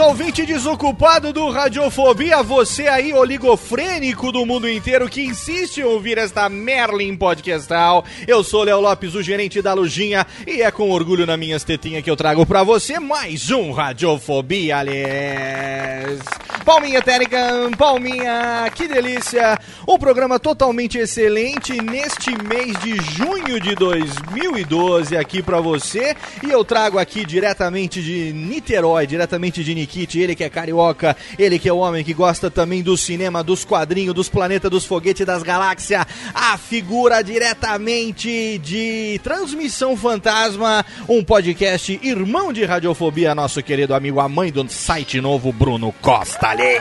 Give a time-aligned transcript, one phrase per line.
[0.00, 6.48] Ouvinte desocupado do Radiofobia, você aí, oligofrênico do mundo inteiro que insiste em ouvir esta
[6.48, 8.04] Merlin podcastal.
[8.26, 12.02] Eu sou Léo Lopes, o gerente da Lujinha, e é com orgulho na minhas tetinhas
[12.02, 16.20] que eu trago pra você mais um Radiofobia, aliás.
[16.64, 17.38] Palminha técnica,
[17.76, 19.58] palminha, que delícia!
[19.86, 26.16] Um programa totalmente excelente neste mês de junho de 2012 aqui pra você,
[26.46, 31.58] e eu trago aqui diretamente de Niterói, diretamente de Nikit, ele que é carioca, ele
[31.58, 35.26] que é o homem que gosta também do cinema, dos quadrinhos, dos planetas, dos foguetes,
[35.26, 43.94] das galáxias, a figura diretamente de Transmissão Fantasma, um podcast irmão de radiofobia, nosso querido
[43.94, 46.48] amigo, a mãe do site novo, Bruno Costa.
[46.48, 46.80] Ali.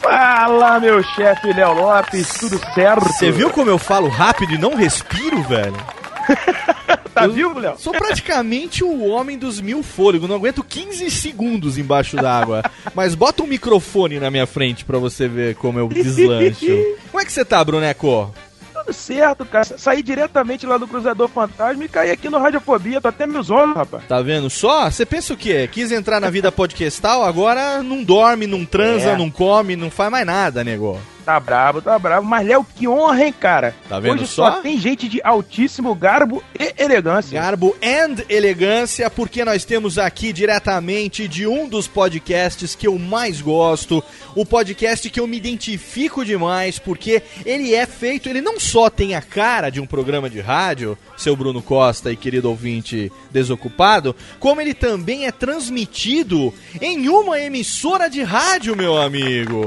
[0.00, 3.06] Fala, meu chefe Léo Lopes, tudo certo?
[3.08, 6.05] Você viu como eu falo rápido e não respiro, velho?
[7.16, 7.76] Tá Eu vivo, Léo?
[7.78, 12.62] Sou praticamente o homem dos mil fôlegos, não aguento 15 segundos embaixo d'água.
[12.94, 16.66] Mas bota um microfone na minha frente pra você ver como eu deslancho.
[17.10, 18.30] Como é que você tá, Bruneco?
[18.74, 19.64] Tudo certo, cara.
[19.64, 23.00] Saí diretamente lá do Cruzador Fantasma e caí aqui no Radiofobia.
[23.00, 24.04] Tô até meus olhos, rapaz.
[24.06, 24.90] Tá vendo só?
[24.90, 25.66] Você pensa o quê?
[25.72, 29.16] Quis entrar na vida podcastal, agora não dorme, não transa, É.
[29.16, 31.00] não come, não faz mais nada, nego.
[31.26, 32.24] Tá brabo, tá brabo.
[32.24, 33.74] Mas, Léo, que honra, hein, cara?
[33.88, 34.52] Tá vendo Hoje só?
[34.52, 37.40] só tem gente de altíssimo garbo e elegância.
[37.40, 43.40] Garbo and elegância, porque nós temos aqui diretamente de um dos podcasts que eu mais
[43.40, 44.04] gosto,
[44.36, 49.16] o podcast que eu me identifico demais, porque ele é feito, ele não só tem
[49.16, 54.60] a cara de um programa de rádio, seu Bruno Costa e querido ouvinte desocupado, como
[54.60, 59.66] ele também é transmitido em uma emissora de rádio, meu amigo.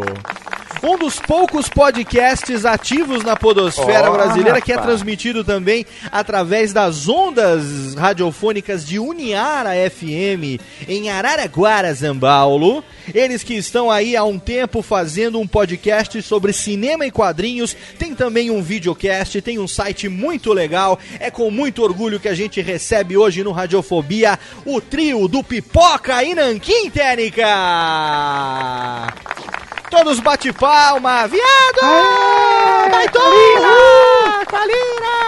[0.82, 4.92] Um dos poucos podcasts ativos na podosfera Ó, brasileira que é rapaz.
[4.94, 12.82] transmitido também através das ondas radiofônicas de Uniara FM em Araraquara, São Paulo.
[13.14, 18.16] Eles que estão aí há um tempo fazendo um podcast sobre cinema e quadrinhos, tem
[18.16, 20.98] também um videocast, tem um site muito legal.
[21.20, 26.24] É com muito orgulho que a gente recebe hoje no Radiofobia o trio do Pipoca
[26.24, 27.48] e Nanquim Técnica.
[29.90, 31.82] Todos bate palma, viado!
[32.92, 34.46] Baitola!
[34.46, 35.20] Calira!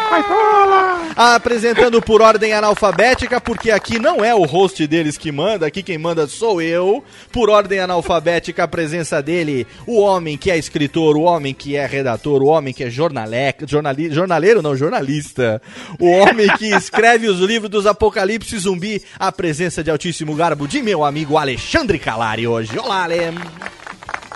[1.16, 5.98] Apresentando por ordem analfabética, porque aqui não é o host deles que manda, aqui quem
[5.98, 7.04] manda sou eu.
[7.31, 11.86] Por ordem analfabética, a presença dele, o homem que é escritor, o homem que é
[11.86, 13.56] redator, o homem que é jornale...
[13.66, 14.12] jornali...
[14.12, 15.62] jornaleiro, não, jornalista.
[16.00, 20.81] O homem que escreve os livros dos Apocalipse Zumbi, a presença de altíssimo garbo de
[20.81, 22.78] meu amigo Alexandre Calari hoje.
[22.78, 23.34] Olá, Alem!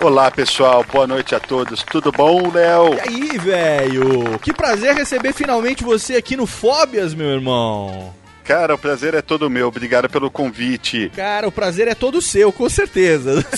[0.00, 1.82] Olá pessoal, boa noite a todos.
[1.82, 2.94] Tudo bom, Léo?
[2.94, 4.38] E aí, velho?
[4.40, 8.14] Que prazer receber finalmente você aqui no Fóbias, meu irmão.
[8.44, 9.68] Cara, o prazer é todo meu.
[9.68, 11.10] Obrigado pelo convite.
[11.16, 13.44] Cara, o prazer é todo seu, com certeza.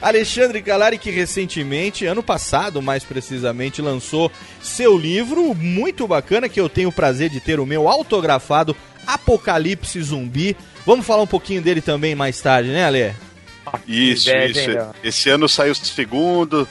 [0.00, 4.30] Alexandre Calari, que recentemente, ano passado mais precisamente, lançou
[4.62, 10.00] seu livro muito bacana, que eu tenho o prazer de ter o meu autografado, Apocalipse
[10.00, 10.56] Zumbi.
[10.86, 13.12] Vamos falar um pouquinho dele também mais tarde, né, Ale?
[13.86, 14.70] Isso, isso.
[15.02, 16.68] Esse ano saiu o segundo.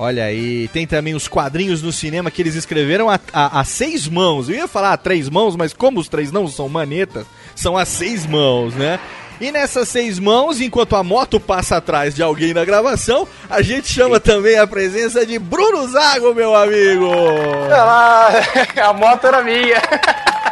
[0.00, 4.06] Olha aí, tem também os quadrinhos no cinema que eles escreveram a, a, a seis
[4.06, 4.48] mãos.
[4.48, 7.26] Eu ia falar a três mãos, mas como os três não são manetas,
[7.56, 9.00] são as seis mãos, né?
[9.40, 13.92] E nessas seis mãos, enquanto a moto passa atrás de alguém na gravação, a gente
[13.92, 17.06] chama também a presença de Bruno Zago, meu amigo!
[17.06, 18.30] Olha lá,
[18.88, 19.80] a moto era minha.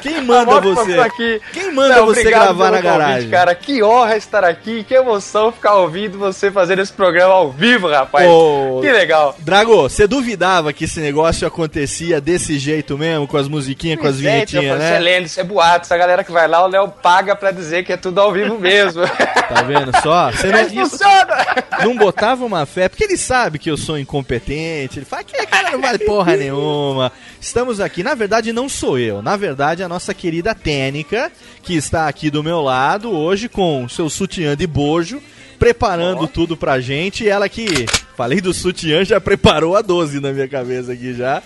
[0.00, 0.98] Quem manda você?
[0.98, 1.40] Aqui.
[1.52, 3.14] Quem manda Não, você gravar na garagem?
[3.14, 7.50] Convite, cara, que honra estar aqui, que emoção ficar ouvindo você fazer esse programa ao
[7.50, 8.28] vivo, rapaz.
[8.28, 9.34] Oh, que legal.
[9.38, 14.18] Drago, você duvidava que esse negócio acontecia desse jeito mesmo, com as musiquinhas, com as
[14.18, 14.92] vinhetinhas, né?
[14.92, 15.86] Você lendo, isso é boato.
[15.86, 18.58] Essa galera que vai lá, o Léo paga pra dizer que é tudo ao vivo
[18.58, 19.02] mesmo.
[19.48, 20.30] tá vendo só?
[20.30, 21.36] Você não, funciona!
[21.82, 24.98] Não botava uma fé, porque ele sabe que eu sou incompetente.
[24.98, 27.12] Ele fala que cara não vale porra nenhuma.
[27.44, 28.02] Estamos aqui.
[28.02, 29.20] Na verdade, não sou eu.
[29.20, 31.30] Na verdade, a nossa querida Tênica,
[31.62, 35.22] que está aqui do meu lado hoje com seu sutiã de bojo,
[35.58, 36.26] preparando oh.
[36.26, 37.24] tudo pra gente.
[37.24, 37.84] E ela que,
[38.16, 41.42] falei do sutiã, já preparou a 12 na minha cabeça aqui já.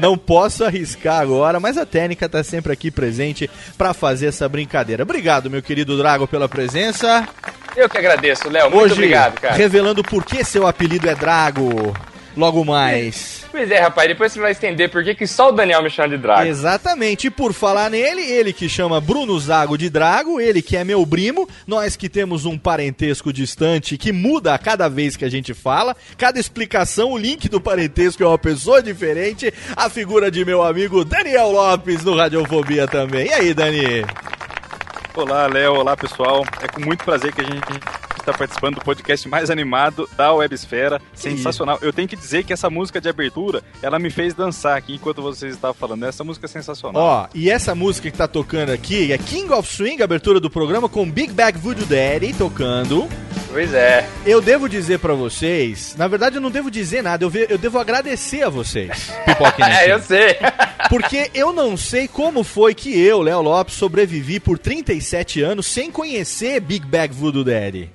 [0.00, 3.48] Não, não posso arriscar agora, mas a Técnica tá sempre aqui presente
[3.78, 5.04] para fazer essa brincadeira.
[5.04, 7.28] Obrigado, meu querido Drago, pela presença.
[7.76, 8.72] Eu que agradeço, Léo.
[8.72, 9.54] Muito Hoje, obrigado, cara.
[9.54, 11.94] Revelando por que seu apelido é Drago
[12.36, 13.44] logo mais.
[13.56, 16.10] Pois é, rapaz, depois você vai entender por que, que só o Daniel me chama
[16.10, 16.46] de Drago.
[16.46, 20.84] Exatamente, e por falar nele, ele que chama Bruno Zago de Drago, ele que é
[20.84, 25.30] meu primo, nós que temos um parentesco distante que muda a cada vez que a
[25.30, 30.44] gente fala, cada explicação, o link do parentesco é uma pessoa diferente, a figura de
[30.44, 33.28] meu amigo Daniel Lopes no Radiofobia também.
[33.28, 34.04] E aí, Dani?
[35.16, 35.76] Olá, Léo.
[35.76, 36.44] Olá, pessoal.
[36.60, 37.56] É com muito prazer que a gente
[38.18, 41.00] está participando do podcast mais animado da Websfera.
[41.14, 41.78] Sensacional.
[41.80, 45.22] Eu tenho que dizer que essa música de abertura, ela me fez dançar aqui enquanto
[45.22, 46.04] vocês estavam falando.
[46.04, 47.02] Essa música é sensacional.
[47.02, 50.86] Ó, e essa música que tá tocando aqui é King of Swing, abertura do programa,
[50.86, 53.08] com Big Bag Voodoo Daddy tocando.
[53.56, 54.06] Pois é.
[54.26, 57.78] Eu devo dizer para vocês, na verdade eu não devo dizer nada, eu, eu devo
[57.78, 60.36] agradecer a vocês, Pipoca É, eu sei.
[60.90, 64.58] Porque eu não sei como foi que eu, Léo Lopes, sobrevivi por
[65.06, 67.88] 37 anos sem conhecer Big Bag Voodoo Daddy.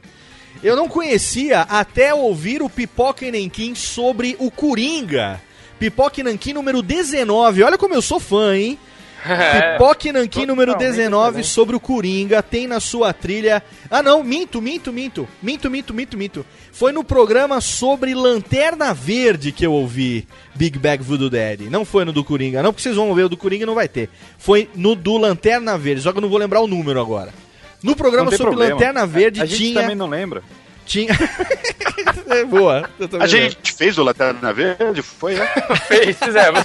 [0.64, 5.42] Eu não conhecia até ouvir o Pipoca e Nankin sobre o Coringa.
[5.78, 7.64] Pipoca e Nankin número 19.
[7.64, 8.80] Olha como eu sou fã, hein?
[9.26, 9.74] É.
[9.74, 13.62] Pipoque Nankin número 19 sobre o Coringa tem na sua trilha.
[13.90, 15.28] Ah, não, minto, minto, minto.
[15.42, 16.46] Minto, minto, minto, minto.
[16.72, 21.70] Foi no programa sobre Lanterna Verde que eu ouvi Big Bag Voodoo Daddy.
[21.70, 23.88] Não foi no do Coringa, não, porque vocês vão ver o do Coringa não vai
[23.88, 24.10] ter.
[24.38, 27.34] Foi no do Lanterna Verde, só que eu não vou lembrar o número agora.
[27.84, 28.74] No programa sobre problema.
[28.74, 29.58] Lanterna Verde a, a tinha.
[29.58, 30.44] A gente também não lembra.
[30.86, 31.14] Tinha.
[32.30, 32.90] é, boa.
[33.20, 35.02] A gente fez o Lanterna Verde?
[35.02, 35.48] Foi, né?
[35.88, 36.64] fez, fizemos.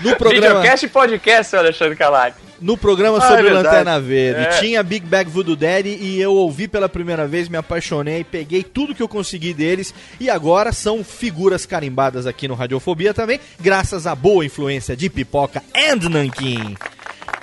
[0.00, 0.46] No programa.
[0.46, 2.34] Videocast e podcast, seu Alexandre Calari.
[2.60, 4.40] No programa ah, sobre é Lanterna Verde.
[4.40, 4.60] É.
[4.60, 8.94] Tinha Big Bag Voodoo Daddy e eu ouvi pela primeira vez, me apaixonei, peguei tudo
[8.94, 14.14] que eu consegui deles e agora são figuras carimbadas aqui no Radiofobia também, graças à
[14.14, 16.76] boa influência de Pipoca and Nankin.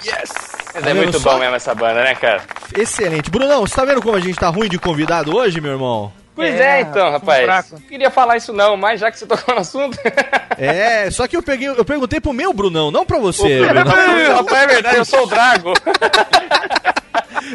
[0.05, 0.58] Yes!
[0.73, 1.33] Mas é muito só?
[1.33, 2.41] bom mesmo essa banda, né, cara?
[2.77, 3.29] Excelente.
[3.29, 6.11] Brunão, você tá vendo como a gente tá ruim de convidado hoje, meu irmão?
[6.35, 7.71] Pois é, é então, rapaz.
[7.71, 9.97] Não queria falar isso não, mas já que você tocou no assunto.
[10.61, 13.63] É, só que eu peguei, eu perguntei pro meu Brunão, não pra você.
[13.65, 15.71] Rapaz, é verdade, eu sou o Drago.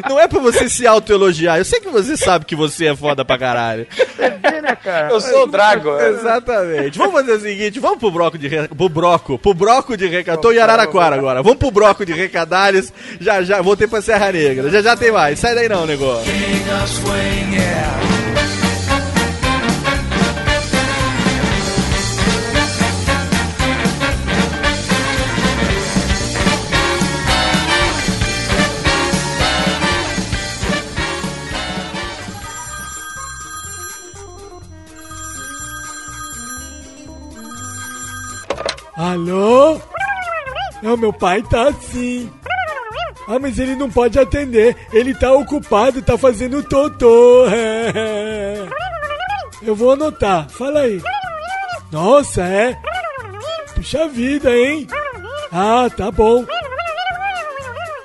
[0.07, 1.57] Não é pra você se autoelogiar.
[1.57, 3.87] Eu sei que você sabe que você é foda pra caralho.
[4.19, 5.09] É né, cara?
[5.09, 5.97] Eu sou o Drago.
[5.99, 6.97] Exatamente.
[6.97, 8.67] Vamos fazer o seguinte, vamos pro bloco de re...
[8.67, 10.41] pro broco, pro broco de recadalhos.
[10.41, 11.41] Tô em Araraquara agora.
[11.41, 12.91] Vamos pro broco de recadalhos.
[13.19, 14.69] Já já voltei pra Serra Negra.
[14.69, 15.39] Já já tem mais.
[15.39, 16.25] Sai daí não, negócio.
[38.97, 39.79] Alô?
[40.81, 42.31] Não, meu pai tá assim.
[43.27, 44.75] Ah, mas ele não pode atender.
[44.93, 47.45] Ele tá ocupado, tá fazendo totô.
[49.61, 50.47] Eu vou anotar.
[50.49, 51.01] Fala aí.
[51.91, 52.77] Nossa, é?
[53.73, 54.87] Puxa vida, hein?
[55.51, 56.45] Ah, tá bom.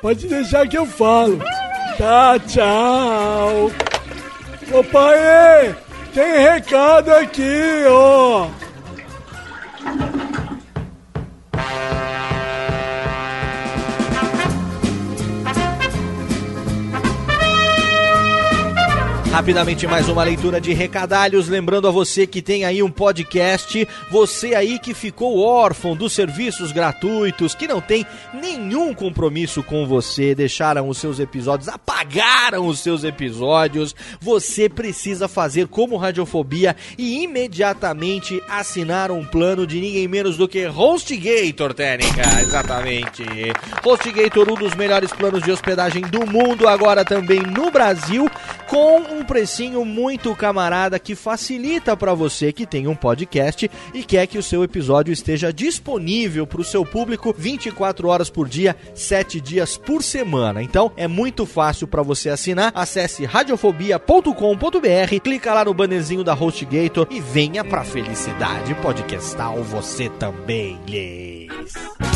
[0.00, 1.38] Pode deixar que eu falo.
[1.98, 3.70] Tá, tchau.
[4.72, 5.76] Ô pai,
[6.14, 8.48] tem recado aqui, ó.
[19.40, 24.54] Rapidamente mais uma leitura de recadalhos, lembrando a você que tem aí um podcast, você
[24.54, 28.04] aí que ficou órfão dos serviços gratuitos, que não tem
[28.34, 35.68] nenhum compromisso com você, deixaram os seus episódios, apagaram os seus episódios, você precisa fazer
[35.68, 43.24] como Radiofobia e imediatamente assinar um plano de ninguém menos do que HostGator, Técnica, exatamente.
[43.82, 48.30] HostGator, um dos melhores planos de hospedagem do mundo, agora também no Brasil,
[48.66, 54.26] com um precinho muito camarada que facilita para você que tem um podcast e quer
[54.26, 59.40] que o seu episódio esteja disponível para o seu público 24 horas por dia, 7
[59.40, 60.60] dias por semana.
[60.60, 62.72] Então é muito fácil para você assinar.
[62.74, 70.76] Acesse radiofobia.com.br, clica lá no bannerzinho da HostGator e venha pra felicidade podcastal você também,
[70.88, 72.09] lhes.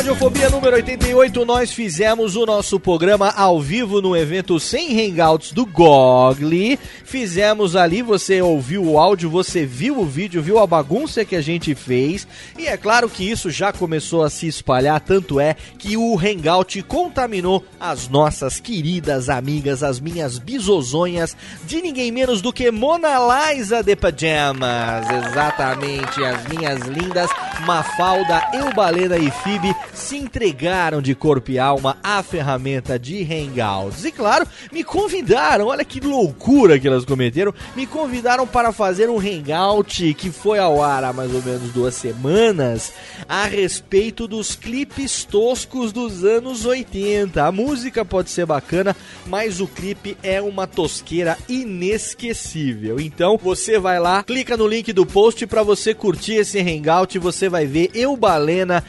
[0.00, 5.66] Radiofobia número 88, nós fizemos o nosso programa ao vivo no evento sem hangouts do
[5.66, 6.78] Gogli.
[7.04, 11.42] Fizemos ali, você ouviu o áudio, você viu o vídeo, viu a bagunça que a
[11.42, 12.26] gente fez.
[12.58, 16.82] E é claro que isso já começou a se espalhar, tanto é que o hangout
[16.84, 23.18] contaminou as nossas queridas amigas, as minhas bisozonhas, de ninguém menos do que Mona
[23.52, 25.10] Lisa de Pajamas.
[25.10, 27.28] Exatamente, as minhas lindas
[27.66, 34.04] Mafalda, Eubalena e Fibe se entregaram de corpo e alma à ferramenta de Hangouts.
[34.04, 39.18] E claro, me convidaram, olha que loucura que elas cometeram, me convidaram para fazer um
[39.18, 42.92] Hangout que foi ao ar há mais ou menos duas semanas
[43.28, 47.44] a respeito dos clipes toscos dos anos 80.
[47.44, 53.00] A música pode ser bacana, mas o clipe é uma tosqueira inesquecível.
[53.00, 57.48] Então você vai lá, clica no link do post para você curtir esse Hangout, você
[57.48, 58.84] vai ver eu Balena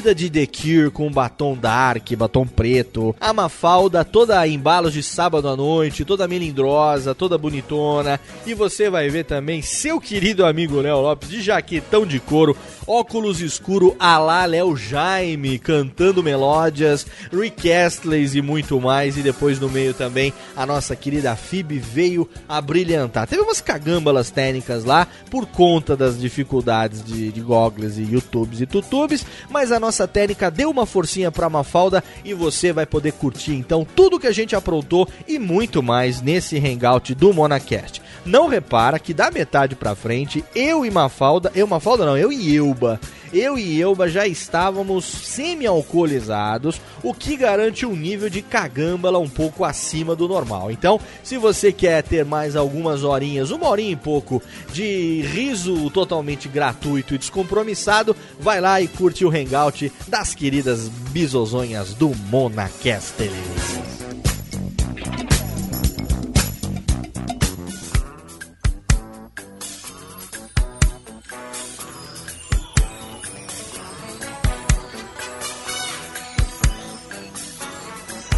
[0.00, 5.02] travestida de The Cure com batom dark, batom preto, a Mafalda toda em embalos de
[5.02, 10.80] sábado à noite, toda melindrosa, toda bonitona, e você vai ver também seu querido amigo
[10.80, 17.72] Léo Lopes de jaquetão de couro, óculos escuro a lá Léo Jaime cantando melódias, Rick
[17.72, 22.60] Astley e muito mais, e depois no meio também a nossa querida Fib veio a
[22.60, 23.26] brilhantar.
[23.26, 28.66] Teve umas cagâmbalas técnicas lá por conta das dificuldades de, de goggles e YouTubes e
[28.66, 33.54] tutubes, mas a nossa técnica deu uma forcinha pra Mafalda e você vai poder curtir
[33.54, 38.02] então tudo que a gente aprontou e muito mais nesse hangout do Monacast.
[38.24, 42.54] Não repara que da metade pra frente, eu e Mafalda, eu Mafalda não, eu e
[42.54, 43.00] Euba,
[43.32, 49.64] eu e Euba já estávamos semi-alcoolizados, o que garante um nível de cagâmbala um pouco
[49.64, 50.70] acima do normal.
[50.70, 56.48] Então, se você quer ter mais algumas horinhas, uma horinha e pouco, de riso totalmente
[56.48, 63.30] gratuito e descompromissado, vai lá e curte o hangout das queridas bisozonhas do Monacaster.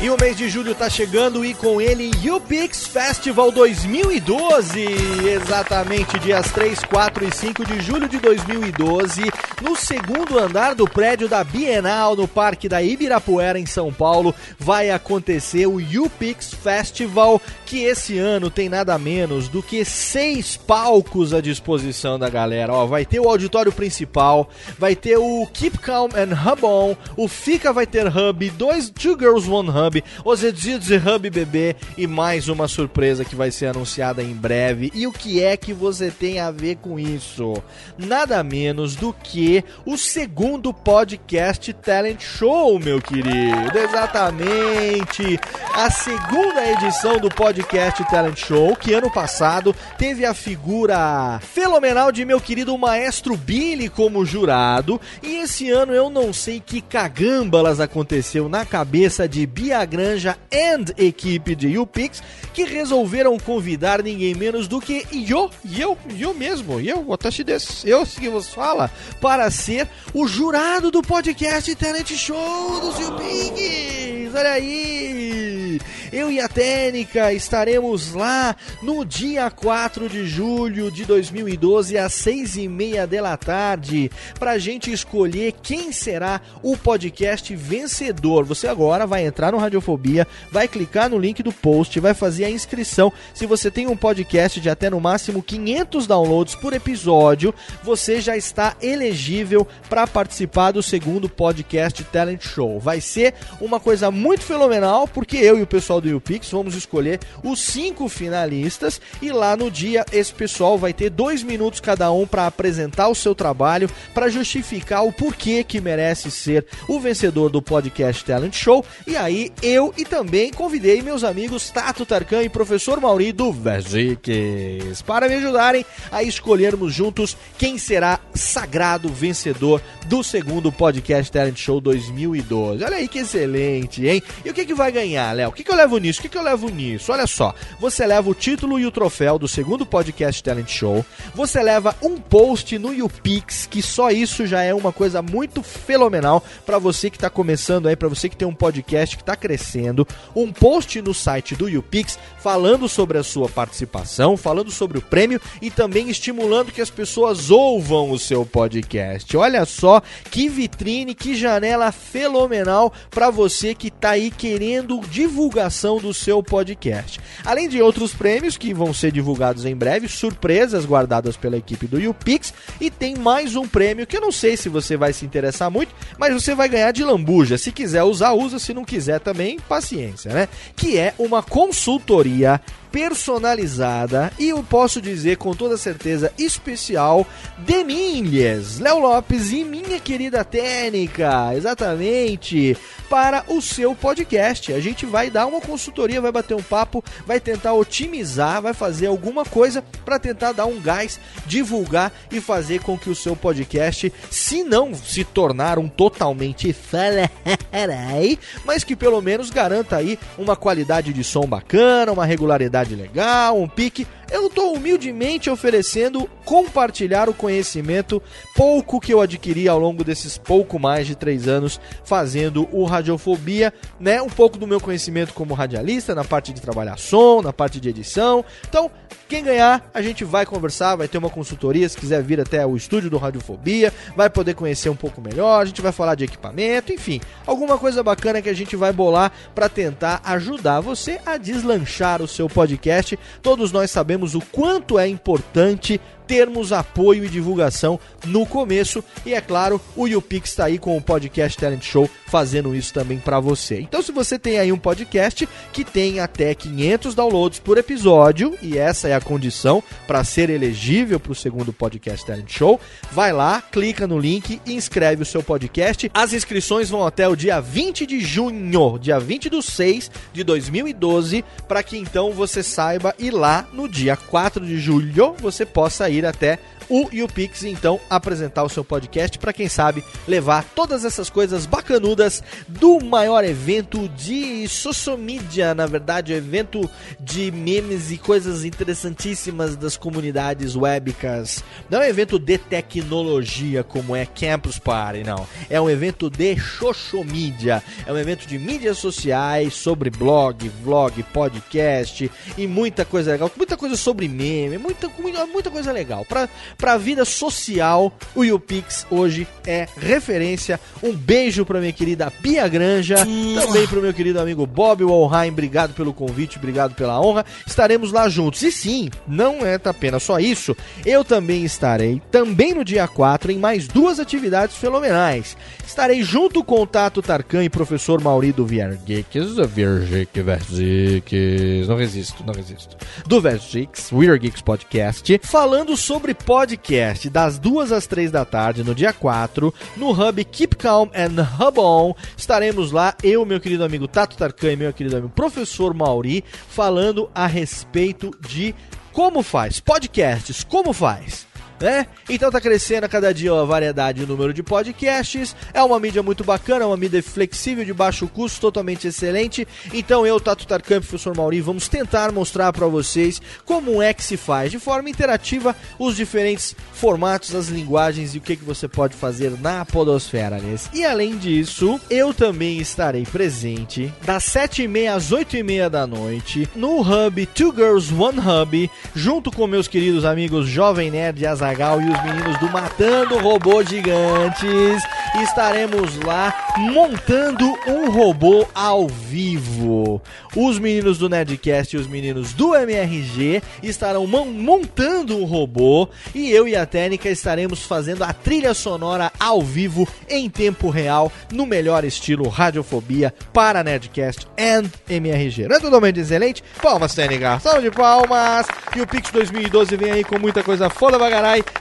[0.02, 4.84] E o mês de julho tá chegando e com ele UPix Festival 2012.
[5.28, 9.22] Exatamente dias 3, 4 e 5 de julho de 2012,
[9.60, 14.90] no segundo andar do prédio da Bienal no Parque da Ibirapuera em São Paulo, vai
[14.90, 21.40] acontecer o UPix Festival, que esse ano tem nada menos do que seis palcos à
[21.40, 22.72] disposição da galera.
[22.72, 27.28] Ó, vai ter o auditório principal, vai ter o Keep Calm and Hub On, o
[27.28, 29.91] Fica vai ter Hub, dois Two Girls One Hub,
[30.24, 34.90] os Edidos Hub Bebê e mais uma surpresa que vai ser anunciada em breve.
[34.94, 37.54] E o que é que você tem a ver com isso?
[37.98, 43.78] Nada menos do que o segundo podcast Talent Show, meu querido.
[43.78, 45.38] Exatamente.
[45.74, 52.24] A segunda edição do podcast Talent Show, que ano passado teve a figura fenomenal de
[52.24, 55.00] meu querido maestro Billy como jurado.
[55.22, 60.92] E esse ano eu não sei que cagâmbalas aconteceu na cabeça de Bia Granja and
[60.96, 62.22] equipe de UPix
[62.52, 68.04] que resolveram convidar ninguém menos do que eu, eu, eu mesmo, eu, Otashi desu, eu
[68.06, 74.34] que vos fala, para ser o jurado do podcast Talent Show dos UPix.
[74.34, 75.80] Olha aí!
[76.12, 82.56] Eu e a Técnica estaremos lá no dia 4 de julho de 2012, às seis
[82.56, 88.44] e meia da tarde, pra gente escolher quem será o podcast vencedor.
[88.44, 92.50] Você agora vai entrar no Radiofobia, vai clicar no link do post, vai fazer a
[92.50, 93.12] inscrição.
[93.32, 98.36] Se você tem um podcast de até no máximo 500 downloads por episódio, você já
[98.36, 102.78] está elegível para participar do segundo podcast Talent Show.
[102.78, 107.20] Vai ser uma coisa muito fenomenal, porque eu e o pessoal do YouPix vamos escolher
[107.42, 112.26] os cinco finalistas e lá no dia esse pessoal vai ter dois minutos cada um
[112.26, 117.62] para apresentar o seu trabalho, para justificar o porquê que merece ser o vencedor do
[117.62, 118.84] podcast Talent Show.
[119.06, 125.02] E aí eu e também convidei meus amigos Tato Tarkan e professor Mauri do Vezikes
[125.02, 131.80] para me ajudarem a escolhermos juntos quem será sagrado vencedor do segundo podcast Talent Show
[131.80, 132.84] 2012.
[132.84, 134.22] Olha aí que excelente, hein?
[134.44, 135.50] E o que, que vai ganhar, Léo?
[135.50, 136.20] O que, que eu levo nisso?
[136.20, 137.12] O que, que eu levo nisso?
[137.12, 141.04] Olha só, você leva o título e o troféu do segundo podcast Talent Show,
[141.34, 146.42] você leva um post no YouPix, que só isso já é uma coisa muito fenomenal
[146.64, 150.06] para você que tá começando aí, para você que tem um podcast que tá crescendo,
[150.36, 155.40] um post no site do YouPix falando sobre a sua participação, falando sobre o prêmio
[155.60, 159.36] e também estimulando que as pessoas ouvam o seu podcast.
[159.36, 166.14] Olha só que vitrine, que janela fenomenal para você que tá aí querendo divulgação do
[166.14, 167.20] seu podcast.
[167.44, 171.98] Além de outros prêmios que vão ser divulgados em breve, surpresas guardadas pela equipe do
[171.98, 175.68] YouPix e tem mais um prêmio que eu não sei se você vai se interessar
[175.68, 177.58] muito, mas você vai ganhar de lambuja.
[177.58, 179.31] Se quiser usar, usa, se não quiser também,
[179.68, 180.48] paciência, né?
[180.76, 182.60] Que é uma consultoria
[182.92, 187.26] personalizada e eu posso dizer com toda certeza especial
[187.58, 192.76] de Milhas, Léo Lopes e minha querida técnica, exatamente,
[193.08, 194.72] para o seu podcast.
[194.72, 199.06] A gente vai dar uma consultoria, vai bater um papo, vai tentar otimizar, vai fazer
[199.06, 204.12] alguma coisa para tentar dar um gás, divulgar e fazer com que o seu podcast,
[204.30, 211.12] se não se tornar um totalmente falarei, mas que pelo menos garanta aí uma qualidade
[211.12, 218.20] de som bacana, uma regularidade legal, um pique eu estou humildemente oferecendo compartilhar o conhecimento
[218.56, 223.72] pouco que eu adquiri ao longo desses pouco mais de três anos fazendo o Radiofobia,
[224.00, 224.22] né?
[224.22, 227.90] Um pouco do meu conhecimento como radialista, na parte de trabalhar som, na parte de
[227.90, 228.42] edição.
[228.66, 228.90] Então,
[229.28, 232.76] quem ganhar, a gente vai conversar, vai ter uma consultoria, se quiser vir até o
[232.76, 236.92] estúdio do Radiofobia, vai poder conhecer um pouco melhor, a gente vai falar de equipamento,
[236.92, 242.20] enfim, alguma coisa bacana que a gente vai bolar para tentar ajudar você a deslanchar
[242.20, 243.18] o seu podcast.
[243.40, 249.02] Todos nós sabemos o quanto é importante termos apoio e divulgação no começo.
[249.24, 253.18] E é claro, o YouPix está aí com o Podcast Talent Show fazendo isso também
[253.18, 253.80] para você.
[253.80, 258.78] Então, se você tem aí um podcast que tem até 500 downloads por episódio, e
[258.78, 262.80] essa é a condição para ser elegível para o segundo Podcast Talent Show,
[263.10, 266.10] vai lá, clica no link e inscreve o seu podcast.
[266.14, 271.44] As inscrições vão até o dia 20 de junho, dia 20 do 6 de 2012,
[271.68, 276.26] para que então você saiba ir lá no dia 4 de julho você possa ir
[276.26, 281.64] até o YouPix então apresentar o seu podcast para quem sabe levar todas essas coisas
[281.64, 289.76] bacanudas do maior evento de social media, na verdade, evento de memes e coisas interessantíssimas
[289.76, 291.64] das comunidades webicas.
[291.88, 295.46] Não é um evento de tecnologia como é Campus Party, não.
[295.70, 297.82] É um evento de social media.
[298.06, 303.76] É um evento de mídias sociais sobre blog, vlog, podcast e muita coisa legal, muita
[303.76, 305.10] coisa sobre meme, muita
[305.52, 306.01] muita coisa legal.
[306.24, 310.80] Para para a vida social, o YouPix hoje é referência.
[311.02, 315.50] Um beijo para minha querida Bia Granja, também para o meu querido amigo Bob Walheim.
[315.50, 317.44] Obrigado pelo convite, obrigado pela honra.
[317.66, 318.62] Estaremos lá juntos.
[318.62, 320.76] E sim, não é apenas só isso.
[321.04, 325.56] Eu também estarei, também no dia 4, em mais duas atividades fenomenais.
[325.86, 332.44] Estarei junto com o Tato Tarkan e professor Mauri do Viergeeks, Viergeek, Viergeeks, não resisto,
[332.44, 338.44] não resisto, do Viergeeks, Weird Geeks Podcast, falando sobre podcast das duas às três da
[338.44, 342.14] tarde, no dia 4, no Hub Keep Calm and Hub On.
[342.36, 347.30] Estaremos lá, eu, meu querido amigo Tato Tarkan e meu querido amigo professor Mauri, falando
[347.34, 348.74] a respeito de
[349.12, 351.51] como faz podcasts, como faz
[351.82, 352.06] né?
[352.28, 355.54] Então tá crescendo a cada dia a variedade e o número de podcasts.
[355.74, 359.66] É uma mídia muito bacana, uma mídia flexível, de baixo custo, totalmente excelente.
[359.92, 364.14] Então eu, Tato Tarkan e o professor Mauri, vamos tentar mostrar para vocês como é
[364.14, 368.64] que se faz de forma interativa os diferentes formatos, as linguagens e o que, que
[368.64, 370.72] você pode fazer na podosfera, né?
[370.94, 377.44] E além disso, eu também estarei presente das 7h30 às 8h30 da noite no Hub
[377.46, 382.70] Two Girls One Hub, junto com meus queridos amigos Jovem Nerd E os meninos do
[382.70, 385.02] Matando Robôs Gigantes.
[385.42, 390.20] Estaremos lá montando um robô ao vivo.
[390.54, 396.68] Os meninos do Nerdcast e os meninos do MRG estarão montando um robô e eu
[396.68, 402.04] e a Técnica estaremos fazendo a trilha sonora ao vivo em tempo real no melhor
[402.04, 405.68] estilo radiofobia para Nerdcast and MRG.
[405.68, 406.62] Não é totalmente excelente?
[406.82, 407.58] Palmas, Técnica.
[407.60, 408.66] Salve de palmas.
[408.94, 411.18] E o Pix 2012 vem aí com muita coisa foda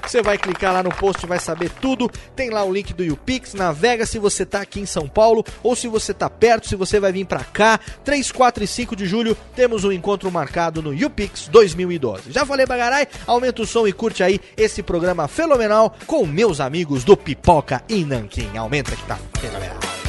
[0.05, 2.09] Você vai clicar lá no post e vai saber tudo.
[2.35, 3.53] Tem lá o link do YouPix.
[3.53, 6.99] Navega se você tá aqui em São Paulo ou se você tá perto, se você
[6.99, 7.79] vai vir para cá.
[8.03, 12.31] 3, 4 e 5 de julho temos um encontro marcado no YouPix 2012.
[12.31, 13.07] Já falei bagarai?
[13.25, 18.03] Aumenta o som e curte aí esse programa fenomenal com meus amigos do Pipoca e
[18.03, 18.57] Nanquim.
[18.57, 20.00] Aumenta que tá fenomenal.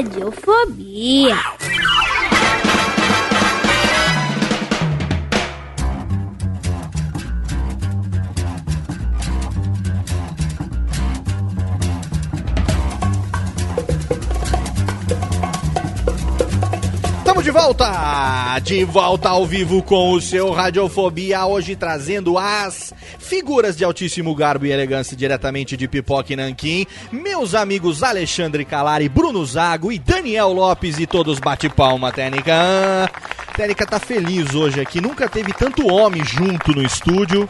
[0.00, 1.36] Radiofobia.
[17.30, 18.58] Estamos de volta!
[18.58, 24.66] De volta ao vivo com o seu Radiofobia, hoje trazendo as figuras de altíssimo garbo
[24.66, 30.52] e elegância diretamente de Pipoca e Nanquim, meus amigos Alexandre Calari, Bruno Zago e Daniel
[30.52, 33.08] Lopes e todos bate palma, Técnica.
[33.54, 37.48] Técnica tá feliz hoje aqui, nunca teve tanto homem junto no estúdio.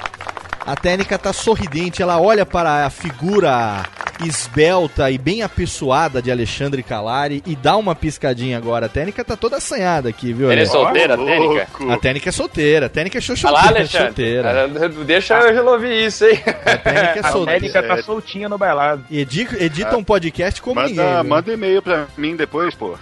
[0.70, 3.82] A Técnica tá sorridente, ela olha para a figura
[4.24, 8.86] esbelta e bem apessoada de Alexandre Calari e dá uma piscadinha agora.
[8.86, 10.52] A Técnica tá toda assanhada aqui, viu?
[10.52, 11.68] Ele é solteira, a Ô, Técnica?
[11.92, 14.06] A Técnica é solteira, a Técnica é Olha lá, xoxoteira, Alexandre.
[14.06, 14.64] solteira.
[14.64, 16.40] Ah, Deixa eu resolver isso, hein?
[16.46, 17.60] A Técnica é A solteira.
[17.60, 19.04] Técnica tá soltinha no bailado.
[19.10, 20.96] Edi- Edita um podcast como ninguém.
[20.96, 21.30] Manda, viu?
[21.30, 22.94] manda e-mail pra mim depois, pô.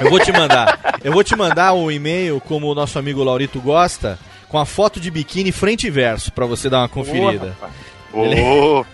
[0.00, 0.96] Eu vou te mandar.
[1.04, 4.18] Eu vou te mandar um e-mail, como o nosso amigo Laurito gosta,
[4.52, 7.56] com a foto de biquíni frente e verso, pra você dar uma conferida.
[8.12, 8.84] Ô,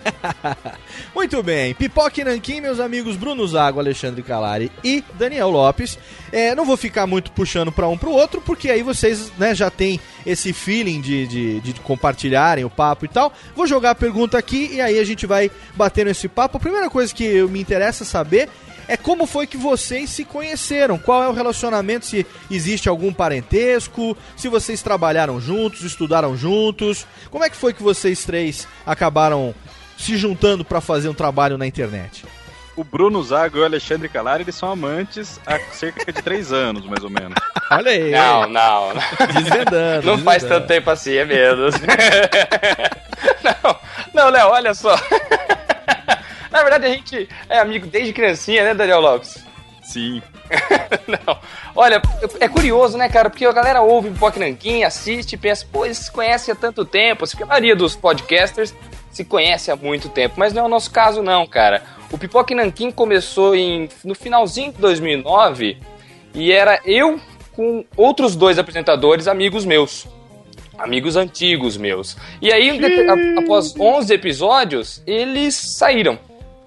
[1.13, 5.99] Muito bem, Pipoca e Nanquim, meus amigos Bruno Zago, Alexandre Calari e Daniel Lopes.
[6.31, 9.69] É, não vou ficar muito puxando pra um pro outro, porque aí vocês né, já
[9.69, 13.33] têm esse feeling de, de, de compartilharem o papo e tal.
[13.53, 16.55] Vou jogar a pergunta aqui e aí a gente vai batendo esse papo.
[16.55, 18.47] A primeira coisa que me interessa saber
[18.89, 24.17] é como foi que vocês se conheceram, qual é o relacionamento, se existe algum parentesco,
[24.35, 29.53] se vocês trabalharam juntos, estudaram juntos, como é que foi que vocês três acabaram
[29.97, 32.25] se juntando pra fazer um trabalho na internet?
[32.75, 36.85] O Bruno Zago e o Alexandre Calari, eles são amantes há cerca de três anos,
[36.85, 37.35] mais ou menos.
[37.69, 38.93] Olha aí, Não, não.
[39.33, 40.07] desvendando.
[40.07, 40.49] Não faz desvendando.
[40.61, 41.75] tanto tempo assim, é menos.
[43.43, 43.79] não,
[44.13, 44.95] não, Léo, olha só.
[46.51, 49.43] Na verdade, a gente é amigo desde criancinha, né, Daniel Lopes?
[49.83, 50.21] Sim.
[51.07, 51.39] Não.
[51.75, 52.01] Olha,
[52.39, 53.29] é curioso, né, cara?
[53.29, 56.85] Porque a galera ouve Pipoca Nanquim, assiste e pensa, pô, eles se conhecem há tanto
[56.85, 57.23] tempo.
[57.23, 58.73] Assim, a maioria dos podcasters
[59.11, 60.35] se conhece há muito tempo.
[60.37, 61.83] Mas não é o nosso caso, não, cara.
[62.11, 65.77] O Pipoca Nanquim começou em, no finalzinho de 2009
[66.33, 67.19] e era eu
[67.55, 70.07] com outros dois apresentadores amigos meus.
[70.77, 72.15] Amigos antigos meus.
[72.41, 72.79] E aí,
[73.37, 76.17] após 11 episódios, eles saíram.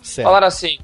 [0.03, 0.27] Certo.
[0.27, 0.79] Falaram assim: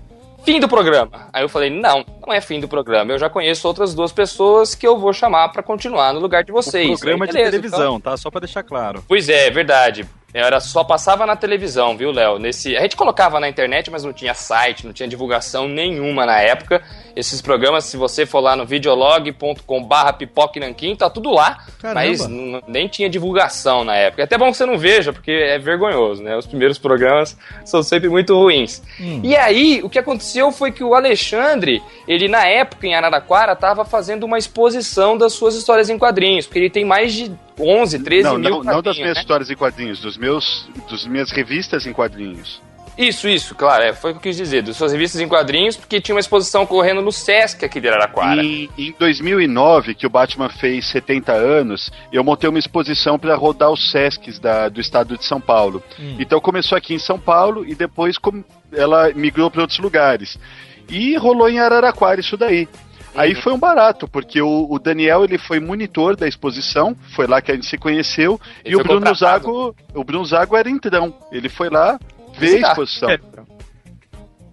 [0.45, 1.29] fim do programa.
[1.33, 3.13] Aí eu falei: não, não é fim do programa.
[3.13, 6.53] Eu já conheço outras duas pessoas que eu vou chamar pra continuar no lugar de
[6.53, 6.89] vocês.
[6.89, 8.17] O programa Aí, é de televisão, então- tá?
[8.17, 9.05] Só pra deixar claro.
[9.07, 10.07] Pois é, é verdade.
[10.33, 12.39] Era só passava na televisão, viu, Léo?
[12.39, 16.39] Nesse, a gente colocava na internet, mas não tinha site, não tinha divulgação nenhuma na
[16.39, 16.83] época.
[17.17, 22.01] Esses programas, se você for lá no videolog.com/barra pipoca e nanquim, tá tudo lá, Caramba.
[22.01, 22.29] mas
[22.69, 24.23] nem tinha divulgação na época.
[24.23, 26.37] É até bom que você não veja, porque é vergonhoso, né?
[26.37, 28.83] Os primeiros programas são sempre muito ruins.
[29.23, 33.83] E aí, o que aconteceu foi que o Alexandre, ele na época em Araraquara, tava
[33.83, 38.23] fazendo uma exposição das suas histórias em quadrinhos, porque ele tem mais de 11, 13
[38.25, 39.21] não, mil não, não das minhas né?
[39.21, 42.61] histórias em quadrinhos, dos meus, dos minhas revistas em quadrinhos.
[42.97, 45.77] Isso, isso, claro, é, foi o que eu quis dizer, das suas revistas em quadrinhos,
[45.77, 48.43] porque tinha uma exposição correndo no Sesc aqui de Araraquara.
[48.43, 53.71] Em, em 2009, que o Batman fez 70 anos, eu montei uma exposição para rodar
[53.71, 55.81] os Sescs da- do estado de São Paulo.
[56.19, 58.43] Então começou aqui em São Paulo e depois com-
[58.73, 60.37] ela migrou para outros lugares.
[60.89, 62.67] E rolou em Araraquara isso daí.
[63.15, 67.41] Aí foi um barato, porque o, o Daniel ele foi monitor da exposição, foi lá
[67.41, 69.19] que a gente se conheceu, Ele e o Bruno contratado.
[69.19, 71.15] Zago, o Bruno Zago era entrão.
[71.33, 71.99] Ele foi lá
[72.39, 73.11] ver a exposição.
[73.11, 73.19] É.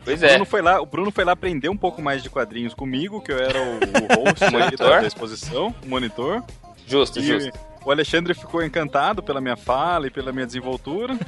[0.03, 0.29] Pois O é.
[0.29, 3.31] Bruno, foi lá, o Bruno foi lá aprender um pouco mais de quadrinhos comigo, que
[3.31, 4.45] eu era o, o host
[4.77, 6.43] da, da exposição, o monitor.
[6.85, 7.59] Justo, E justo.
[7.85, 11.13] O Alexandre ficou encantado pela minha fala e pela minha desenvoltura.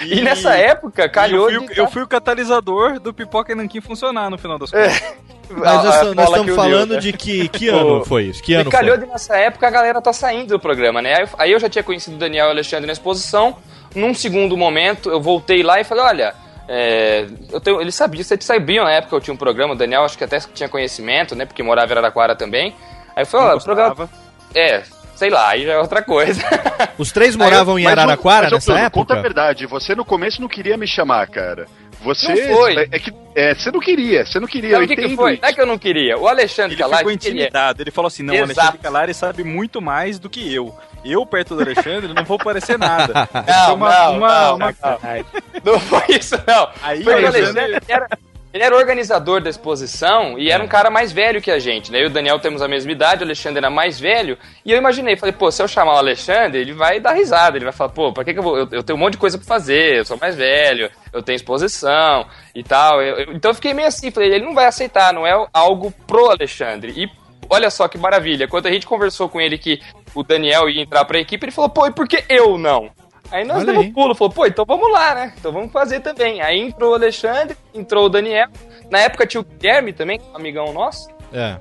[0.00, 3.54] E nessa época, calhou E eu, fui, de- eu fui o catalisador do Pipoca e
[3.54, 4.84] Nanquim funcionar no final das É.
[4.88, 5.02] contas.
[5.50, 7.00] Mas nós, a- a nós estamos falando deu, né?
[7.02, 8.42] de que, que ano foi isso?
[8.42, 9.06] Que E ano calhou foi?
[9.06, 11.14] de nessa época a galera tá saindo do programa, né?
[11.16, 13.56] Aí eu- Aí eu já tinha conhecido o Daniel e o Alexandre na exposição.
[13.94, 16.34] Num segundo momento, eu voltei lá e falei, olha.
[16.70, 19.76] é, eu tenho, eles sabiam, vocês sabiam na época que eu tinha um programa, o
[19.76, 21.46] Daniel acho que até tinha conhecimento, né?
[21.46, 22.74] Porque morava em Araraquara também.
[23.18, 24.10] Aí eu falei, Não olha, o programa.
[24.54, 24.82] É,
[25.16, 26.40] sei lá, aí já é outra coisa.
[26.96, 29.22] Os três moravam em Mas, ô- Araraquara mas, ô, nessa Bruno, Conta a época?
[29.28, 31.66] verdade, você no começo não queria me chamar, cara.
[32.00, 32.28] Você.
[32.28, 32.76] Não foi.
[32.76, 34.70] É, é que, é, você não queria, você não queria.
[34.70, 35.32] Sabe eu o que, que foi?
[35.32, 35.42] isso.
[35.42, 36.16] Não é que eu não queria.
[36.16, 37.32] O Alexandre Ele Calari ficou queria.
[37.42, 37.82] intimidado.
[37.82, 38.52] Ele falou assim: não, o Exato.
[38.60, 40.72] Alexandre Calari sabe muito mais do que eu.
[41.04, 43.26] Eu, perto do Alexandre, não vou parecer nada.
[43.32, 45.72] Foi Não, uma- não, uma- não, uma- não.
[45.72, 46.68] Não foi isso, não.
[46.82, 48.08] Aí Foi o o Alexandre- Alexandre era,
[48.52, 51.98] ele era organizador da exposição e era um cara mais velho que a gente, né?
[52.00, 54.38] Eu e o Daniel temos a mesma idade, o Alexandre era mais velho.
[54.64, 57.56] E eu imaginei, falei, pô, se eu chamar o Alexandre, ele vai dar risada.
[57.58, 58.56] Ele vai falar, pô, pra que, que eu vou.
[58.58, 61.36] Eu, eu tenho um monte de coisa pra fazer, eu sou mais velho, eu tenho
[61.36, 63.02] exposição e tal.
[63.02, 65.92] Eu- eu- então eu fiquei meio assim, falei, ele não vai aceitar, não é algo
[66.06, 66.92] pro Alexandre.
[66.96, 67.10] E
[67.50, 69.80] olha só que maravilha, quando a gente conversou com ele que
[70.14, 72.90] o Daniel ia entrar pra equipe, ele falou, pô, e por que eu não?
[73.30, 73.88] Aí nós Olha demos aí.
[73.90, 75.32] um pulo, falou, pô, então vamos lá, né?
[75.38, 76.40] Então vamos fazer também.
[76.40, 78.48] Aí entrou o Alexandre, entrou o Daniel.
[78.90, 81.08] Na época tinha o Guilherme também, um amigão nosso.
[81.32, 81.56] É.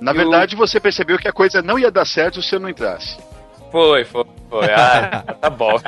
[0.00, 2.68] Na Eu- verdade, você percebeu que a coisa não ia dar certo se eu não
[2.68, 3.16] entrasse.
[3.72, 4.66] Foi, foi, foi.
[4.72, 5.78] Ah, tá bom.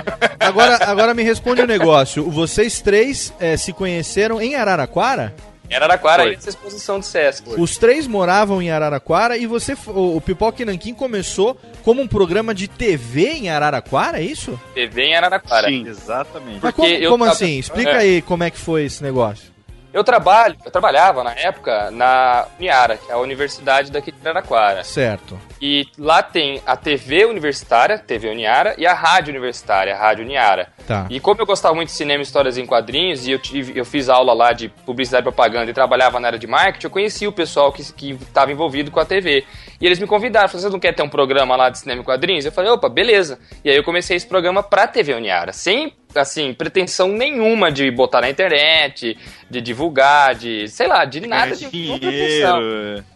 [0.40, 2.28] Agora, agora me responde um negócio.
[2.30, 5.34] Vocês três eh, se conheceram em Araraquara?
[5.70, 6.30] Era Araraquara Foi.
[6.30, 7.44] aí nessa exposição do Sesc.
[7.60, 12.06] Os três moravam em Araraquara e você, o, o Pipoca e Nanquim começou como um
[12.06, 14.60] programa de TV em Araraquara, é isso?
[14.74, 15.68] TV em Araraquara.
[15.68, 15.88] Sim.
[15.88, 16.58] Exatamente.
[16.62, 17.58] Mas Porque como, eu como tava- assim?
[17.58, 17.96] Explica É.
[17.96, 19.50] aí como é que foi esse negócio.
[19.92, 24.84] Eu trabalho, eu trabalhava na época na Uniara, que é a universidade daqui de Araraquara.
[24.84, 25.38] Certo.
[25.60, 30.68] E lá tem a TV universitária, TV Uniara, e a rádio universitária, a Rádio Uniara.
[30.86, 31.06] Tá.
[31.08, 34.08] E como eu gostava muito de cinema, histórias em quadrinhos, e eu, tive, eu fiz
[34.08, 37.32] aula lá de publicidade e propaganda e trabalhava na área de marketing, eu conheci o
[37.32, 39.44] pessoal que estava envolvido com a TV.
[39.80, 42.04] E eles me convidaram, falaram, você não quer ter um programa lá de cinema e
[42.04, 42.44] quadrinhos?
[42.44, 43.38] Eu falei, opa, beleza.
[43.64, 48.20] E aí eu comecei esse programa pra TV Uniara, sem, assim, pretensão nenhuma de botar
[48.20, 49.16] na internet,
[49.48, 52.60] de divulgar, de, sei lá, de nada de pretensão.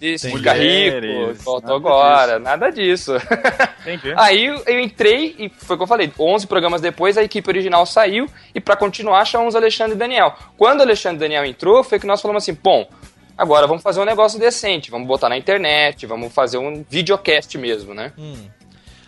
[0.01, 0.19] Entendi.
[0.19, 3.13] ficar rico, voltou agora, nada disso.
[3.81, 4.15] Entendi.
[4.19, 7.87] Aí eu entrei e foi o que eu falei, 11 programas depois a equipe original
[7.87, 10.35] saiu e pra continuar chamamos Alexandre e Daniel.
[10.57, 12.89] Quando Alexandre e Daniel entrou, foi que nós falamos assim, bom,
[13.37, 17.95] agora vamos fazer um negócio decente, vamos botar na internet, vamos fazer um videocast mesmo,
[17.95, 18.13] né?
[18.62, 18.62] Foi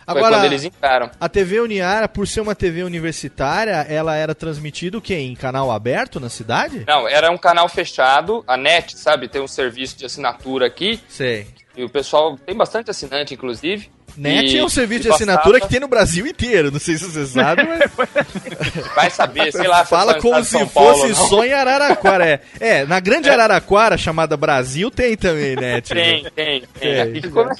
[0.05, 1.09] Agora, quando eles entraram.
[1.19, 5.15] a TV Uniara, por ser uma TV universitária, ela era transmitida o quê?
[5.15, 6.83] Em canal aberto na cidade?
[6.87, 11.47] Não, era um canal fechado, a NET, sabe, tem um serviço de assinatura aqui, Sei.
[11.75, 13.89] e o pessoal tem bastante assinante, inclusive.
[14.17, 16.71] NET E- é um serviço de assinatura que tem no Brasil inteiro.
[16.71, 17.91] Não sei se você sabe, mas
[18.95, 19.83] Vai saber, sei lá.
[19.83, 21.27] se fala é como se São Paulo fosse não.
[21.29, 22.25] só em Araraquara.
[22.25, 25.93] É, é, na grande Araraquara, chamada Brasil, tem também NET.
[25.93, 26.01] né?
[26.03, 27.21] Tem, tem, tem.
[27.21, 27.51] Tem, come-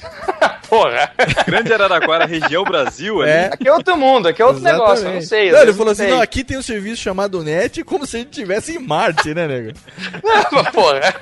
[0.68, 1.10] Porra!
[1.46, 3.30] Grande Araraquara, região Brasil ali.
[3.30, 3.50] É.
[3.52, 5.26] Aqui é outro mundo, aqui é outro negócio, eu não Exatamente.
[5.28, 5.52] sei.
[5.52, 8.30] Não, ele falou assim: não, aqui tem um serviço chamado NET, como se a gente
[8.30, 9.72] estivesse em Marte, né, nego?
[10.72, 11.14] Porra.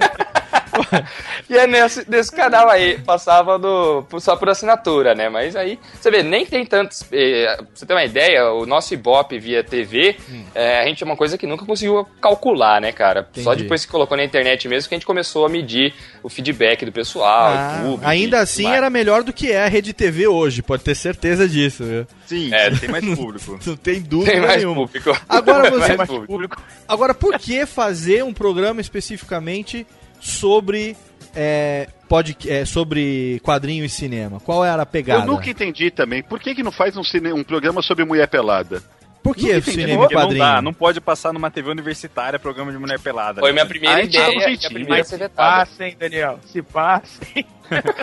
[1.49, 5.29] e é nesse, nesse canal aí, passava no, só por assinatura, né?
[5.29, 7.05] Mas aí, você vê, nem tem tantos.
[7.13, 10.17] eh, pra você ter uma ideia, o nosso Ibope via TV,
[10.55, 13.29] eh, a gente é uma coisa que nunca conseguiu calcular, né, cara?
[13.37, 13.63] Só Entendi.
[13.65, 16.93] depois que colocou na internet mesmo que a gente começou a medir o feedback do
[16.93, 18.05] pessoal, Ah, YouTube.
[18.05, 21.85] ainda assim era melhor do que é a Rede TV hoje, pode ter certeza disso,
[21.85, 22.07] viu?
[22.27, 22.71] Sim, É.
[22.71, 23.59] tem mais público.
[23.67, 24.87] Não tem dúvida Tem mais nenhuma.
[24.87, 25.17] público.
[25.29, 26.63] Agora Tem você- mais público.
[26.89, 29.87] Agora, por que fazer um programa especificamente
[30.25, 30.97] sobre,
[31.35, 34.41] é, pod, é, sobre quadrinho e cinema?
[34.41, 35.23] Qual era a pegada?
[35.23, 36.23] Eu nunca entendi também.
[36.23, 38.83] Por que, que não faz um, cine- um programa sobre mulher pelada?
[39.23, 40.45] Por que cinema e Porque não quadrinho?
[40.45, 43.41] dá, não pode passar numa TV universitária programa de mulher pelada.
[43.41, 43.55] Foi né?
[43.55, 45.65] minha primeira ideia um e primeira vetada.
[45.65, 46.39] Passem, Daniel.
[46.47, 47.47] Se passem.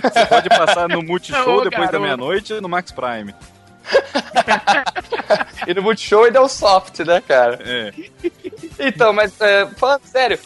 [0.01, 2.01] Você pode passar no Multishow Ô, depois da garoto.
[2.01, 3.33] meia-noite no Max Prime.
[5.67, 7.59] E no Multishow e deu soft, né, cara?
[7.63, 7.93] É.
[8.79, 10.39] Então, mas é, falando sério, é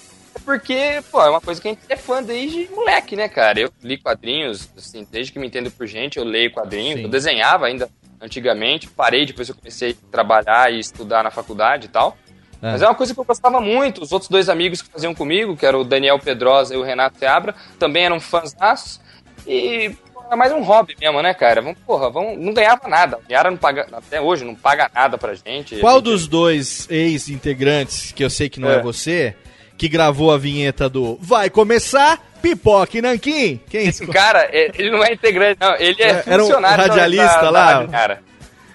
[0.45, 3.59] porque, pô, é uma coisa que a gente é fã desde moleque, né, cara?
[3.59, 7.03] Eu li quadrinhos, assim, desde que me entendo por gente, eu leio quadrinhos, Sim.
[7.03, 7.89] eu desenhava ainda
[8.21, 12.17] antigamente, parei depois eu comecei a trabalhar e estudar na faculdade e tal.
[12.61, 12.71] É.
[12.71, 14.01] Mas é uma coisa que eu gostava muito.
[14.01, 17.19] Os outros dois amigos que faziam comigo, que eram o Daniel Pedrosa e o Renato
[17.19, 19.01] Seabra, também eram fãs nossos.
[19.45, 19.93] E
[20.31, 21.61] é mais um hobby mesmo, né, cara?
[21.61, 23.19] Vamos, porra, vamos, não ganhava nada.
[23.29, 25.77] A Yara não paga, até hoje não paga nada pra gente.
[25.79, 28.75] Qual gente- dos dois ex-integrantes, que eu sei que não é.
[28.77, 28.81] É.
[28.81, 29.35] você,
[29.77, 33.59] que gravou a vinheta do Vai começar Pipoca e Nanquim?
[33.69, 33.87] Quem?
[33.87, 35.75] Esse cara, é- ele não é integrante, não.
[35.77, 37.65] Ele é, É, era um funcionário radialista da- lá?
[37.65, 38.19] da Rádio Yara.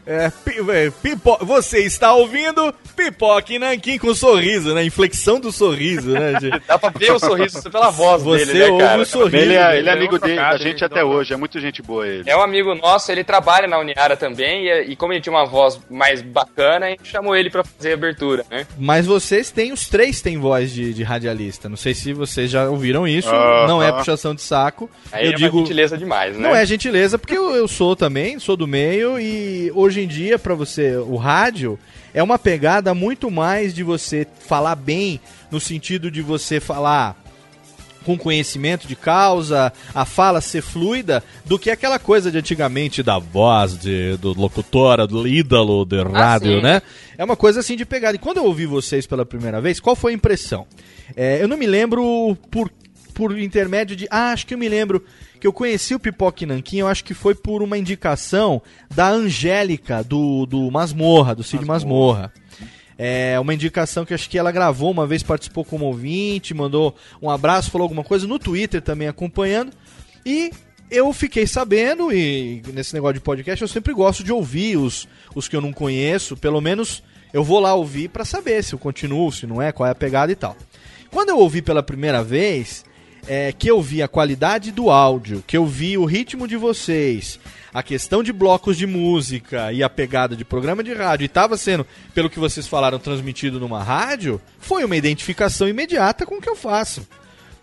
[0.06, 4.84] É, pi, é, pipo- você está ouvindo Pipoca e Nanquim com sorriso, né?
[4.84, 6.60] Inflexão do sorriso, né, gente?
[6.66, 9.02] Dá pra ver o sorriso pela voz Você dele, né, ouve cara?
[9.02, 9.36] o sorriso.
[9.36, 11.82] Ele é, ele é Deu amigo dele, da gente ele até hoje, é muito gente
[11.82, 12.28] boa ele.
[12.28, 15.46] É um amigo nosso, ele trabalha na Uniara também, e, e como ele tinha uma
[15.46, 18.66] voz mais bacana, a gente chamou ele pra fazer a abertura, né?
[18.78, 21.68] Mas vocês têm, os três têm voz de, de radialista.
[21.68, 23.28] Não sei se vocês já ouviram isso.
[23.28, 23.66] Aham.
[23.66, 24.90] Não é puxação de saco.
[25.12, 25.58] Aí eu é digo.
[25.58, 26.48] gentileza demais, né?
[26.48, 30.38] Não é gentileza, porque eu, eu sou também, sou do meio, e hoje em dia,
[30.38, 31.78] pra você, o rádio
[32.12, 37.16] é uma pegada muito mais de você falar bem, no sentido de você falar
[38.04, 43.18] com conhecimento de causa, a fala ser fluida, do que aquela coisa de antigamente da
[43.18, 46.62] voz de, do locutora, do ídolo de rádio, sim.
[46.62, 46.82] né?
[47.18, 48.16] É uma coisa assim de pegada.
[48.16, 50.66] E quando eu ouvi vocês pela primeira vez, qual foi a impressão?
[51.14, 52.70] É, eu não me lembro por,
[53.20, 54.08] por intermédio de.
[54.10, 55.04] Ah, acho que eu me lembro
[55.38, 58.62] que eu conheci o Pipoque Nanquim, eu acho que foi por uma indicação
[58.94, 62.32] da Angélica, do, do Masmorra, do Cid Masmorra.
[62.96, 67.28] É uma indicação que acho que ela gravou uma vez, participou como ouvinte, mandou um
[67.28, 69.70] abraço, falou alguma coisa no Twitter também acompanhando.
[70.24, 70.50] E
[70.90, 75.46] eu fiquei sabendo, e nesse negócio de podcast eu sempre gosto de ouvir os, os
[75.46, 77.02] que eu não conheço, pelo menos
[77.34, 79.94] eu vou lá ouvir pra saber se eu continuo, se não é, qual é a
[79.94, 80.56] pegada e tal.
[81.10, 82.84] Quando eu ouvi pela primeira vez,
[83.26, 87.38] é, que eu vi a qualidade do áudio, que eu vi o ritmo de vocês,
[87.72, 91.56] a questão de blocos de música e a pegada de programa de rádio, e estava
[91.56, 96.48] sendo, pelo que vocês falaram, transmitido numa rádio, foi uma identificação imediata com o que
[96.48, 97.06] eu faço.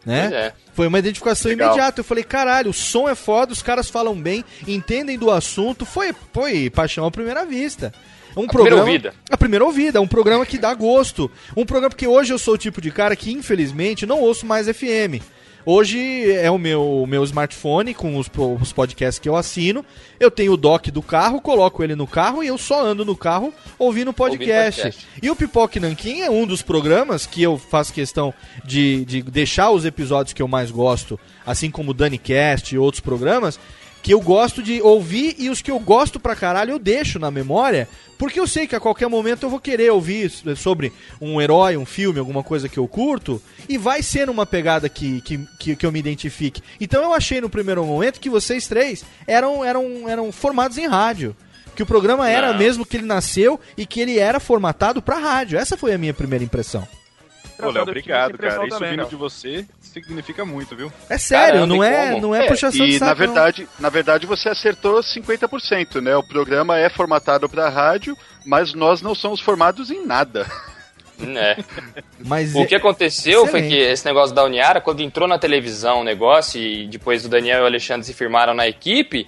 [0.06, 0.30] Né?
[0.34, 0.54] É.
[0.74, 1.68] Foi uma identificação Legal.
[1.68, 2.00] imediata.
[2.00, 5.86] Eu falei, caralho, o som é foda, os caras falam bem, entendem do assunto.
[5.86, 7.92] Foi, foi paixão à primeira vista.
[8.38, 9.14] Um A primeira programa, ouvida.
[9.30, 11.30] A primeira ouvida, um programa que dá gosto.
[11.58, 14.68] Um programa porque hoje eu sou o tipo de cara que, infelizmente, não ouço mais
[14.68, 15.22] FM.
[15.70, 19.86] Hoje é o meu, o meu smartphone com os, os podcasts que eu assino.
[20.18, 23.18] Eu tenho o dock do carro, coloco ele no carro e eu só ando no
[23.18, 24.82] carro ouvindo podcast.
[24.82, 25.08] podcast.
[25.22, 29.70] E o Pipoque Nanquim é um dos programas que eu faço questão de, de deixar
[29.72, 33.60] os episódios que eu mais gosto, assim como o DaniCast e outros programas,
[34.08, 37.30] que eu gosto de ouvir e os que eu gosto pra caralho eu deixo na
[37.30, 41.76] memória, porque eu sei que a qualquer momento eu vou querer ouvir sobre um herói,
[41.76, 45.76] um filme, alguma coisa que eu curto, e vai ser numa pegada que, que, que,
[45.76, 46.64] que eu me identifique.
[46.80, 51.36] Então eu achei no primeiro momento que vocês três eram, eram, eram formados em rádio.
[51.76, 52.58] Que o programa era Não.
[52.58, 55.60] mesmo que ele nasceu e que ele era formatado pra rádio.
[55.60, 56.88] Essa foi a minha primeira impressão.
[57.58, 58.66] Pô, Léo, obrigado, cara.
[58.66, 59.10] Isso também, vindo Léo.
[59.10, 60.92] de você significa muito, viu?
[61.10, 62.22] É sério, Caramba, não e é, como?
[62.22, 63.06] não é, É, puxação de E saco.
[63.06, 63.16] na não.
[63.18, 66.16] verdade, na verdade você acertou 50%, né?
[66.16, 70.46] O programa é formatado para rádio, mas nós não somos formados em nada.
[71.20, 71.58] É.
[72.24, 73.76] Mas O é- que aconteceu foi Excelente.
[73.76, 77.62] que esse negócio da Uniara, quando entrou na televisão o negócio e depois o Daniel
[77.62, 79.28] e o Alexandre se firmaram na equipe,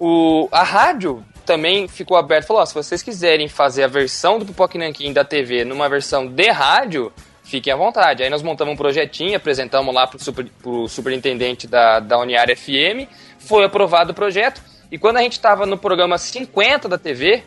[0.00, 2.46] o, a rádio também ficou aberta.
[2.46, 6.26] Falou: ó, se vocês quiserem fazer a versão do Pipoque Nanquim da TV numa versão
[6.26, 7.12] de rádio,
[7.48, 8.22] fiquem à vontade.
[8.22, 13.08] Aí nós montamos um projetinho, apresentamos lá pro, super, pro superintendente da, da Uniara FM,
[13.38, 14.62] foi aprovado o projeto.
[14.92, 17.42] E quando a gente estava no programa 50 da TV,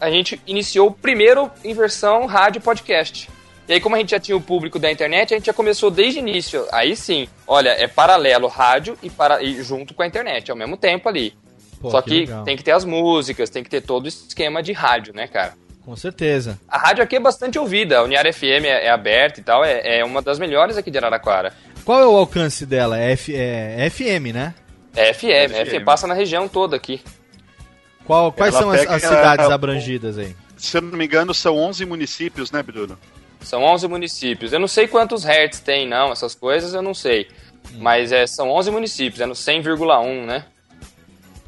[0.00, 3.28] a gente iniciou o primeiro em versão rádio podcast.
[3.68, 5.92] E aí, como a gente já tinha o público da internet, a gente já começou
[5.92, 6.66] desde o início.
[6.72, 10.76] Aí sim, olha, é paralelo rádio e, para, e junto com a internet, ao mesmo
[10.76, 11.34] tempo ali.
[11.80, 14.60] Pô, Só que que, tem que ter as músicas, tem que ter todo o esquema
[14.60, 15.54] de rádio, né, cara?
[15.84, 16.58] Com certeza.
[16.68, 19.98] A rádio aqui é bastante ouvida, a Uniara FM é, é aberta e tal, é,
[20.00, 21.52] é uma das melhores aqui de Araraquara.
[21.84, 22.98] Qual é o alcance dela?
[22.98, 24.54] É, F, é FM, né?
[24.94, 25.70] É FM, FM.
[25.80, 27.00] FM passa na região toda aqui.
[28.04, 30.36] Qual, quais Ela são as, as cidades ela- abrangidas aí?
[30.56, 32.98] Se eu não me engano, são 11 municípios, né, Bruno?
[33.40, 34.52] São 11 municípios.
[34.52, 37.28] Eu não sei quantos hertz tem, não, essas coisas eu não sei.
[37.78, 40.44] Mas é, são 11 municípios, é no 100,1, né?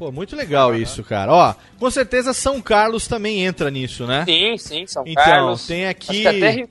[0.03, 1.31] Pô, muito legal isso, cara.
[1.31, 4.25] Ó, com certeza São Carlos também entra nisso, né?
[4.25, 5.65] Sim, sim, São Então, Carlos.
[5.65, 6.69] tem Acho aqui- que até Rio,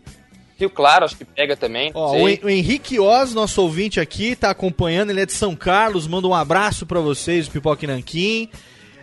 [0.61, 1.91] Rio Claro, acho que pega também.
[1.95, 6.07] Ó, o, o Henrique Oz, nosso ouvinte aqui, tá acompanhando, ele é de São Carlos,
[6.07, 8.51] manda um abraço pra vocês, o Pipoque Nanquim.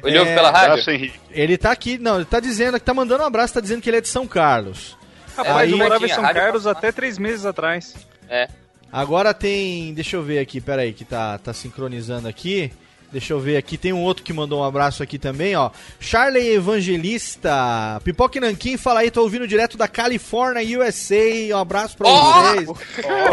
[0.03, 0.73] Ele ouve é, pela rádio?
[0.73, 1.19] Abraço, Henrique.
[1.31, 3.89] Ele tá aqui, não, ele tá dizendo que tá mandando um abraço, tá dizendo que
[3.89, 4.95] ele é de São Carlos.
[5.35, 7.95] Rapaz, Aí- eu morava em São rádio Carlos até três meses atrás.
[8.29, 8.47] É.
[8.91, 12.71] Agora tem, deixa eu ver aqui, peraí, que tá, tá sincronizando aqui.
[13.11, 15.71] Deixa eu ver aqui, tem um outro que mandou um abraço aqui também, ó.
[15.99, 17.99] Charlie Evangelista.
[18.03, 21.15] Pipoque Nanquim, fala aí, tô ouvindo direto da Califórnia, USA.
[21.55, 22.69] Um abraço pra vocês.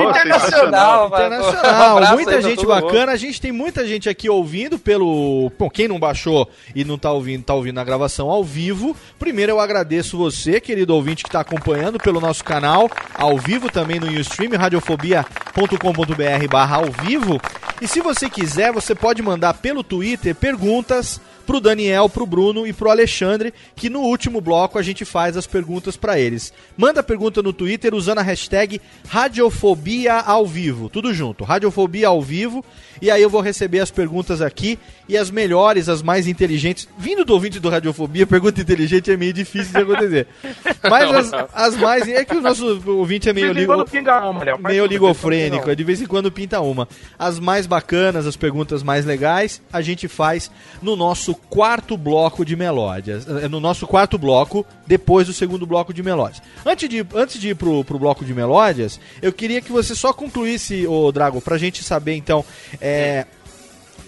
[0.08, 1.24] Internacional, mano.
[1.24, 3.12] Um Internacional, abraço muita gente bacana.
[3.12, 5.52] A gente tem muita gente aqui ouvindo pelo.
[5.58, 8.96] Bom, quem não baixou e não tá ouvindo, tá ouvindo a gravação ao vivo.
[9.18, 14.00] Primeiro eu agradeço você, querido ouvinte, que tá acompanhando pelo nosso canal, ao vivo também
[14.00, 17.38] no Ustream, radiofobia.com.br barra ao vivo.
[17.80, 22.72] E se você quiser, você pode mandar pelo Twitter perguntas pro Daniel, pro Bruno e
[22.72, 26.52] pro Alexandre, que no último bloco a gente faz as perguntas pra eles.
[26.76, 32.64] Manda pergunta no Twitter usando a hashtag Radiofobia ao vivo, tudo junto, Radiofobia ao vivo,
[33.00, 34.78] e aí eu vou receber as perguntas aqui
[35.08, 36.88] e as melhores, as mais inteligentes.
[36.98, 40.26] Vindo do ouvinte do Radiofobia, pergunta inteligente é meio difícil de acontecer.
[40.82, 42.08] Mas as, as mais.
[42.08, 45.74] É que o nosso ouvinte é meio, ligo, uma, meio ligofrênico, não.
[45.74, 46.88] de vez em quando pinta uma.
[47.18, 50.50] As mais bacanas, as perguntas mais legais, a gente faz
[50.82, 53.26] no nosso quarto bloco de melódias.
[53.28, 56.42] Eh, No nosso quarto bloco, depois do segundo bloco de melódias.
[56.64, 60.12] Antes de, antes de ir pro, pro bloco de melódias, eu queria que você só
[60.12, 62.44] concluísse, ô Drago, pra gente saber então.
[62.80, 63.26] É,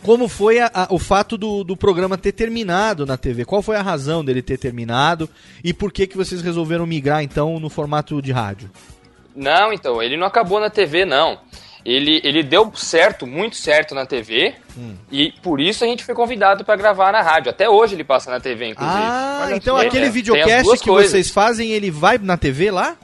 [0.03, 3.45] como foi a- a- o fato do, do programa ter terminado na TV?
[3.45, 5.29] Qual foi a razão dele ter terminado?
[5.65, 8.71] E por que, que vocês resolveram migrar, então, no formato de rádio?
[9.35, 11.39] Não, então, ele não acabou na TV, não.
[11.85, 14.95] Ele, ele deu certo, muito certo na TV, Hum.
[15.11, 17.51] e por isso a gente foi convidado pra gravar na rádio.
[17.51, 18.99] Até hoje ele passa na TV, inclusive.
[19.01, 21.11] Ah, então aquele É, videocast que coisas.
[21.13, 22.97] vocês fazem, ele vai na TV lá?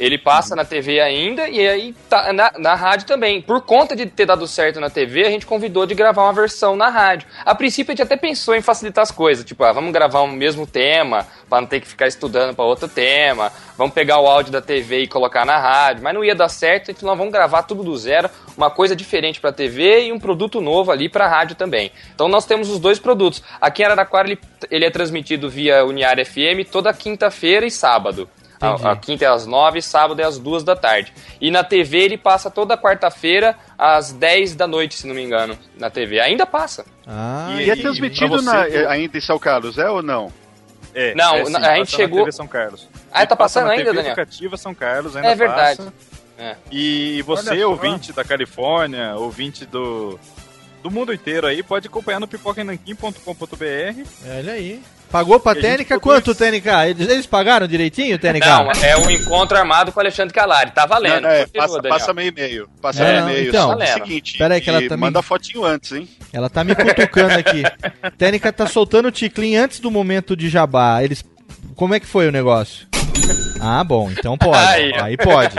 [0.00, 3.42] Ele passa na TV ainda e aí tá na, na rádio também.
[3.42, 6.74] Por conta de ter dado certo na TV, a gente convidou de gravar uma versão
[6.74, 7.28] na rádio.
[7.44, 10.26] A princípio a gente até pensou em facilitar as coisas, tipo, ah, vamos gravar o
[10.26, 13.52] mesmo tema, pra não ter que ficar estudando pra outro tema.
[13.76, 16.86] Vamos pegar o áudio da TV e colocar na rádio, mas não ia dar certo,
[16.86, 20.62] gente falou, vamos gravar tudo do zero, uma coisa diferente pra TV e um produto
[20.62, 21.92] novo ali pra rádio também.
[22.14, 23.42] Então nós temos os dois produtos.
[23.60, 24.38] Aqui em Araraquara ele,
[24.70, 28.28] ele é transmitido via Uniária FM toda quinta-feira e sábado.
[28.60, 31.12] A, a quinta é às nove, sábado é às duas da tarde.
[31.40, 35.56] E na TV ele passa toda quarta-feira às 10 da noite, se não me engano,
[35.78, 36.20] na TV.
[36.20, 36.84] Ainda passa.
[37.06, 40.30] Ah, E é transmitido você na- que- ainda em São Carlos, é ou não?
[40.94, 42.88] É, Não, é sim, a gente passa chegou- Na TV São Carlos.
[42.92, 44.12] Ah, tá Ele passa passando na ainda, TV Daniel?
[44.12, 45.76] Educativa São Carlos, ainda É verdade.
[45.78, 45.92] passa.
[46.38, 46.56] É.
[46.70, 50.18] E você, Olha ouvinte da Califórnia, ouvinte do,
[50.82, 54.04] do mundo inteiro aí, pode acompanhar no pipocananquim.com.br.
[54.38, 54.82] olha aí.
[55.10, 55.98] Pagou pra Tênica?
[55.98, 56.86] Quanto, Tênica?
[56.88, 58.46] Eles, eles pagaram direitinho, Tênica?
[58.46, 60.70] Não, é um encontro armado com o Alexandre Calari.
[60.70, 61.22] Tá valendo.
[61.22, 62.68] Não, é, Continua, passa, passa meu e-mail.
[62.80, 63.48] Passa É, meu e-mail.
[63.48, 63.66] então.
[63.66, 64.38] O Galera, seguinte.
[64.38, 66.08] pera aí que ela tá me- Manda fotinho antes, hein?
[66.32, 67.62] Ela tá me cutucando aqui.
[68.16, 71.02] Tênica tá soltando o ticlin antes do momento de jabá.
[71.02, 71.24] Eles.
[71.74, 72.86] Como é que foi o negócio?
[73.60, 74.56] Ah, bom, então pode.
[74.56, 74.92] Aí.
[74.94, 75.54] Aí pode.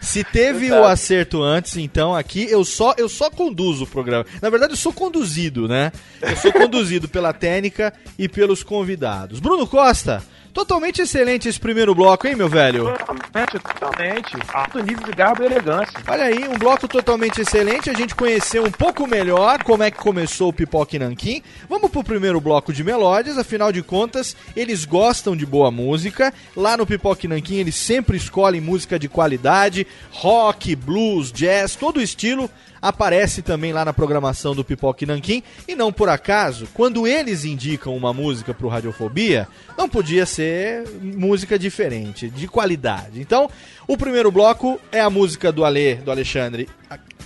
[0.00, 4.24] Se teve o acerto antes, então aqui eu só eu só conduzo o programa.
[4.40, 5.92] Na verdade, eu sou conduzido, né?
[6.22, 9.40] Eu sou conduzido pela técnica e pelos convidados.
[9.40, 10.22] Bruno Costa,
[10.52, 12.92] totalmente excelente esse primeiro bloco, hein, meu velho?
[12.96, 14.36] Totalmente, totalmente.
[14.52, 15.98] Alto nível de garbo e elegância.
[16.06, 17.90] Olha aí, um bloco totalmente excelente.
[17.90, 21.42] A gente conheceu um pouco melhor como é que começou o Pipoque Nanquim.
[21.68, 26.32] Vamos pro primeiro bloco de melódias, afinal de contas, eles gostam de boa música.
[26.56, 32.50] Lá no Pipoque Nanquim, eles sempre escolhem música de qualidade, rock, blues, jazz, todo estilo
[32.80, 35.42] aparece também lá na programação do Pipoque Nanquim.
[35.66, 41.58] E não por acaso, quando eles indicam uma música pro Radiofobia, não podia ser música
[41.58, 43.20] diferente, de qualidade.
[43.20, 43.50] Então,
[43.86, 46.68] o primeiro bloco é a música do Ale, do Alexandre,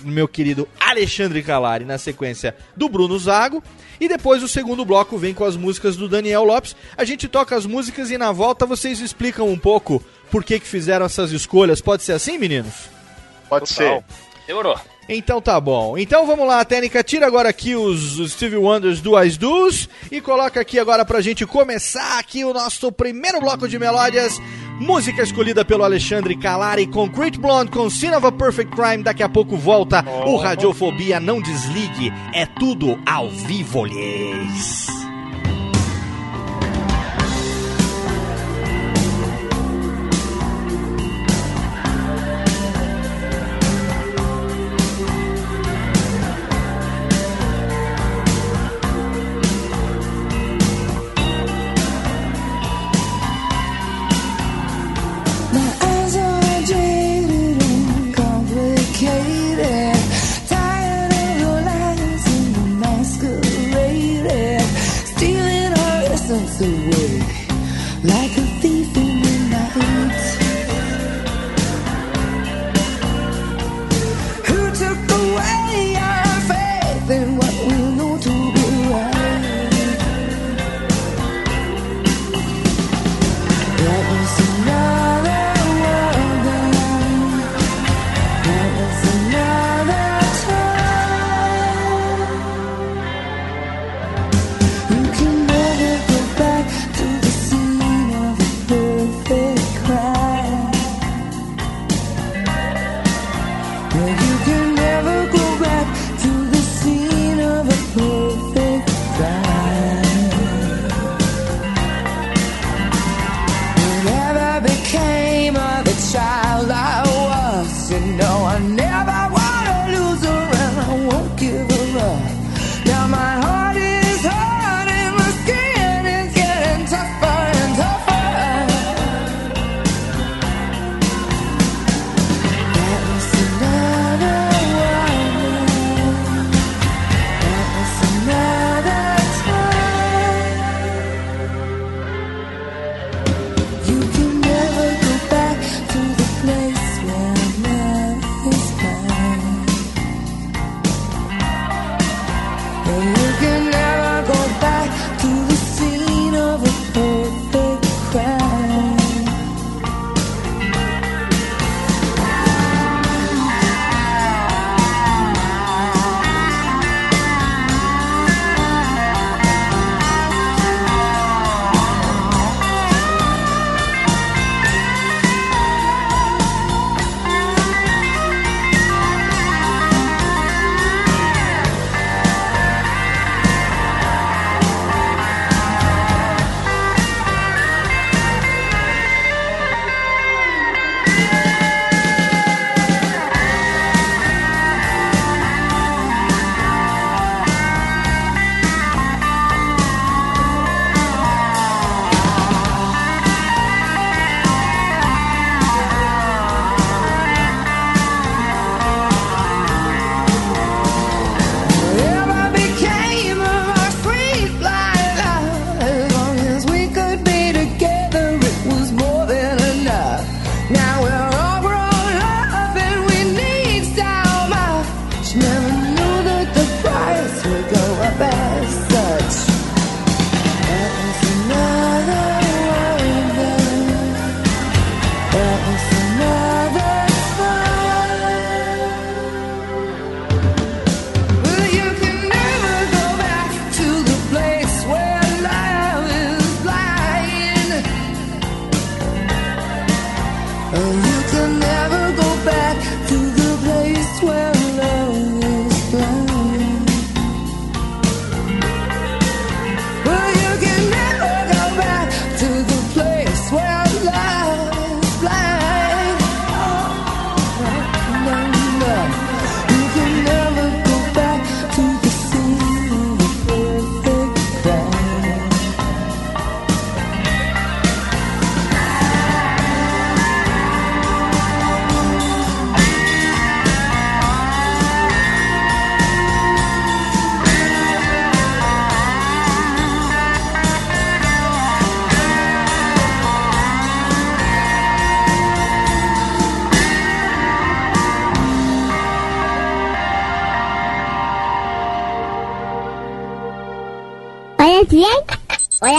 [0.03, 3.63] meu querido Alexandre Calari, na sequência do Bruno Zago.
[3.99, 6.75] E depois o segundo bloco vem com as músicas do Daniel Lopes.
[6.97, 10.67] A gente toca as músicas e na volta vocês explicam um pouco por que, que
[10.67, 11.81] fizeram essas escolhas.
[11.81, 12.89] Pode ser assim, meninos?
[13.47, 14.03] Pode ser.
[14.45, 14.77] Demorou.
[15.07, 15.97] Então tá bom.
[15.97, 17.03] Então vamos lá, Técnica.
[17.03, 21.21] Tira agora aqui os, os Stevie Wonders do As Do's e coloca aqui agora pra
[21.21, 24.39] gente começar aqui o nosso primeiro bloco de melódias.
[24.79, 29.03] Música escolhida pelo Alexandre Calari, Concrete Blonde com Sin of a Perfect Crime.
[29.03, 31.19] Daqui a pouco volta o Radiofobia.
[31.19, 35.04] Não desligue, é tudo ao vivo, lhes.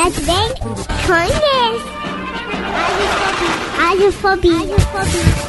[0.07, 0.55] Olha bem,
[1.07, 1.85] conhece.
[3.77, 4.59] Radiofobia.
[4.59, 5.46] Radiofobia.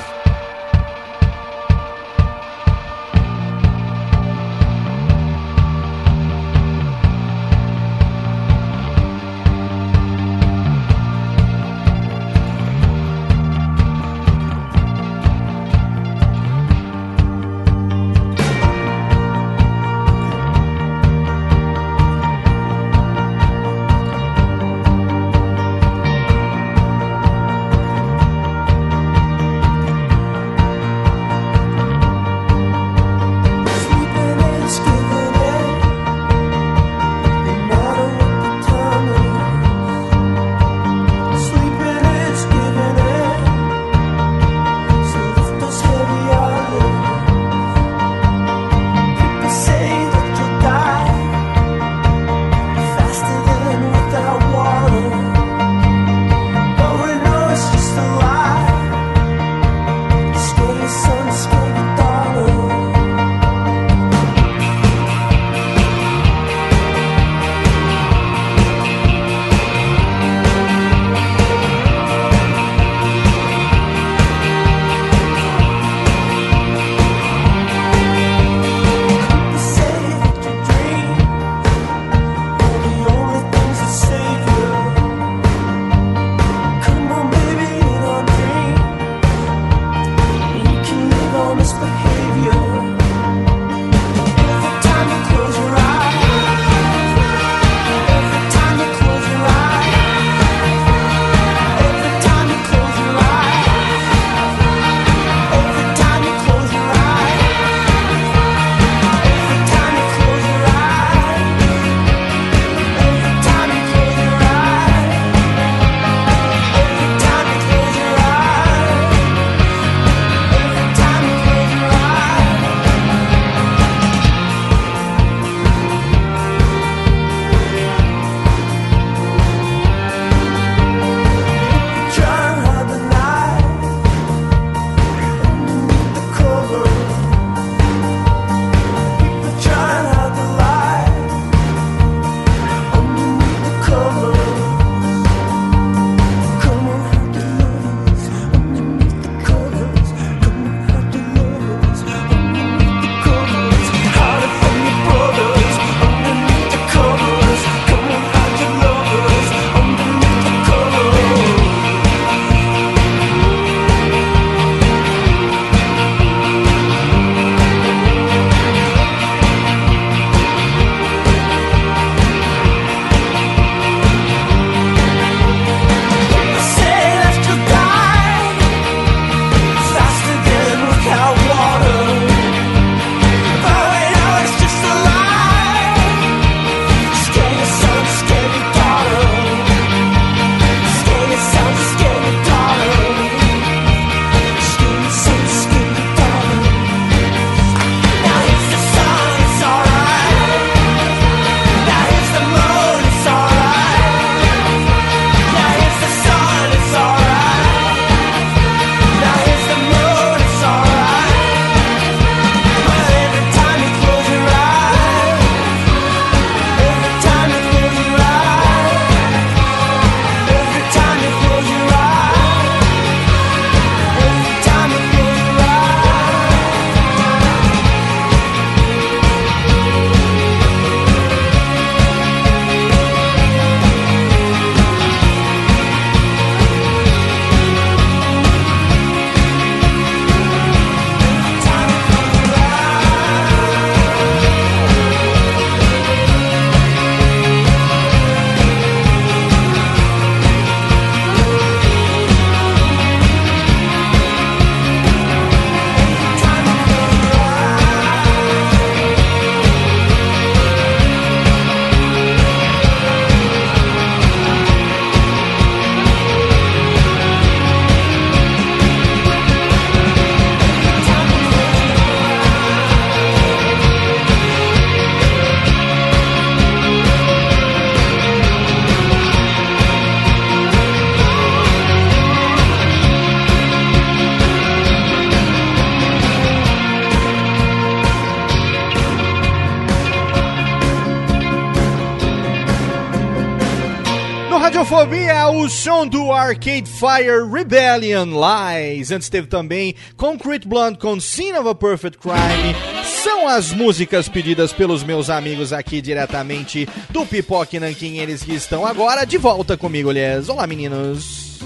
[294.90, 299.12] Radiofobia, o som do Arcade Fire Rebellion Lies.
[299.12, 302.74] Antes teve também Concrete Blonde com Scene of a Perfect Crime.
[303.04, 308.18] São as músicas pedidas pelos meus amigos aqui diretamente do Pipoque Nanquim.
[308.18, 310.48] Eles que estão agora de volta comigo, aliás.
[310.48, 311.60] Olá, meninos.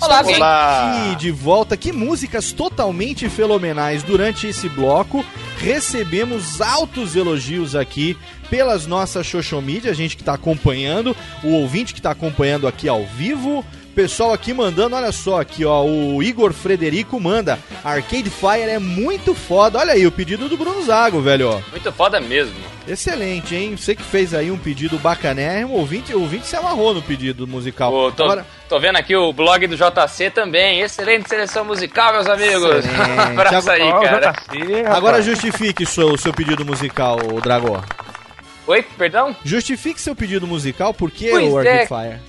[0.00, 0.42] Olá, Estamos bem.
[0.42, 1.76] aqui de volta.
[1.76, 4.02] Que músicas totalmente fenomenais.
[4.02, 5.24] Durante esse bloco,
[5.58, 8.16] recebemos altos elogios aqui
[8.50, 12.88] pelas nossas social media, a gente que está acompanhando, o ouvinte que está acompanhando aqui
[12.88, 13.64] ao vivo.
[13.94, 17.58] Pessoal aqui mandando, olha só aqui, ó, o Igor Frederico manda.
[17.82, 19.78] Arcade Fire é muito foda.
[19.78, 21.60] Olha aí o pedido do Bruno Zago, velho, ó.
[21.70, 22.52] Muito foda mesmo.
[22.86, 23.74] Excelente, hein?
[23.74, 27.46] Você que fez aí um pedido bacanérrimo, o ouvinte, o ouvinte se amarrou no pedido
[27.46, 27.90] musical.
[27.90, 30.80] Ô, tô, Agora, tô vendo aqui o blog do JC também.
[30.80, 32.84] Excelente seleção musical, meus amigos.
[33.32, 34.94] Abraço aí, Agora- cara.
[34.94, 37.82] agora justifique o seu, seu pedido musical, o Dragó.
[38.66, 39.34] Oi, perdão?
[39.44, 41.86] Justifique seu pedido musical, por que Pois o Arcade é.
[41.86, 42.20] Fire?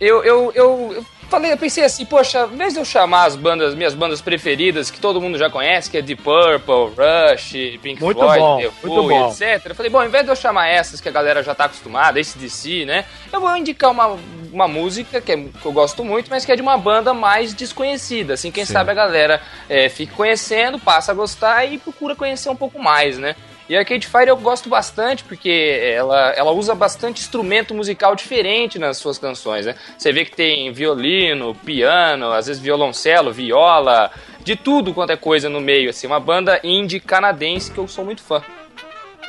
[0.00, 3.34] Eu, eu, eu, eu falei, eu pensei assim, poxa, em vez de eu chamar as
[3.36, 8.02] bandas, minhas bandas preferidas, que todo mundo já conhece, que é Deep Purple, Rush, Pink
[8.02, 9.28] Muito Floyd, bom, The muito Who, bom.
[9.30, 9.64] etc.
[9.66, 12.20] Eu falei, bom, em vez de eu chamar essas que a galera já tá acostumada,
[12.20, 13.04] esse DC, né?
[13.32, 14.18] Eu vou indicar uma,
[14.52, 17.54] uma música que, é- que eu gosto muito, mas que é de uma banda mais
[17.54, 18.34] desconhecida.
[18.34, 18.72] Assim, quem Sim.
[18.74, 23.16] sabe a galera é, fique conhecendo, passa a gostar e procura conhecer um pouco mais,
[23.18, 23.34] né?
[23.68, 28.78] E a Arcade Fire eu gosto bastante porque ela, ela usa bastante instrumento musical diferente
[28.78, 29.74] nas suas canções, né?
[29.98, 34.10] Você vê que tem violino, piano, às vezes violoncelo, viola,
[34.44, 36.06] de tudo quanto é coisa no meio, assim.
[36.06, 38.40] Uma banda indie canadense que eu sou muito fã.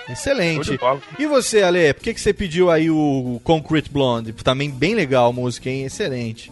[0.07, 0.79] Excelente.
[1.19, 4.31] E você, Ale, por que, que você pediu aí o Concrete Blonde?
[4.31, 5.83] Também bem legal a música, hein?
[5.83, 6.51] Excelente.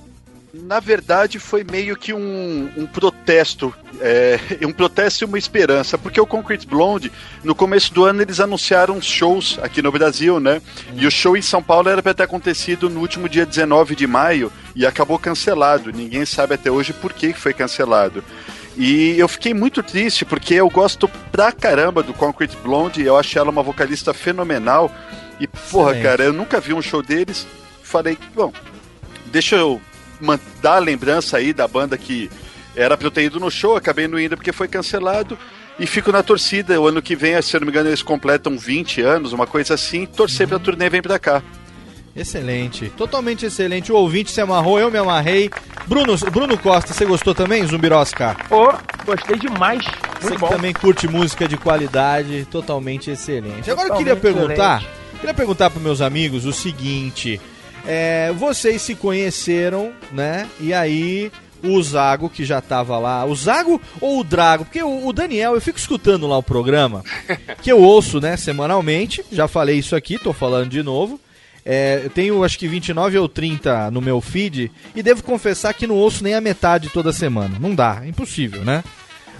[0.63, 6.19] Na verdade, foi meio que um, um protesto, é, um protesto e uma esperança, porque
[6.19, 7.11] o Concrete Blonde,
[7.43, 10.61] no começo do ano, eles anunciaram shows aqui no Brasil, né?
[10.95, 14.07] E o show em São Paulo era para ter acontecido no último dia 19 de
[14.07, 15.91] maio e acabou cancelado.
[15.91, 18.23] Ninguém sabe até hoje por que foi cancelado.
[18.77, 23.37] E eu fiquei muito triste porque eu gosto pra caramba do Concrete Blonde, eu acho
[23.37, 24.89] ela uma vocalista fenomenal.
[25.37, 26.03] E, porra, Excelente.
[26.03, 27.45] cara, eu nunca vi um show deles.
[27.83, 28.53] Falei, bom,
[29.31, 29.81] deixa eu
[30.61, 32.29] dar a lembrança aí da banda que
[32.75, 35.37] era pra eu ter ido no show, acabei não indo porque foi cancelado.
[35.77, 36.79] E fico na torcida.
[36.79, 39.73] O ano que vem, se eu não me engano, eles completam 20 anos, uma coisa
[39.73, 40.05] assim.
[40.05, 41.43] Torcer pra turnê vem pra cá.
[42.15, 42.89] Excelente.
[42.95, 43.91] Totalmente excelente.
[43.91, 45.49] O ouvinte se amarrou, eu me amarrei.
[45.85, 48.37] Bruno, Bruno Costa, você gostou também, Zumbirosca?
[48.49, 48.71] Ô,
[49.05, 49.83] gostei demais.
[50.21, 50.47] Você Muito que bom.
[50.47, 53.69] também curte música de qualidade, totalmente excelente.
[53.69, 55.19] Agora eu queria perguntar, excelente.
[55.19, 57.39] queria perguntar para meus amigos o seguinte:
[57.87, 60.47] é, vocês se conheceram, né?
[60.59, 61.31] E aí
[61.63, 64.65] o Zago que já tava lá, o Zago ou o Drago?
[64.65, 67.03] Porque o, o Daniel, eu fico escutando lá o programa,
[67.61, 69.23] que eu ouço, né, semanalmente.
[69.31, 71.19] Já falei isso aqui, tô falando de novo.
[71.67, 75.87] É, eu tenho acho que 29 ou 30 no meu feed e devo confessar que
[75.87, 77.57] não ouço nem a metade toda semana.
[77.59, 78.83] Não dá, é impossível, né?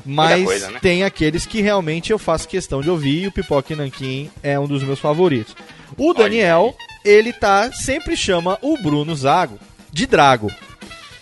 [0.04, 0.80] Mas coisa, né?
[0.80, 4.60] tem aqueles que realmente eu faço questão de ouvir e o Pipoca e Nanquim é
[4.60, 5.56] um dos meus favoritos.
[5.98, 6.76] O Daniel,
[7.06, 9.60] ele tá sempre chama o Bruno Zago
[9.92, 10.52] de Drago.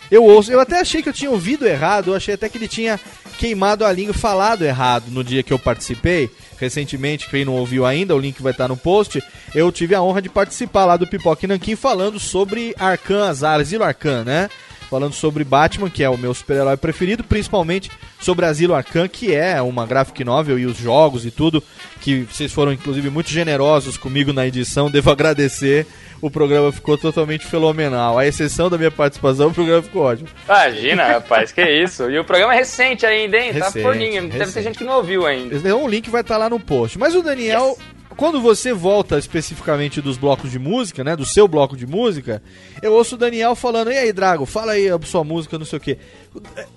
[0.10, 2.68] Eu ouço, eu até achei que eu tinha ouvido errado, eu achei até que ele
[2.68, 3.00] tinha
[3.38, 6.30] queimado a língua, falado errado no dia que eu participei.
[6.58, 9.22] Recentemente, quem não ouviu ainda, o link vai estar no post.
[9.54, 13.60] Eu tive a honra de participar lá do Pipoca e Nanquim falando sobre Arcan Azar,
[13.60, 14.50] Asilo Arcan, né?
[14.94, 17.90] Falando sobre Batman, que é o meu super-herói preferido, principalmente
[18.22, 21.64] sobre Asilo Arcan, que é uma graphic novel e os jogos e tudo,
[22.00, 25.88] que vocês foram inclusive muito generosos comigo na edição, devo agradecer.
[26.22, 28.20] O programa ficou totalmente fenomenal.
[28.20, 30.30] A exceção da minha participação, o programa ficou ótimo.
[30.46, 32.08] Imagina, rapaz, que isso.
[32.12, 33.52] E o programa é recente ainda, hein?
[33.52, 34.22] tá Recente, forninho.
[34.22, 34.54] Deve recente.
[34.54, 35.76] ter gente que não ouviu ainda.
[35.76, 37.00] O link vai estar lá no post.
[37.00, 37.78] Mas o Daniel,
[38.16, 41.16] quando você volta especificamente dos blocos de música, né?
[41.16, 42.42] Do seu bloco de música,
[42.82, 45.78] eu ouço o Daniel falando, e aí, Drago, fala aí a sua música, não sei
[45.78, 45.98] o quê.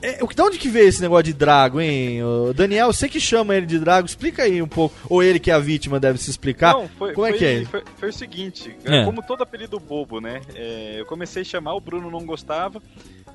[0.02, 2.22] É, é, de onde que veio esse negócio de Drago, hein?
[2.22, 4.94] Ô, Daniel, você que chama ele de Drago, explica aí um pouco.
[5.08, 6.74] Ou ele que é a vítima deve se explicar.
[6.74, 7.64] Não, foi, Como é foi- que é?
[7.64, 9.04] Foi, foi o seguinte, É.
[9.04, 10.40] como todo apelido bobo, né?
[10.54, 12.82] é, eu comecei a chamar, o Bruno não gostava,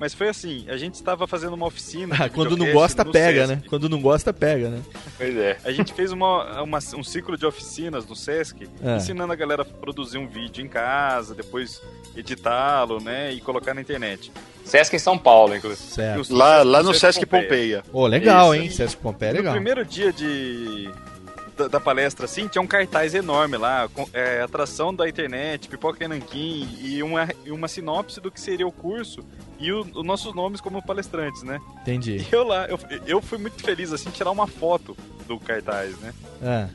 [0.02, 2.16] mas foi assim, a gente estava fazendo uma oficina.
[2.20, 3.54] Ah, Quando não gosta, no pega, Sesc.
[3.54, 3.62] né?
[3.68, 4.82] Quando não gosta, pega, né?
[5.16, 5.56] Pois é.
[5.64, 8.96] A gente fez uma, uma- um ciclo de oficinas no Sesc, É.
[8.96, 11.80] ensinando a galera a produzir um vídeo em casa, depois
[12.16, 14.32] editá-lo, né, e colocar na internet.
[14.64, 15.82] Sesc em São Paulo, inclusive.
[15.88, 16.34] Certo.
[16.34, 17.82] Lá, lá no Sesc Pompeia.
[17.92, 18.62] Ô, legal, Isso.
[18.64, 18.70] hein?
[18.70, 19.54] Sesc Pompeia é No legal.
[19.54, 20.90] primeiro dia de
[21.62, 26.04] da, da palestra, assim, tinha um cartaz enorme lá, com, é, atração da internet, pipoca
[26.04, 29.20] e nanquim, e uma, e uma sinopse do que seria o curso
[29.58, 31.60] e os nossos nomes como palestrantes, né?
[31.82, 32.16] Entendi.
[32.16, 34.96] E eu lá, eu, eu fui muito feliz, assim, tirar uma foto
[35.26, 36.12] do cartaz, né?
[36.42, 36.68] É.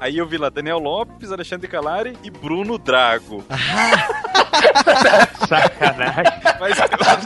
[0.00, 3.44] Aí eu vi lá Daniel Lopes, Alexandre Calari e Bruno Drago.
[5.48, 6.32] Sacanagem.
[6.60, 6.78] Mas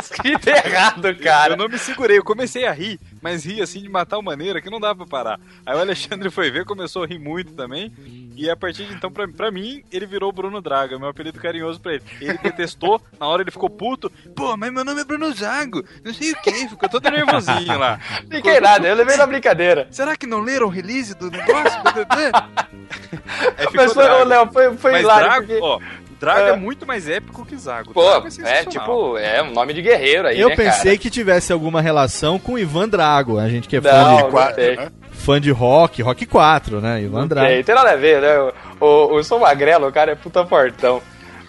[0.03, 1.55] Escrito errado, cara.
[1.55, 4.61] eu não me segurei, eu comecei a rir, mas ri assim de uma tal maneira
[4.61, 5.41] que não dava pra parar.
[5.64, 7.93] Aí o Alexandre foi ver, começou a rir muito também.
[8.35, 11.39] E a partir de então, pra, pra mim, ele virou o Bruno Drago, meu apelido
[11.39, 12.03] carinhoso pra ele.
[12.20, 14.11] Ele detestou, na hora ele ficou puto.
[14.35, 17.99] Pô, mas meu nome é Bruno Drago, não sei o que, ficou todo nervosinho lá.
[18.29, 19.87] Fiquei nada, eu levei na brincadeira.
[19.91, 21.81] Será que não leram o release do negócio?
[23.75, 25.61] Mas foi, ô, Léo, foi, foi Mas hilário, Drago, porque...
[25.62, 25.81] ó,
[26.23, 26.51] Drago é.
[26.51, 26.57] É.
[26.57, 27.93] muito mais épico que Zago.
[27.93, 28.68] Pô, Drago é sensacional.
[28.70, 30.99] tipo, é um nome de guerreiro aí, Eu né, pensei cara?
[30.99, 33.39] que tivesse alguma relação com o Ivan Drago.
[33.41, 34.89] A gente que é fã, Não, de, não Quatro, né?
[35.11, 37.03] fã de rock, rock 4, né?
[37.03, 37.49] Ivan Drago.
[37.49, 38.53] Tem, tem nada a ver, né?
[38.81, 41.03] O, sou magrelo, o cara é puta fortão.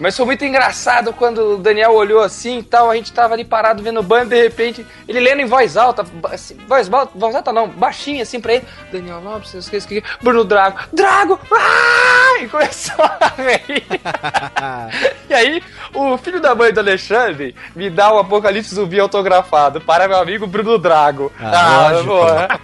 [0.03, 3.45] Mas foi muito engraçado quando o Daniel olhou assim e tal, a gente tava ali
[3.45, 7.33] parado vendo o banho, de repente, ele lendo em voz alta, assim, voz, alta, voz
[7.33, 11.39] alta não, baixinho assim pra ele, Daniel Lopes, esqueci que Bruno Drago, Drago!
[11.49, 12.09] Ah!
[12.41, 13.83] E começou a rir.
[15.29, 20.07] e aí, o filho da mãe do Alexandre me dá o Apocalipse Zumbi autografado para
[20.07, 21.31] meu amigo Bruno Drago.
[21.39, 22.59] Ah, porra.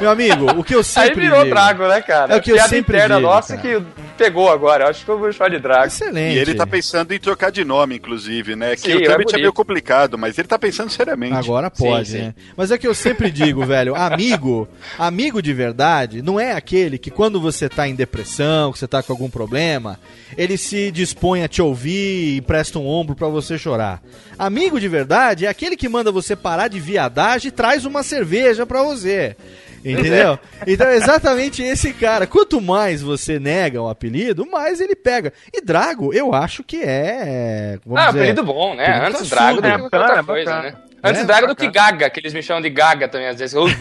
[0.00, 2.34] Meu amigo, o que eu Aí sempre virou digo- Drago, né, cara?
[2.34, 3.68] É o que eu Piada sempre interna digo, nossa cara.
[3.80, 3.82] que
[4.16, 4.84] pegou agora.
[4.84, 5.86] Eu acho que eu vou chamar de Drago.
[5.86, 6.36] Excelente.
[6.36, 8.76] E ele tá pensando em trocar de nome, inclusive, né?
[8.76, 9.40] Que Sim, o é trâmite é, bonito.
[9.40, 11.34] meio complicado, mas ele tá pensando seriamente.
[11.34, 12.22] Agora pode, Sim, sim.
[12.24, 12.34] né?
[12.56, 14.68] Mas é que eu sempre digo, velho, amigo,
[14.98, 19.02] amigo de verdade, não é aquele que quando você tá em depressão, que você tá
[19.02, 19.98] com algum problema,
[20.36, 24.02] ele se dispõe a te ouvir e presta um ombro pra você chorar.
[24.38, 28.64] Amigo de verdade é aquele que manda você parar de viadagem e traz uma cerveja
[28.64, 29.36] pra você.
[29.82, 30.38] Entendeu?
[30.66, 32.26] Então é exatamente esse cara.
[32.26, 35.32] Quanto mais você nega o apelido, mais ele pega.
[35.54, 37.78] E Drago, eu acho que é.
[37.84, 38.84] Vamos Ah, dizer, apelido bom, né?
[38.84, 39.36] apelido Antes classudo.
[39.36, 40.70] Drago do que É, qualquer outra bacana, coisa, bacana.
[40.70, 40.82] né?
[41.02, 41.68] Antes É, Drago do que.
[41.68, 43.54] Gaga, que eles me chamam de Gaga também, às vezes.
[43.56, 43.66] Não,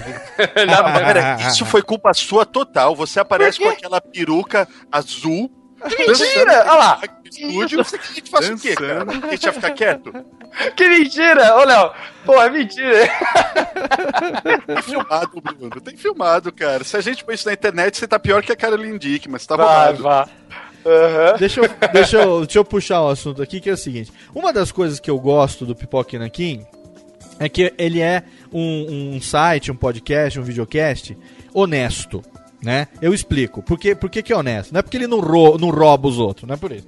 [1.49, 2.95] isso foi culpa sua total.
[2.95, 5.51] Você aparece com aquela peruca azul.
[5.97, 6.63] Mentira!
[6.67, 7.01] Olha lá!
[7.23, 9.05] Estúdio, você quer que a gente faça o quê, cara?
[9.27, 10.11] A gente ia ficar quieto?
[10.75, 11.55] Que mentira!
[11.57, 11.91] Ô, Léo!
[12.25, 13.07] Pô, é mentira!
[14.65, 15.81] Tem filmado, Bruno.
[15.81, 16.83] Tem filmado, cara.
[16.83, 19.45] Se a gente põe isso na internet, você tá pior que a Caroline Dick, mas
[19.45, 20.03] tá Vai, roubado.
[20.03, 20.25] vai.
[20.85, 21.35] Aham.
[21.37, 24.11] Deixa eu, deixa, eu, deixa eu puxar o assunto aqui, que é o seguinte.
[24.33, 26.65] Uma das coisas que eu gosto do Pipoque Nankin
[27.39, 31.15] é que ele é um, um site, um podcast, um videocast
[31.53, 32.21] honesto,
[32.61, 32.87] né?
[33.01, 33.61] Eu explico.
[33.61, 34.71] Por que, por que, que é honesto?
[34.73, 36.87] Não é porque ele não, rou- não rouba os outros, não é por isso.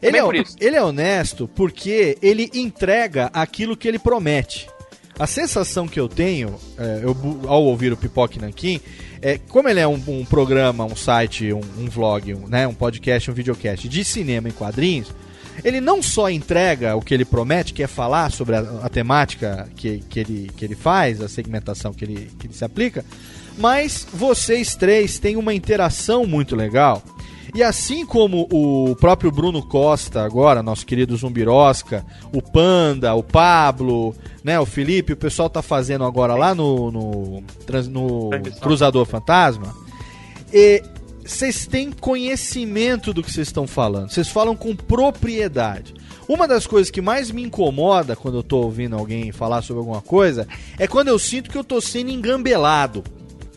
[0.00, 0.56] Ele é, por isso.
[0.60, 4.68] ele é honesto porque ele entrega aquilo que ele promete.
[5.18, 8.80] A sensação que eu tenho é, eu ao ouvir o Pipoque Nankin
[9.20, 12.74] é como ele é um, um programa, um site, um, um vlog, um, né, um
[12.74, 15.12] podcast, um videocast de cinema em quadrinhos,
[15.62, 19.68] ele não só entrega o que ele promete, que é falar sobre a, a temática
[19.76, 23.04] que, que, ele, que ele faz, a segmentação que ele, que ele se aplica,
[23.58, 27.02] mas vocês três têm uma interação muito legal.
[27.54, 34.14] E assim como o próprio Bruno Costa, agora, nosso querido Zumbirosca, o Panda, o Pablo,
[34.42, 37.44] né, o Felipe, o pessoal tá fazendo agora lá no, no,
[37.90, 38.30] no
[38.60, 39.74] Cruzador Fantasma,
[40.50, 40.82] e
[41.24, 44.10] vocês têm conhecimento do que vocês estão falando.
[44.10, 45.94] Vocês falam com propriedade.
[46.26, 50.00] Uma das coisas que mais me incomoda quando eu tô ouvindo alguém falar sobre alguma
[50.00, 50.48] coisa
[50.78, 53.04] é quando eu sinto que eu tô sendo engambelado.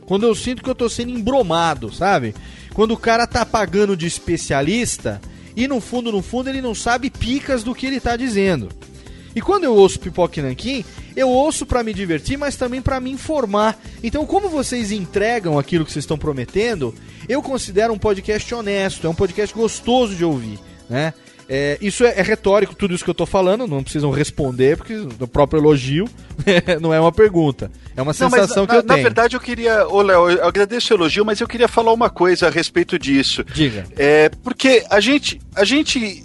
[0.06, 2.36] Quando eu sinto que eu tô sendo embromado, sabe?
[2.76, 5.22] Quando o cara tá pagando de especialista
[5.56, 8.68] e no fundo, no fundo, ele não sabe picas do que ele tá dizendo.
[9.34, 10.84] E quando eu ouço Pipoque Nanquim,
[11.16, 13.82] eu ouço pra me divertir, mas também pra me informar.
[14.04, 16.94] Então, como vocês entregam aquilo que vocês estão prometendo,
[17.30, 20.60] eu considero um podcast honesto, é um podcast gostoso de ouvir,
[20.90, 21.14] né?
[21.48, 24.96] É, isso é, é retórico, tudo isso que eu tô falando, não precisam responder, porque
[24.96, 26.10] o próprio elogio
[26.82, 27.72] não é uma pergunta.
[27.96, 29.04] É uma Não, sensação na, que eu na tenho.
[29.04, 32.48] verdade eu queria, ô Léo, eu agradeço o elogio, mas eu queria falar uma coisa
[32.48, 33.44] a respeito disso.
[33.54, 33.86] Diga.
[33.96, 36.24] É, porque a gente, a gente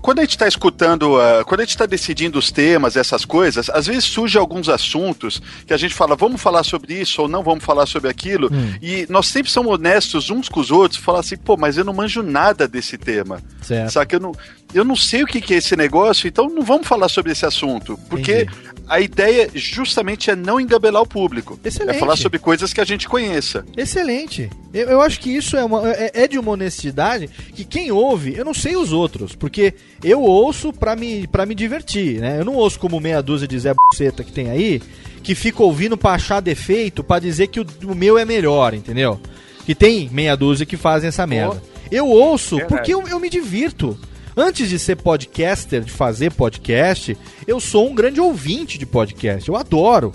[0.00, 3.68] quando a gente está escutando, ah, quando a gente está decidindo os temas, essas coisas,
[3.70, 7.42] às vezes surgem alguns assuntos que a gente fala, vamos falar sobre isso ou não
[7.42, 8.74] vamos falar sobre aquilo, Hum.
[8.80, 11.92] e nós sempre somos honestos uns com os outros, falar assim, pô, mas eu não
[11.92, 13.40] manjo nada desse tema.
[13.60, 13.90] Certo.
[13.90, 14.16] Saca?
[14.16, 14.32] Eu não,
[14.74, 17.44] eu não sei o que, que é esse negócio, então não vamos falar sobre esse
[17.44, 17.98] assunto.
[18.08, 18.46] Porque
[18.88, 21.58] a ideia justamente é não engabelar o público.
[21.64, 21.96] Excelente.
[21.96, 23.64] É falar sobre coisas que a gente conheça.
[23.76, 24.50] Excelente.
[24.72, 28.34] Eu, eu acho que isso é, uma, é, é de uma honestidade que quem ouve,
[28.36, 32.40] eu não sei os outros, porque eu ouço pra me, pra me divertir, né?
[32.40, 34.82] Eu não ouço como meia dúzia de Zé Buceta que tem aí,
[35.22, 39.20] que fica ouvindo pra achar defeito, pra dizer que o, o meu é melhor, entendeu?
[39.64, 41.62] Que tem meia dúzia que fazem essa merda.
[41.90, 42.74] Eu ouço Verdade.
[42.74, 43.98] porque eu, eu me divirto.
[44.36, 47.16] Antes de ser podcaster, de fazer podcast,
[47.46, 49.46] eu sou um grande ouvinte de podcast.
[49.48, 50.12] Eu adoro.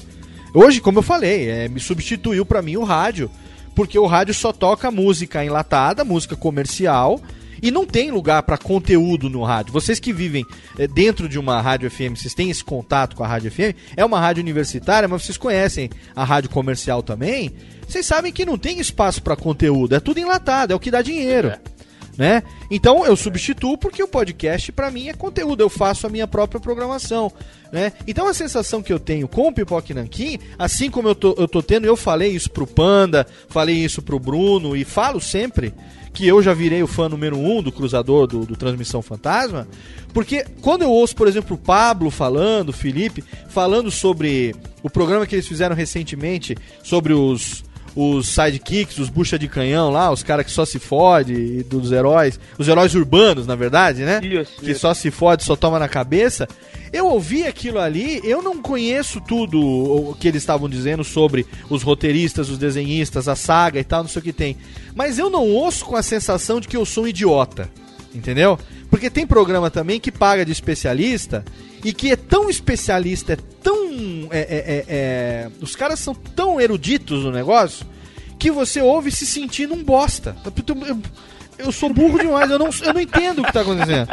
[0.53, 3.29] Hoje, como eu falei, é, me substituiu pra mim o rádio.
[3.75, 7.21] porque o rádio só toca música enlatada, música comercial,
[7.61, 9.71] e não tem lugar para conteúdo no rádio.
[9.71, 10.43] Vocês que vivem
[10.79, 14.03] eh, dentro de uma rádio FM, vocês têm esse contato com a rádio FM, é
[14.03, 17.51] uma rádio universitária, mas vocês conhecem a rádio comercial também.
[17.87, 21.03] Vocês sabem que não tem espaço para conteúdo, é tudo enlatado, é o que dá
[21.03, 21.53] dinheiro.
[22.17, 22.41] Né?
[22.71, 26.59] Então eu substituo porque o podcast para mim é conteúdo, eu faço a minha própria
[26.59, 27.31] programação,
[27.71, 27.93] né?
[28.07, 31.47] Então a sensação que eu tenho com o Pipoque Nanquim, assim como eu tô, eu
[31.47, 35.71] tô tendo, eu falei isso pro Panda, falei isso pro Bruno e falo sempre
[36.11, 39.67] que eu já virei o fã número um do cruzador do, do Transmissão Fantasma,
[40.11, 45.27] porque quando eu ouço, por exemplo, o Pablo falando, o Felipe, falando sobre o programa
[45.27, 47.63] que eles fizeram recentemente, sobre os,
[47.99, 51.91] os sidekicks, os bucha de canhão lá, os caras que só se fode, e dos
[51.91, 54.21] heróis, os heróis urbanos, na verdade, né?
[54.23, 54.81] Isso, que isso.
[54.81, 56.47] só se fode, só toma na cabeça.
[56.93, 61.81] Eu ouvi aquilo ali, eu não conheço tudo o que eles estavam dizendo sobre os
[61.81, 64.55] roteiristas, os desenhistas, a saga e tal, não sei o que tem.
[64.93, 67.67] Mas eu não ouço com a sensação de que eu sou um idiota.
[68.13, 68.59] Entendeu?
[68.91, 71.43] Porque tem programa também que paga de especialista
[71.83, 73.77] e que é tão especialista, é tão.
[74.31, 77.85] é- é- é- é- os caras são tão eruditos no negócio
[78.39, 80.35] que você ouve se sentindo um bosta.
[81.57, 84.07] Eu, sou burro demais, eu não, eu não entendo o que tá acontecendo.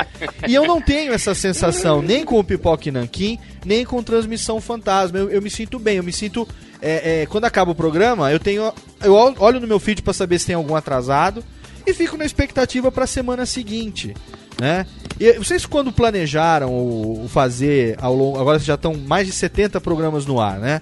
[0.48, 5.18] E eu não tenho essa sensação nem com o Pipoque Nanquim, nem com Transmissão Fantasma.
[5.18, 6.48] Eu, eu me sinto bem, eu me sinto.
[6.80, 8.72] é, é, quando acaba o programa, eu tenho.
[9.02, 11.44] Eu ol- olho no meu feed pra saber se tem algum atrasado
[11.86, 14.14] e fico na expectativa pra semana seguinte.
[14.60, 14.86] Né?
[15.18, 18.38] E vocês quando planejaram o, fazer ao longo.
[18.38, 20.80] Agora já estão mais de 70 programas no ar, né?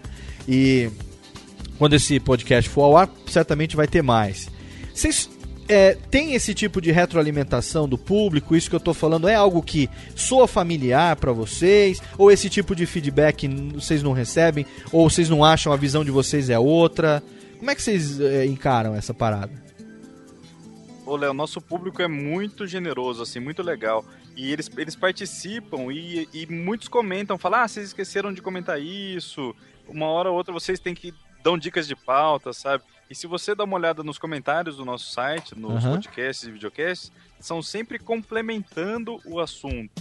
[0.48, 0.90] E
[1.78, 4.48] quando esse podcast for ao ar, certamente vai ter mais.
[4.94, 5.28] Vocês
[5.68, 8.56] é, têm esse tipo de retroalimentação do público?
[8.56, 12.00] Isso que eu tô falando é algo que soa familiar pra vocês?
[12.18, 14.66] Ou esse tipo de feedback vocês não recebem?
[14.90, 17.22] Ou vocês não acham a visão de vocês é outra?
[17.58, 19.61] Como é que vocês é, encaram essa parada?
[21.12, 24.02] Ô, Léo, nosso público é muito generoso, assim, muito legal.
[24.34, 29.54] E eles, eles participam e, e muitos comentam, falam, ah, vocês esqueceram de comentar isso.
[29.86, 32.82] Uma hora ou outra vocês têm que dão dicas de pauta, sabe?
[33.10, 35.96] E se você dá uma olhada nos comentários do nosso site, nos Aham.
[35.96, 39.92] podcasts e videocasts, são sempre complementando o assunto.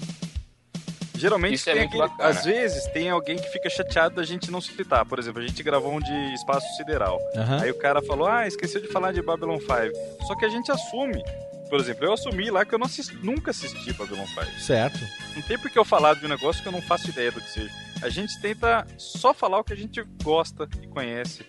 [1.21, 2.29] Geralmente, Isso é tem muito aquele- bacana.
[2.29, 5.05] às vezes, tem alguém que fica chateado da gente não citar.
[5.05, 7.19] Por exemplo, a gente gravou um de Espaço Sideral.
[7.35, 7.61] Aham.
[7.61, 10.25] Aí o cara falou, ah, esqueceu de falar de Babylon 5.
[10.27, 11.23] Só que a gente assume.
[11.69, 14.59] Por exemplo, eu assumi lá que eu não assisti- nunca assisti Babylon 5.
[14.59, 14.99] Certo.
[15.35, 17.39] Não tem por que eu falar de um negócio que eu não faço ideia do
[17.39, 17.69] que seja.
[18.01, 21.45] A gente tenta só falar o que a gente gosta e conhece.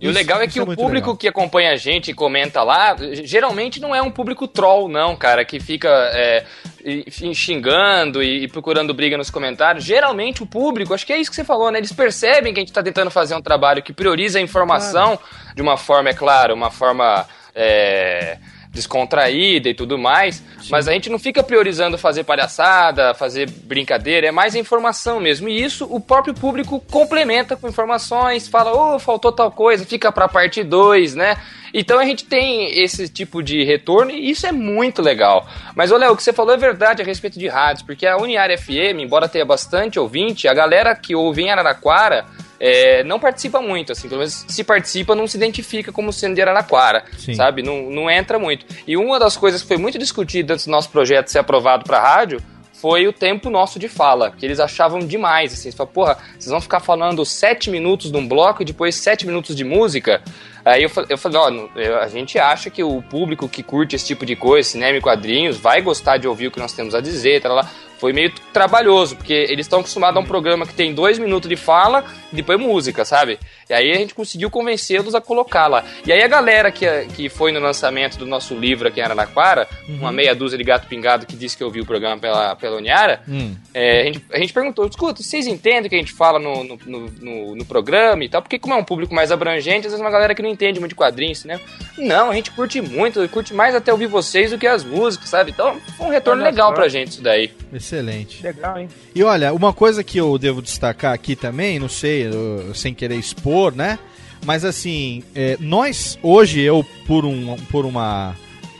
[0.00, 1.16] E o legal é que isso é o público legal.
[1.16, 5.44] que acompanha a gente e comenta lá, geralmente não é um público troll, não, cara,
[5.44, 6.46] que fica é,
[6.84, 9.84] e- e xingando e, e procurando briga nos comentários.
[9.84, 11.78] Geralmente o público, acho que é isso que você falou, né?
[11.78, 15.18] Eles percebem que a gente tá tentando fazer um trabalho que prioriza a informação
[15.54, 17.26] de uma forma, é claro, uma forma.
[17.54, 18.38] é,
[18.72, 24.30] descontraída e tudo mais, mas a gente não fica priorizando fazer palhaçada, fazer brincadeira, é
[24.30, 25.48] mais informação mesmo.
[25.48, 30.28] E isso o próprio público complementa com informações, fala, ô, faltou tal coisa, fica pra
[30.28, 31.36] parte 2, né?
[31.72, 35.46] Então a gente tem esse tipo de retorno e isso é muito legal.
[35.74, 38.56] Mas, Léo, o que você falou é verdade a respeito de rádios, porque a Uniária
[38.56, 42.26] FM, embora tenha bastante ouvinte, a galera que ouve em Araraquara
[42.58, 46.42] é, não participa muito, assim, pelo menos se participa, não se identifica como sendo de
[46.42, 47.34] Araraquara, Sim.
[47.34, 47.62] sabe?
[47.62, 48.66] Não, não entra muito.
[48.86, 51.98] E uma das coisas que foi muito discutida antes do nosso projeto ser aprovado para
[51.98, 52.40] rádio
[52.80, 56.60] foi o tempo nosso de fala, que eles achavam demais, assim, falavam, porra, vocês vão
[56.60, 60.22] ficar falando sete minutos num bloco e depois sete minutos de música?
[60.64, 64.24] Aí eu, eu falei, ó, a gente acha que o público que curte esse tipo
[64.24, 67.42] de coisa, cinema e quadrinhos, vai gostar de ouvir o que nós temos a dizer,
[67.42, 67.68] tá lá.
[67.98, 71.56] Foi meio trabalhoso, porque eles estão acostumados a um programa que tem dois minutos de
[71.56, 72.02] fala
[72.32, 73.38] e depois música, sabe?
[73.70, 75.84] E aí a gente conseguiu convencê-los a colocar lá.
[76.06, 79.68] E aí a galera que, que foi no lançamento do nosso livro aqui em Araraquara,
[79.88, 83.20] uma meia dúzia de gato pingado que disse que ouviu o programa pela, pela Uniara,
[83.28, 83.54] Hum.
[83.72, 86.64] é, a, gente, a gente perguntou, escuta, vocês entendem o que a gente fala no,
[86.64, 88.42] no, no, no- programa e tal?
[88.42, 90.90] Porque como é um público mais abrangente, às vezes uma galera que não entende muito
[90.90, 91.60] de quadrinhos, né?
[91.96, 95.52] Não, a gente curte muito, curte mais até ouvir vocês do que as músicas, sabe?
[95.52, 96.74] Então foi um retorno Olha legal só.
[96.74, 97.52] pra gente isso daí.
[97.72, 98.42] Excelente.
[98.42, 98.88] Legal, hein?
[99.14, 103.16] E olha, uma coisa que eu devo destacar aqui também, não sei, eu- sem querer
[103.16, 103.98] expor, né?
[104.44, 108.34] Mas assim, é, nós hoje eu por um por uma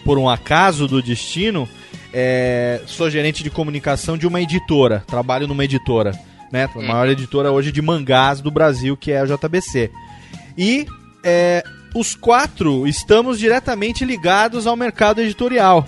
[0.04, 1.68] por um acaso do destino,
[2.12, 6.18] é, sou gerente de comunicação de uma editora, trabalho numa editora,
[6.50, 6.68] né?
[6.74, 9.90] A maior editora hoje de mangás do Brasil, que é a JBC.
[10.56, 10.86] E
[11.22, 11.62] é,
[11.94, 15.86] os quatro estamos diretamente ligados ao mercado editorial,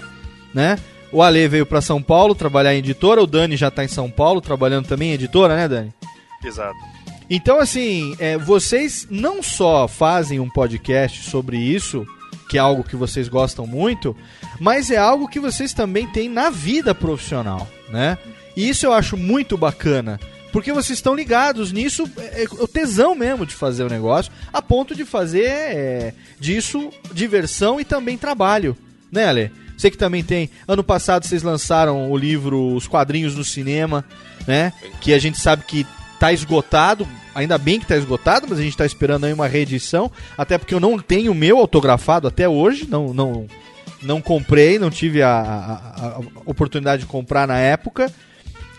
[0.55, 0.78] né?
[1.11, 4.11] O Ale veio para São Paulo trabalhar em editora, o Dani já tá em São
[4.11, 5.93] Paulo trabalhando também em editora, né, Dani?
[6.43, 6.78] Exato.
[7.35, 12.07] Então, assim, é, vocês não só fazem um podcast sobre isso,
[12.47, 14.14] que é algo que vocês gostam muito,
[14.61, 18.18] mas é algo que vocês também têm na vida profissional, né?
[18.55, 20.20] E isso eu acho muito bacana.
[20.53, 24.61] Porque vocês estão ligados nisso, é, é o tesão mesmo de fazer o negócio, a
[24.61, 28.76] ponto de fazer é, disso diversão e também trabalho,
[29.11, 29.51] né, Ale?
[29.78, 30.51] Sei que também tem.
[30.68, 34.05] Ano passado vocês lançaram o livro Os Quadrinhos no Cinema,
[34.47, 34.70] né?
[35.01, 35.87] Que a gente sabe que
[36.20, 37.09] tá esgotado.
[37.35, 40.11] Ainda bem que tá esgotado, mas a gente tá esperando aí uma reedição.
[40.37, 42.87] Até porque eu não tenho o meu autografado até hoje.
[42.89, 43.47] Não, não,
[44.03, 48.12] não comprei, não tive a, a- a oportunidade de comprar na época.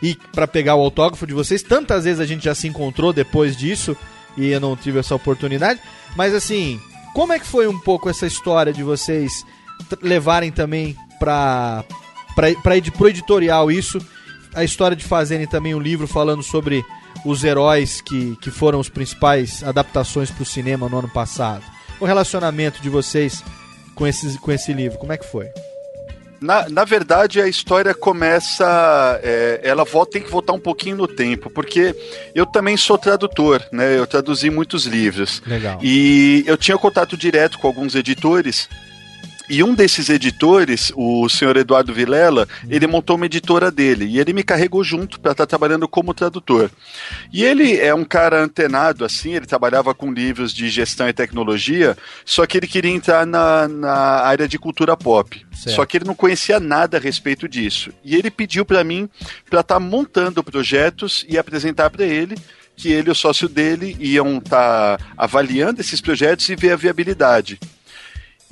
[0.02, 3.56] E para pegar o autógrafo de vocês, tantas vezes a gente já se encontrou depois
[3.58, 3.96] disso
[4.38, 5.80] e eu não tive essa oportunidade.
[6.16, 6.80] Mas assim,
[7.14, 9.46] como é que foi um pouco essa história de vocês
[10.02, 11.84] levarem também para
[12.36, 12.48] para
[12.98, 14.00] pro editorial isso,
[14.54, 16.84] a história de fazerem também um livro falando sobre
[17.26, 21.64] os heróis que, que foram os principais adaptações para o cinema no ano passado.
[22.00, 23.44] O relacionamento de vocês
[23.96, 25.48] com, esses, com esse livro, como é que foi?
[26.44, 29.20] Na, na verdade, a história começa.
[29.24, 31.96] é, ela volta, tem que voltar um pouquinho no tempo, porque
[32.36, 33.98] eu também sou tradutor, né?
[33.98, 35.42] Eu traduzi muitos livros.
[35.46, 35.80] Legal.
[35.82, 38.68] E eu tinha contato direto com alguns editores.
[39.50, 44.32] E um desses editores, o senhor Eduardo Vilela, ele montou uma editora dele e ele
[44.32, 46.72] me carregou junto para estar trabalhando como tradutor.
[47.32, 51.98] E ele é um cara antenado, assim, ele trabalhava com livros de gestão e tecnologia,
[52.24, 55.46] só que ele queria entrar na, na área de cultura pop.
[55.54, 55.76] Certo.
[55.76, 57.92] Só que ele não conhecia nada a respeito disso.
[58.04, 59.10] E ele pediu para mim
[59.50, 62.36] para estar montando projetos e apresentar para ele
[62.76, 67.60] que ele e o sócio dele iam estar avaliando esses projetos e ver a viabilidade.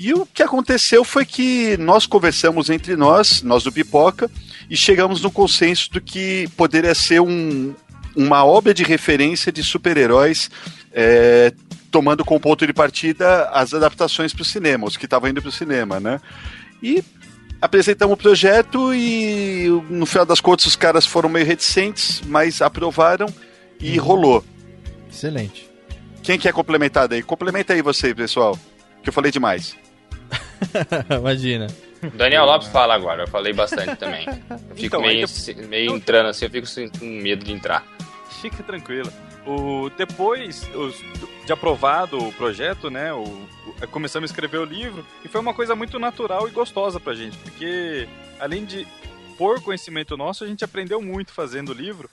[0.04, 4.32] E o que aconteceu foi que nós conversamos entre nós, nós do Pipoca,
[4.68, 7.76] e chegamos no consenso do que poderia ser um,
[8.16, 10.50] uma obra de referência de super-heróis,
[10.92, 11.54] é,
[11.92, 15.50] tomando como ponto de partida as adaptações para o cinema, os que estavam indo para
[15.50, 16.20] o cinema, né?
[16.82, 17.04] E
[17.62, 23.28] apresentamos o projeto e no final das contas os caras foram meio reticentes, mas aprovaram
[23.80, 24.44] e rolou.
[25.12, 25.70] Excelente.
[26.24, 27.22] Quem quer complementar daí?
[27.22, 28.58] Complementa aí você, pessoal,
[29.04, 29.80] que eu falei demais.
[31.20, 31.68] Imagina.
[32.14, 34.26] Daniel Lopes fala agora, eu falei bastante também.
[34.28, 35.28] Eu fico Então, meio,
[35.68, 36.68] meio entrando assim, eu fico
[37.00, 37.86] com medo de entrar.
[38.42, 39.12] Fica tranquilo.
[39.46, 40.96] O, depois os-
[41.46, 43.12] de aprovado o projeto, né?
[43.14, 43.48] O, o-
[43.92, 47.38] começamos a escrever o livro e foi uma coisa muito natural e gostosa pra gente,
[47.38, 48.08] porque
[48.40, 48.88] além de
[49.38, 52.10] por conhecimento nosso, a gente aprendeu muito fazendo o livro,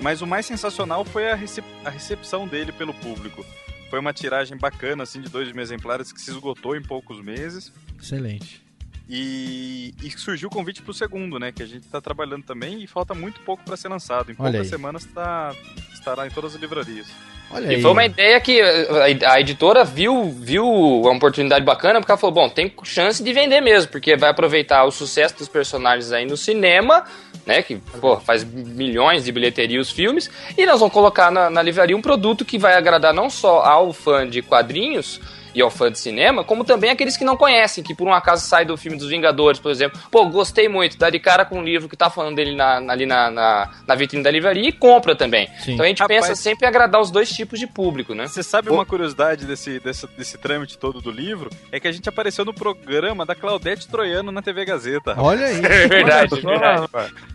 [0.00, 3.44] mas o mais sensacional foi a, recep- a recepção dele pelo público.
[3.90, 7.72] Foi uma tiragem bacana, assim, de dois mil exemplares que se esgotou em poucos meses.
[8.00, 8.62] Excelente.
[9.08, 11.50] E, e surgiu o convite pro segundo, né?
[11.50, 14.30] Que a gente tá trabalhando também e falta muito pouco para ser lançado.
[14.30, 14.66] Em Olha poucas aí.
[14.68, 15.52] semanas tá,
[15.92, 17.08] estará em todas as livrarias.
[17.50, 17.82] Olha E aí.
[17.82, 22.32] foi uma ideia que a, a editora viu, viu uma oportunidade bacana, porque ela falou,
[22.34, 26.36] bom, tem chance de vender mesmo, porque vai aproveitar o sucesso dos personagens aí no
[26.36, 27.04] cinema,
[27.50, 31.60] né, que pô, faz milhões de bilheteria os filmes, e nós vamos colocar na, na
[31.60, 35.20] livraria um produto que vai agradar não só ao fã de quadrinhos,
[35.54, 38.46] e ao fã de cinema, como também aqueles que não conhecem, que por um acaso
[38.46, 40.00] sai do filme dos Vingadores, por exemplo.
[40.10, 42.92] Pô, gostei muito, dá de cara com um livro que tá falando dele na, na-
[42.92, 45.48] ali na, na, na vitrine da livraria e compra também.
[45.60, 45.72] Sim.
[45.74, 46.20] Então a gente Rapaz.
[46.26, 48.26] pensa sempre em agradar os dois tipos de público, né?
[48.26, 51.50] Você sabe uma curiosidade desse, desse, desse trâmite todo do livro?
[51.72, 55.14] É que a gente apareceu no programa da Claudete Troiano na TV Gazeta.
[55.18, 55.60] Olha aí.
[55.70, 56.88] É verdade, só, verdade.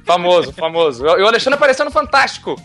[0.05, 1.05] Famoso, famoso.
[1.05, 2.55] E o Alexandre apareceu no Fantástico.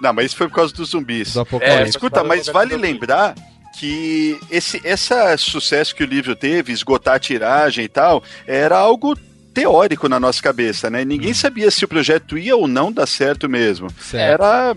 [0.00, 1.34] Não, mas isso foi por causa dos zumbis.
[1.60, 3.34] É, escuta, mas vale lembrar
[3.78, 9.16] que esse esse sucesso que o livro teve, esgotar a tiragem e tal, era algo
[9.52, 11.04] teórico na nossa cabeça, né?
[11.04, 13.88] Ninguém sabia se o projeto ia ou não dar certo mesmo.
[14.00, 14.42] Certo.
[14.42, 14.76] Era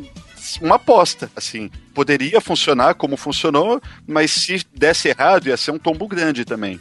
[0.62, 1.70] uma aposta, assim.
[1.94, 6.80] Poderia funcionar como funcionou, mas se desse errado ia ser um tombo grande também.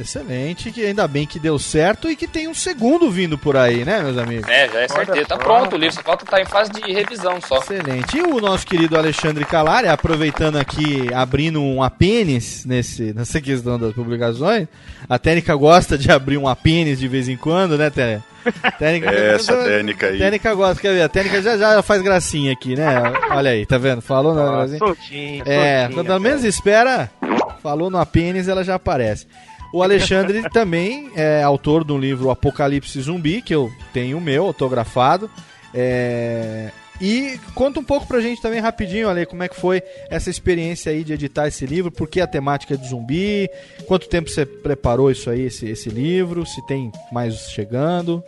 [0.00, 3.84] Excelente, que ainda bem que deu certo e que tem um segundo vindo por aí,
[3.84, 4.48] né, meus amigos?
[4.48, 5.26] É, já é certeza.
[5.26, 7.58] Tá pronto o livro, só falta estar em fase de revisão só.
[7.58, 8.16] Excelente.
[8.16, 13.92] E o nosso querido Alexandre Calari, aproveitando aqui, abrindo um apênis nesse, nessa questão das
[13.92, 14.68] publicações.
[15.08, 18.24] A Técnica gosta de abrir um apênis de vez em quando, né, Técnica?
[18.78, 20.18] Técnica Essa técnica aí.
[20.18, 21.02] Técnica gosta, quer ver?
[21.02, 22.86] A Técnica já, já faz gracinha aqui, né?
[23.30, 24.00] Olha aí, tá vendo?
[24.00, 24.78] Falou na gracinha.
[24.78, 27.10] Soltinho, É, soltinho, quando menos espera,
[27.62, 29.26] falou no apênis, ela já aparece.
[29.72, 35.30] O Alexandre também é autor um livro Apocalipse Zumbi, que eu tenho o meu, autografado.
[35.74, 40.30] É, E conta um pouco pra gente também rapidinho, Ale, como é que foi essa
[40.30, 43.48] experiência aí de editar esse livro, por que a temática é de zumbi,
[43.86, 48.24] quanto tempo você preparou isso aí, esse, esse livro, se tem mais chegando.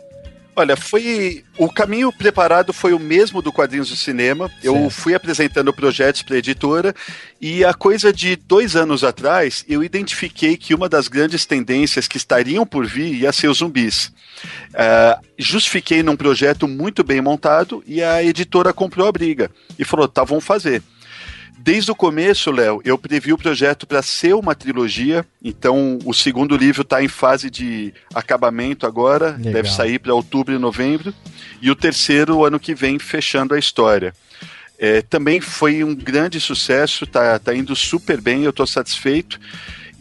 [0.55, 1.43] Olha, foi.
[1.57, 4.51] O caminho preparado foi o mesmo do Quadrinhos do Cinema.
[4.61, 4.89] Eu Certo.
[4.89, 6.93] fui apresentando projetos para a editora
[7.39, 12.17] e a coisa de dois anos atrás eu identifiquei que uma das grandes tendências que
[12.17, 14.11] estariam por vir ia ser os zumbis.
[14.73, 19.49] Ah, justifiquei num projeto muito bem montado e a editora comprou a briga
[19.79, 20.81] e falou: tá, vamos fazer.
[21.63, 26.57] Desde o começo, Léo, eu previ o projeto para ser uma trilogia, então o segundo
[26.57, 29.53] livro está em fase de acabamento agora, Legal.
[29.53, 31.13] deve sair para outubro e novembro,
[31.61, 34.11] e o terceiro ano que vem fechando a história.
[34.79, 39.39] É, também foi um grande sucesso, tá, tá indo super bem, eu estou satisfeito.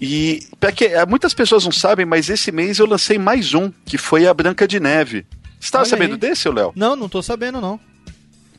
[0.01, 3.71] E pra que, ah, muitas pessoas não sabem, mas esse mês eu lancei mais um,
[3.85, 5.27] que foi a Branca de Neve.
[5.61, 6.19] Você estava sabendo aí.
[6.19, 6.73] desse, Léo?
[6.75, 7.79] Não, não tô sabendo, não.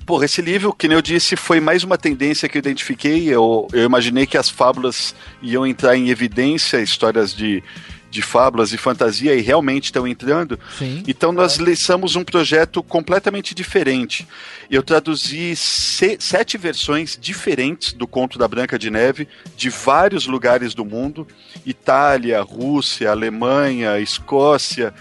[0.05, 3.27] Porra, esse livro, que nem eu disse, foi mais uma tendência que eu identifiquei.
[3.29, 7.63] Eu, eu imaginei que as fábulas iam entrar em evidência, histórias de,
[8.09, 10.59] de fábulas e fantasia, e realmente estão entrando.
[10.77, 11.03] Sim.
[11.07, 14.27] Então nós lançamos um projeto completamente diferente.
[14.69, 20.73] Eu traduzi se- sete versões diferentes do Conto da Branca de Neve, de vários lugares
[20.73, 21.25] do mundo:
[21.65, 24.93] Itália, Rússia, Alemanha, Escócia.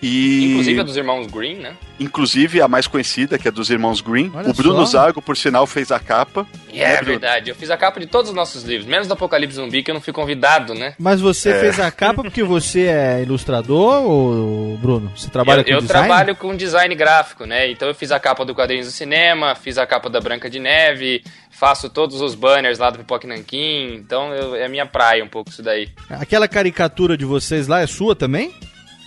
[0.00, 1.72] E Inclusive a dos irmãos Green, né?
[1.98, 4.30] inclusive a mais conhecida, que é dos irmãos Green.
[4.32, 4.98] Olha o Bruno só.
[5.04, 6.46] Zago, por sinal, fez a capa.
[6.72, 7.18] É, Bruno?
[7.18, 7.50] verdade.
[7.50, 9.94] Eu fiz a capa de todos os nossos livros, menos do Apocalipse Zumbi, que eu
[9.94, 10.94] não fui convidado, né?
[10.98, 11.58] Mas você É.
[11.60, 15.10] fez a capa porque você é ilustrador, ou Bruno?
[15.16, 16.06] Você trabalha eu com eu design?
[16.06, 17.68] trabalho com design gráfico, né?
[17.68, 20.60] Então eu fiz a capa do Quadrinhos do Cinema, fiz a capa da Branca de
[20.60, 23.94] Neve, faço todos os banners lá do Pipoque Nanquim.
[23.96, 25.88] Então eu- é minha praia um pouco isso daí.
[26.08, 28.52] Aquela caricatura de vocês lá é sua também?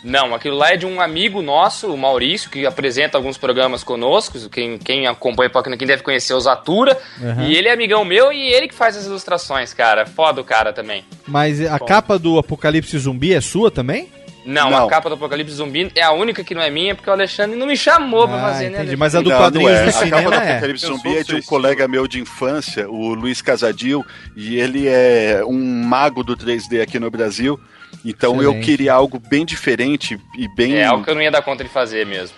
[0.03, 4.38] Não, aquilo lá é de um amigo nosso, o Maurício, que apresenta alguns programas conosco.
[4.49, 6.98] Quem, quem acompanha o Nanquim deve conhecer o Zatura.
[7.22, 7.44] Aham.
[7.44, 10.06] E ele é amigão meu e ele que faz as ilustrações, cara.
[10.06, 11.06] Foda o cara também.
[11.28, 11.86] Mas a Bom.
[11.86, 14.10] capa do Apocalipse Zumbi é sua também?
[14.44, 14.88] Não, Não.
[14.88, 17.56] a capa do Apocalipse Zumbi é a única que não é minha, porque o Alexandre
[17.56, 18.82] não me chamou pra Ah, fazer, né?
[18.82, 18.95] entendi.
[18.95, 18.98] Alexandre?
[18.98, 19.84] Mas a do Não, quadrinhos não é.
[19.84, 20.52] do A capa cinema do é.
[20.53, 24.03] Apocalipse Eu Zumbi é de um colega meu de infância, o Luiz Casadil,
[24.36, 27.60] e ele é um mago do 3D aqui no Brasil.
[28.03, 28.65] Então eu Excelente.
[28.65, 30.76] queria algo bem diferente e bem.
[30.76, 32.36] É algo que eu não ia dar conta de fazer mesmo.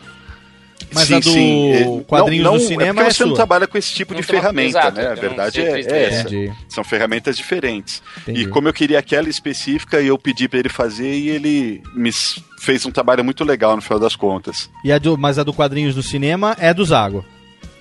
[0.94, 3.94] Mas a do É, quadrinhos do cinema é porque é você não trabalha com esse
[3.94, 5.04] tipo Não de ferramenta, exato, né?
[5.06, 6.22] eu A não verdade é, 3D, é essa.
[6.28, 6.54] Entendi.
[6.70, 8.04] São ferramentas diferentes.
[8.22, 8.42] Entendi.
[8.42, 12.12] E como eu queria aquela específica, eu pedi pra ele fazer e ele me
[12.60, 14.70] fez um trabalho muito legal no final das contas.
[14.84, 17.26] E a do, mas a do quadrinhos do cinema é do Zago.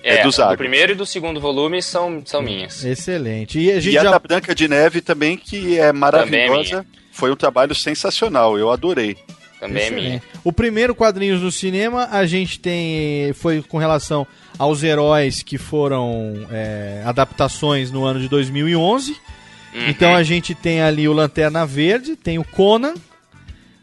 [0.01, 0.57] É do Zago.
[0.57, 2.83] primeiro e do segundo volume são, são minhas.
[2.83, 3.59] Excelente.
[3.59, 6.85] E a gente E a já da Branca de Neve também, que é maravilhosa.
[7.13, 9.15] Foi um trabalho sensacional, eu adorei.
[9.59, 10.23] Também é minha.
[10.43, 13.31] O primeiro quadrinhos no cinema, a gente tem.
[13.33, 14.27] Foi com relação
[14.57, 19.11] aos heróis que foram é, adaptações no ano de 2011.
[19.11, 19.17] Uhum.
[19.87, 22.95] Então a gente tem ali o Lanterna Verde, tem o Conan,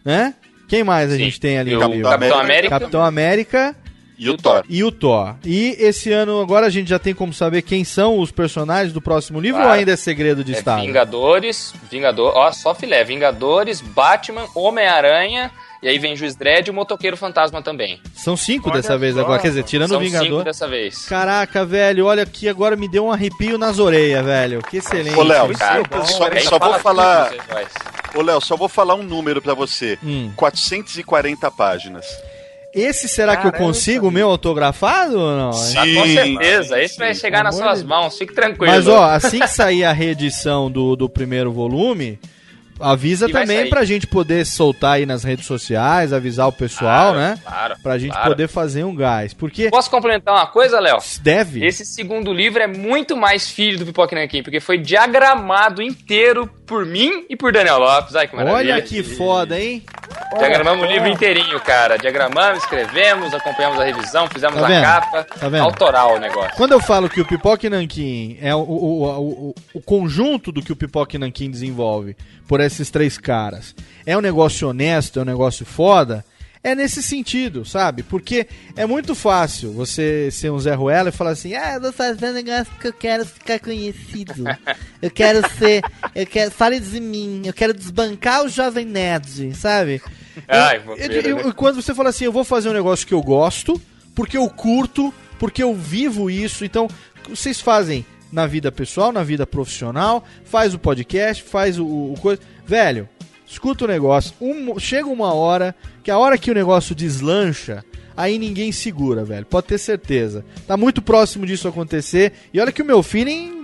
[0.05, 0.35] né?
[0.69, 1.25] Quem mais a Sim.
[1.25, 1.75] gente tem ali?
[1.75, 2.79] O Capitão América.
[2.79, 3.77] Capitão América
[4.23, 4.63] E o Thor.
[4.69, 5.35] e o Thor.
[5.43, 9.01] E esse ano agora a gente já tem como saber quem são os personagens do
[9.01, 9.73] próximo livro Claro.
[9.73, 10.83] ou ainda é segredo de É estado?
[10.83, 13.03] Vingadores, Vingador, ó, só filé.
[13.03, 15.51] Vingadores, Batman, Homem-Aranha,
[15.83, 17.99] e aí vem Juiz Dredd e o Motoqueiro Fantasma também.
[18.15, 20.27] São cinco Olha dessa vez só, agora, quer dizer, tirando São o Vingador.
[20.29, 21.07] cinco dessa vez.
[21.07, 24.61] Caraca, velho, olha aqui, agora me deu um arrepio nas orelhas, velho.
[24.69, 25.17] Que excelente.
[25.17, 27.33] Ô, Léo, Cara, só, só vou falar.
[28.15, 29.99] Ô, Léo, só vou falar um número pra você.
[30.05, 30.31] Hum.
[30.37, 32.05] 440 páginas.
[32.75, 35.53] Esse será que eu Caramba, consigo o meu autografado ou não?
[35.53, 35.77] Sim.
[35.79, 38.73] Ah, com certeza, esse vai chegar nas suas de mãos, fique tranquilo.
[38.73, 42.19] Mas ó, assim que sair a reedição do, do primeiro volume,
[42.79, 47.19] avisa E também pra gente poder soltar aí nas redes sociais, avisar o pessoal, Claro,
[47.19, 47.39] né?
[47.45, 48.29] Claro, Pra gente claro.
[48.31, 49.35] poder fazer um gás.
[49.35, 50.99] Porque Posso complementar uma coisa, Léo?
[51.23, 51.65] deve.
[51.67, 56.87] Esse segundo livro é muito mais filho do Pipoque Nanquim, porque foi diagramado inteiro por
[56.87, 58.15] mim e por Daniel Lopes.
[58.15, 58.75] Ai, que maravilha.
[58.75, 59.83] Olha que foda, hein?
[60.39, 61.97] Diagramamos o livro inteirinho, cara.
[61.99, 65.25] Diagramamos, escrevemos, acompanhamos a revisão, fizemos Tá a capa.
[65.39, 65.63] Tá vendo?
[65.63, 66.57] Autoral o negócio.
[66.57, 70.63] Quando eu falo que o Pipoque Nanquim é o, o, o, o- o conjunto do
[70.63, 72.17] que o Pipoque Nanquim desenvolve
[72.49, 73.75] por esses três caras,
[74.07, 76.25] é um negócio honesto, é um negócio foda,
[76.63, 78.03] é nesse sentido, sabe?
[78.03, 78.47] Porque
[78.77, 82.27] é muito fácil você ser um Zé Ruela e falar assim, ah, eu vou fazer
[82.31, 84.45] um negócio que eu quero ficar conhecido.
[85.01, 85.83] Eu quero ser,
[86.15, 90.03] eu quero, fale de mim, eu quero desbancar o Jovem Nerd, sabe?
[90.47, 91.43] Ai, Eu- eu- né?
[91.47, 93.81] eu- quando você fala assim, eu vou fazer um negócio que eu gosto,
[94.15, 96.87] porque eu curto, porque eu vivo isso, então
[97.29, 102.41] vocês fazem na vida pessoal, na vida profissional, faz o podcast, faz o, o coisa.
[102.67, 103.09] Velho,
[103.51, 104.33] escuta o negócio.
[104.41, 107.85] Um- chega uma hora que a hora que o negócio deslancha,
[108.17, 109.45] aí ninguém segura, velho.
[109.47, 110.45] Pode ter certeza.
[110.67, 112.33] Tá muito próximo disso acontecer.
[112.55, 113.59] E olha que o meu feeling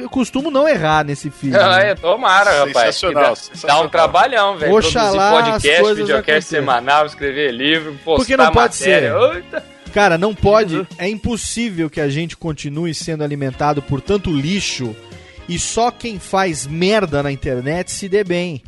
[0.00, 1.54] eu costumo não errar nesse filme.
[1.60, 1.90] Ah, né?
[1.90, 2.96] é, tomara, rapaz.
[2.96, 3.80] Sensacional, dá, sensacional.
[3.80, 4.74] dá um trabalhão, velho.
[4.74, 9.12] Oxalá podcast, coisas videocast semanal, escrever livro, postar Porque não pode matéria.
[9.12, 9.36] ser.
[9.36, 9.64] Eita.
[9.92, 10.86] Cara, não pode.
[10.96, 14.96] É impossível que a gente continue sendo alimentado por tanto lixo
[15.46, 18.62] e só quem faz merda na internet se dê bem.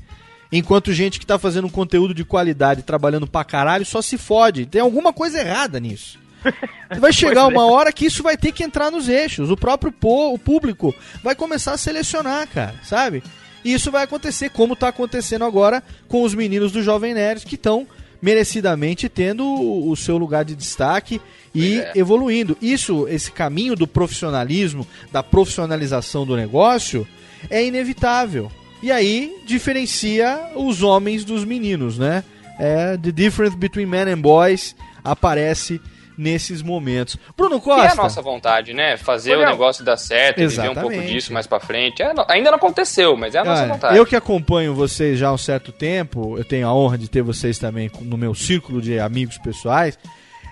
[0.59, 4.67] Enquanto gente que tá fazendo um conteúdo de qualidade, trabalhando pra caralho, só se fode.
[4.67, 6.19] Tem alguma coisa errada nisso.
[7.01, 9.51] Vai chegar uma hora que isso vai ter que entrar nos eixos.
[9.51, 13.23] O próprio po- o público vai começar a selecionar, cara, sabe?
[13.65, 17.55] E isso vai acontecer, como tá acontecendo agora com os meninos do Jovem Nerd que
[17.55, 17.87] estão
[18.21, 21.19] merecidamente tendo o o seu lugar de destaque
[21.55, 21.93] e É.
[21.95, 22.57] evoluindo.
[22.61, 27.07] Isso, esse caminho do profissionalismo, da profissionalização do negócio,
[27.49, 28.53] é inevitável.
[28.85, 32.23] E aí diferencia os homens dos meninos, né?
[32.61, 35.81] É, the difference between men and boys aparece
[36.19, 37.17] nesses momentos.
[37.35, 38.03] Bruno Que é a Costa.
[38.03, 38.99] nossa vontade, né?
[38.99, 41.13] Fazer Olha, o negócio dar certo, viver um pouco Exatamente.
[41.15, 42.03] disso mais pra frente.
[42.03, 43.97] É, ainda não aconteceu, mas é a nossa Cara, vontade.
[43.97, 47.23] eu que acompanho vocês já há um certo tempo, eu tenho a honra de ter
[47.23, 49.99] vocês também no meu círculo de amigos pessoais.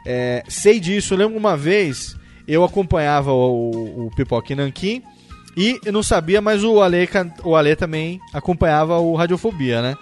[0.07, 1.13] é, sei disso.
[1.13, 2.17] Eu lembro uma vez
[2.49, 5.03] eu acompanhava o, o Pipoque Nankin
[5.57, 7.09] e eu não sabia, mas o Ale,
[7.45, 9.97] o Ale também acompanhava o Radiofobia, né?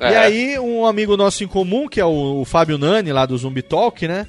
[0.00, 0.16] E É.
[0.16, 3.62] aí, um amigo nosso em comum, que é o, o Fábio Nani, lá do Zumbi
[3.62, 4.26] Talk, né?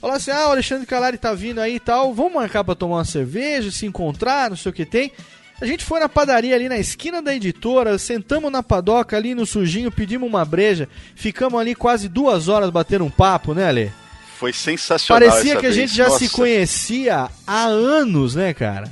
[0.00, 2.96] Falou assim: ah, o Alexandre Calari tá vindo aí e tal, vamos marcar pra tomar
[2.96, 5.10] uma cerveja, se encontrar, não sei o que tem.
[5.58, 9.46] A gente foi na padaria ali na esquina da editora, sentamos na padoca ali no
[9.46, 13.90] sujinho, pedimos uma breja, ficamos ali quase duas horas batendo um papo, né, Ale?
[14.38, 15.18] Foi sensacional.
[15.30, 15.74] Parecia que a vez.
[15.74, 16.36] gente já se Nossa.
[16.36, 18.90] conhecia há anos, né, cara?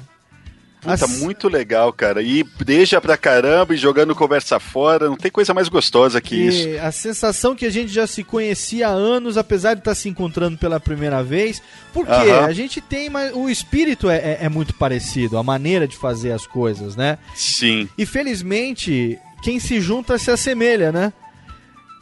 [0.85, 2.23] Puta, As- muito legal, cara.
[2.23, 5.09] E breja pra caramba e jogando conversa fora.
[5.09, 6.69] Não tem coisa mais gostosa que isso.
[6.69, 10.09] E a sensação que a gente já se conhecia há anos, apesar de estar se
[10.09, 11.63] encontrando pela primeira vez,
[11.93, 12.45] porque Aham.
[12.45, 16.33] a gente tem, mas o espírito é, é- é muito parecido, a maneira de fazer
[16.33, 17.19] as coisas, né?
[17.35, 17.89] Sim.
[17.97, 21.13] E felizmente, quem se junta se assemelha, né?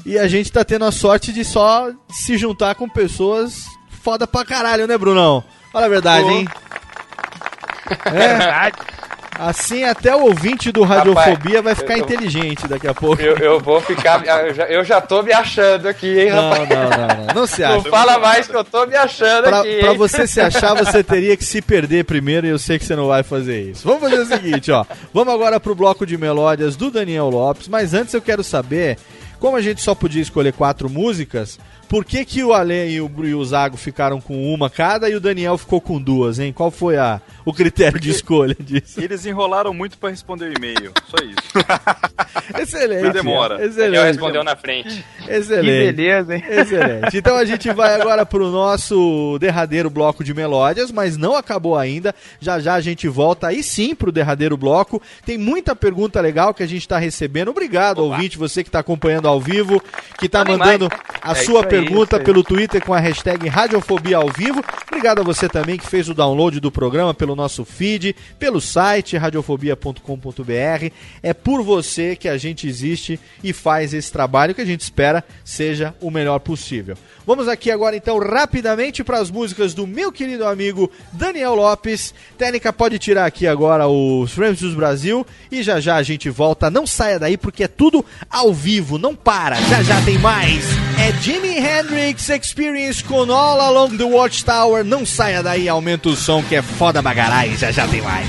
[0.05, 3.67] E a gente tá tendo a sorte de só se juntar com pessoas
[4.03, 5.45] foda pra caralho, né, Brunão?
[5.73, 6.49] Fala a verdade, hein?
[8.07, 8.73] É,
[9.39, 13.21] assim até o ouvinte do Radiofobia vai ficar eu- inteligente daqui a pouco.
[13.21, 14.23] Eu, eu vou ficar.
[14.43, 16.69] Eu já, eu já tô me achando aqui, hein, Não, rapaz?
[16.69, 17.35] não, não, não.
[17.35, 17.91] Não se Não acha.
[17.91, 19.79] fala mais que eu tô me achando Pra, aqui.
[19.79, 19.97] pra hein?
[19.99, 23.07] você se achar, você teria que se perder primeiro e eu sei que você não
[23.09, 23.87] vai fazer isso.
[23.87, 24.85] Vamos fazer o seguinte, ó.
[25.13, 28.99] Vamos agora pro bloco de melódias do Daniel Lopes, mas antes eu quero saber,
[29.39, 31.59] como a gente só podia escolher quatro músicas,
[31.89, 35.15] por que que o Ale e o, e o Zago ficaram com uma cada e
[35.15, 36.53] o Daniel ficou com duas, hein?
[36.53, 39.01] Qual foi a, o critério de escolha disso?
[39.03, 40.93] Eles enrolaram muito pra responder o e-mail.
[41.09, 41.43] Só isso.
[42.61, 43.05] Excelente.
[43.05, 43.65] Mas demora.
[43.65, 44.03] Excelente.
[44.05, 45.05] respondeu na frente.
[45.25, 45.93] Que Excelente.
[45.93, 46.45] beleza, hein?
[46.49, 47.17] Excelente.
[47.17, 52.15] Então a gente vai agora pro nosso derradeiro bloco de melódias, mas não acabou ainda.
[52.41, 55.01] Já já a gente volta aí sim pro derradeiro bloco.
[55.25, 57.49] Tem muita pergunta legal que a gente tá recebendo.
[57.49, 59.83] Obrigado, ouvinte, você que tá acompanhando ao vivo,
[60.19, 60.59] que tá Animais.
[60.81, 60.89] mandando
[61.23, 62.25] a É sua pergunta aí.
[62.25, 64.63] pelo Twitter com a hashtag Radiofobia ao vivo.
[64.87, 69.17] Obrigado a você também que fez o download do programa pelo nosso feed, pelo site
[69.17, 70.93] radiofobia.com.br.
[71.23, 75.25] É por você que a gente existe e faz esse trabalho que a gente espera
[75.45, 76.97] seja o melhor possível.
[77.27, 82.13] Vamos aqui agora então rapidamente para as músicas do meu querido amigo Daniel Lopes.
[82.37, 86.71] Técnica pode tirar aqui agora os Frames dos Brasil e já já a gente volta.
[86.71, 89.57] Não saia daí porque é tudo ao vivo, não para.
[89.63, 90.65] Já já tem mais.
[90.99, 94.85] É Jimi Hendrix Experience com All Along the Watchtower.
[94.85, 97.22] Não saia daí, aumenta o som que é foda bagarai.
[97.31, 98.27] Já já tem mais.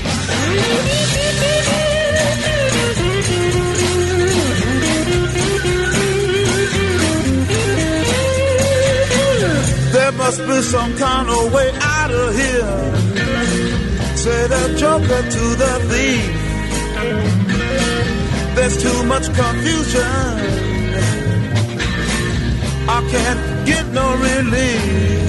[9.92, 12.96] There must be some kind of way out of here.
[14.16, 16.30] Say the joker to the thief.
[18.54, 20.04] There's too much confusion.
[22.86, 25.23] I can't get no relief.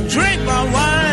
[0.00, 1.03] Drink my wine.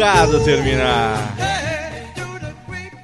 [0.00, 1.18] Pecado terminar.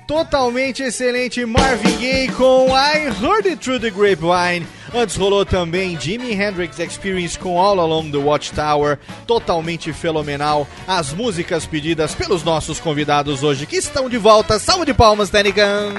[0.06, 4.66] Totalmente excelente Marvin Gaye com I Heard It Through the Grapevine.
[4.94, 8.98] Antes rolou também Jimi Hendrix Experience com All Along the Watchtower.
[9.26, 10.66] Totalmente fenomenal.
[10.88, 14.58] As músicas pedidas pelos nossos convidados hoje que estão de volta.
[14.58, 15.92] Salve de palmas, Tenican!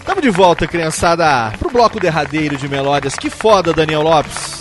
[0.00, 3.14] Estamos de volta, criançada, pro bloco derradeiro de melódias.
[3.14, 4.58] Que foda, Daniel Lopes.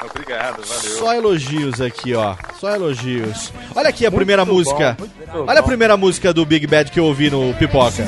[0.00, 0.98] Obrigado, valeu.
[0.98, 2.34] Só elogios aqui, ó.
[2.58, 3.51] Só elogios.
[3.74, 4.96] Olha aqui a primeira bom, música.
[4.98, 5.12] muito
[5.46, 8.04] Olha a primeira música do Big Bad que eu ouvi no Pipoca.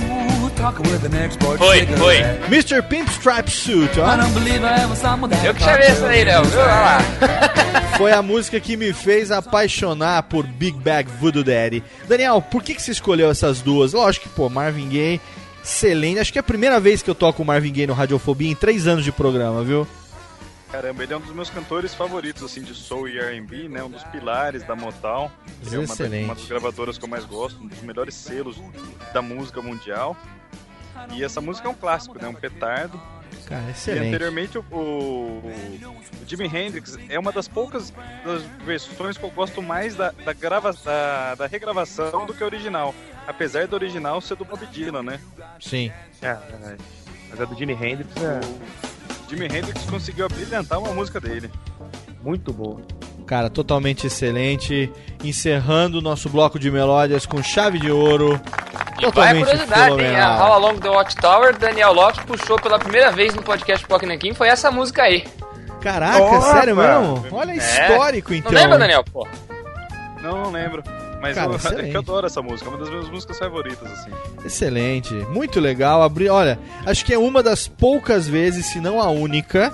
[1.58, 2.18] Foi, foi.
[2.46, 2.82] Mr.
[2.82, 4.06] Pinstripe Suit, ó.
[5.44, 6.44] Eu que chamei essa aí, Léo.
[6.44, 6.60] viu?
[6.60, 6.98] Olha lá.
[7.98, 11.82] Foi a música que me fez apaixonar por Big Bag Voodoo Daddy.
[12.08, 13.92] Daniel, por que, que você escolheu essas duas?
[13.92, 15.20] Lógico que, pô, Marvin Gaye,
[15.62, 16.18] excelente.
[16.18, 18.54] Acho que é a primeira vez que eu toco o Marvin Gaye no Radiofobia em
[18.54, 19.86] três anos de programa, viu?
[20.74, 23.84] Caramba, ele é um dos meus cantores favoritos, assim, de soul e R&B, né?
[23.84, 25.30] Um dos pilares da Motown.
[25.64, 26.24] Ele é uma, da- Excelente.
[26.24, 28.60] uma das gravadoras que eu mais gosto, um dos melhores selos
[29.12, 30.16] da música mundial.
[31.12, 32.26] E essa música é um clássico, né?
[32.26, 33.00] Um petardo.
[33.46, 34.08] Cara, E excelente.
[34.08, 34.76] anteriormente o, o,
[35.46, 37.92] o Jimi Hendrix é uma das poucas
[38.24, 42.46] das versões que eu gosto mais da, da, grava, da, da regravação do que a
[42.46, 42.92] original.
[43.28, 45.20] Apesar do original ser do Bob Dylan, né?
[45.60, 45.92] Sim.
[46.20, 46.36] É.
[47.30, 48.40] Mas a do Jimi Hendrix é
[49.28, 51.50] Jimi Hendrix conseguiu abrilhantar uma música dele.
[52.22, 52.80] muito boa.
[53.26, 54.90] Cara, totalmente excelente.
[55.22, 58.38] Encerrando o nosso bloco de melódias com chave de ouro.
[58.38, 60.16] Vai a Totalmente curiosidade, hein?
[60.16, 60.28] A.
[60.38, 64.70] All Along the Watchtower, Daniel Lopes puxou pela primeira vez no podcast Nankin, foi essa
[64.70, 65.24] música aí.
[65.80, 66.40] Caraca, Opa!
[66.54, 67.26] sério mesmo?
[67.30, 67.56] Olha, É.
[67.56, 68.52] histórico então.
[68.52, 68.78] Não lembra?
[68.78, 69.04] Daniel?
[69.12, 69.26] Pô.
[70.22, 70.82] Não, não lembro.
[71.20, 73.90] Mas Cara, eu, é que eu adoro essa música, é uma das minhas músicas favoritas,
[73.90, 74.10] assim.
[74.44, 76.02] Excelente, muito legal.
[76.02, 76.28] Abri...
[76.28, 79.72] Olha, acho que é uma das poucas vezes, se não a única,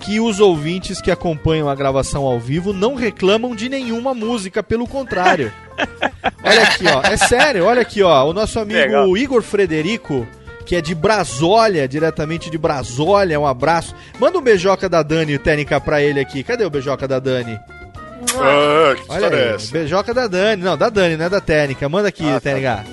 [0.00, 4.86] que os ouvintes que acompanham a gravação ao vivo não reclamam de nenhuma música, pelo
[4.86, 5.52] contrário.
[6.42, 7.02] olha aqui, ó.
[7.02, 8.24] É sério, olha aqui, ó.
[8.28, 9.16] O nosso amigo Legal.
[9.16, 10.26] Igor Frederico,
[10.64, 13.94] que é de Brasólia, diretamente de Brasólia, um abraço.
[14.18, 16.42] Manda um beijoca da Dani, técnica, pra ele aqui.
[16.42, 17.58] Cadê o beijoca da Dani?
[18.22, 19.72] Ah, que Olha história é aí, essa?
[19.72, 20.62] beijoca da Dani.
[20.62, 21.88] Não, da Dani, não é da técnica.
[21.88, 22.40] Manda aqui, Ah, tá.
[22.40, 22.84] técnica.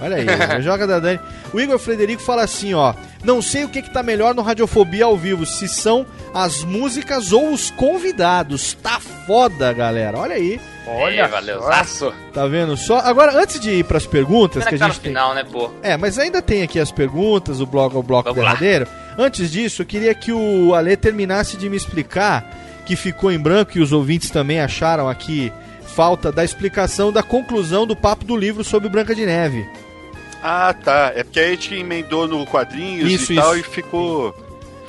[0.00, 1.20] Olha aí, beijoca da Dani.
[1.52, 2.94] O Igor Frederico fala assim, ó.
[3.24, 7.32] Não sei o que, que tá melhor no Radiofobia ao vivo, se são as músicas
[7.32, 8.74] ou os convidados.
[8.74, 10.18] Tá foda, galera.
[10.18, 10.60] Olha aí.
[10.86, 12.12] Olha, valeuzaço.
[12.34, 12.98] Tá vendo só?
[12.98, 15.10] Agora, antes de ir pras perguntas, Pena que que a tá no gente tem.
[15.12, 15.70] final, né, pô?
[15.82, 18.50] É, mas ainda tem aqui as perguntas, o bloco, o bloco Vamos lá.
[18.50, 18.88] derradeiro.
[19.16, 22.44] Antes disso, eu queria que o Ale terminasse de me explicar,
[22.86, 25.52] que ficou em branco e os ouvintes também acharam aqui
[25.94, 29.68] falta da explicação da conclusão do papo do livro sobre Branca de Neve.
[30.42, 31.12] Ah, tá.
[31.14, 33.68] É porque a gente emendou no quadrinhos Isso, e tal isso.
[33.68, 34.34] e ficou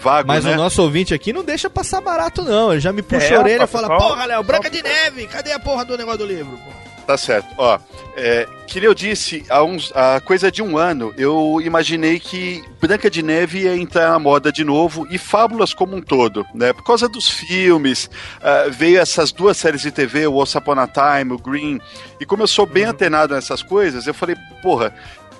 [0.02, 0.53] vago, Mas né?
[0.53, 2.72] o nosso ouvinte aqui não deixa passar barato, não.
[2.72, 5.52] Ele já me puxa É, a orelha e fala: Porra, Léo, Branca de Neve, cadê
[5.52, 6.57] a porra do negócio do livro?
[7.05, 7.47] Tá certo.
[7.57, 7.77] Ó,
[8.15, 12.63] é, que nem eu disse, há, uns, há coisa de um ano, eu imaginei que
[12.80, 16.71] Branca de Neve ia entrar na moda de novo e fábulas como um todo, né?
[16.71, 18.09] Por causa dos filmes,
[18.41, 21.81] ah, veio essas duas séries de TV, o Once Upon a Time, o Green,
[22.21, 24.95] e como eu sou bem antenado nessas coisas, eu falei, porra,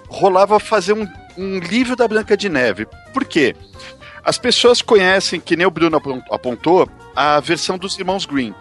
[0.10, 1.07] rolava fazer um,
[1.38, 2.88] um livro da Branca de Neve.
[3.14, 3.56] Por quê?
[4.26, 8.53] As pessoas conhecem, que nem o Bruno apon- apontou, a versão dos irmãos Green.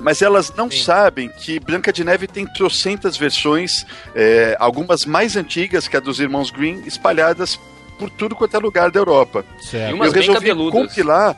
[0.00, 5.86] Mas elas não sabem que Branca de Neve tem trocentas versões, é, algumas mais antigas
[5.86, 7.60] que a dos irmãos Green, espalhadas
[7.98, 9.44] por tudo quanto é lugar da Europa.
[9.60, 9.94] E Certo.
[9.94, 10.80] umas eu bem resolvi cabeludas.
[10.80, 11.36] compilar.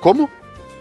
[0.00, 0.30] Como?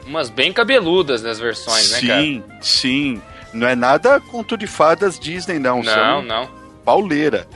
[0.06, 2.22] Umas bem cabeludas nas versões, né, cara?
[2.22, 3.22] sim, sim.
[3.54, 5.82] Não é nada conto de fadas Disney, não.
[5.82, 6.50] Não, São não.
[6.84, 7.48] pauleira.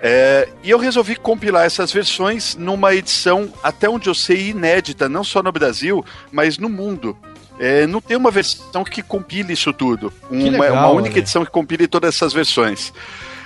[0.00, 5.24] É, e eu resolvi compilar essas versões numa edição, até onde eu sei, inédita, não
[5.24, 7.16] só no Brasil, mas no mundo.
[7.58, 10.12] É, não tem uma versão que compile isso tudo.
[10.30, 12.92] Uma, legal, uma única edição que compile todas essas versões.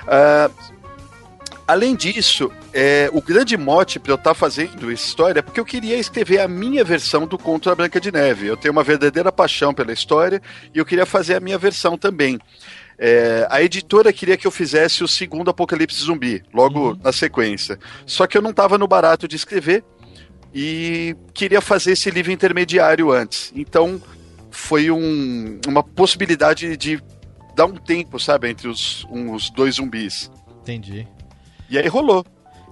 [0.07, 0.51] Ah,
[1.67, 5.65] além disso, é, o grande mote para eu estar fazendo essa história é porque eu
[5.65, 8.47] queria escrever a minha versão do Conto da Branca de Neve.
[8.47, 10.43] Eu tenho uma verdadeira paixão pela história
[10.75, 12.39] e eu queria fazer a minha versão também.
[12.99, 17.79] É, a editora queria que eu fizesse o segundo Apocalipse Zumbi, logo na sequência.
[18.07, 19.83] Só que eu não estava no barato de escrever
[20.55, 23.53] e queria fazer esse livro intermediário antes.
[23.57, 24.01] Então
[24.51, 27.01] foi um- uma possibilidade de
[27.57, 30.31] dar um tempo, sabe, entre os, os dois zumbis.
[30.63, 31.07] Entendi.
[31.71, 32.25] E aí rolou.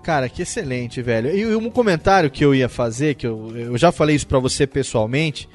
[0.02, 1.34] Cara, que excelente, velho.
[1.36, 4.66] E um comentário que eu ia fazer, que eu, eu já falei isso pra você
[4.66, 5.48] pessoalmente,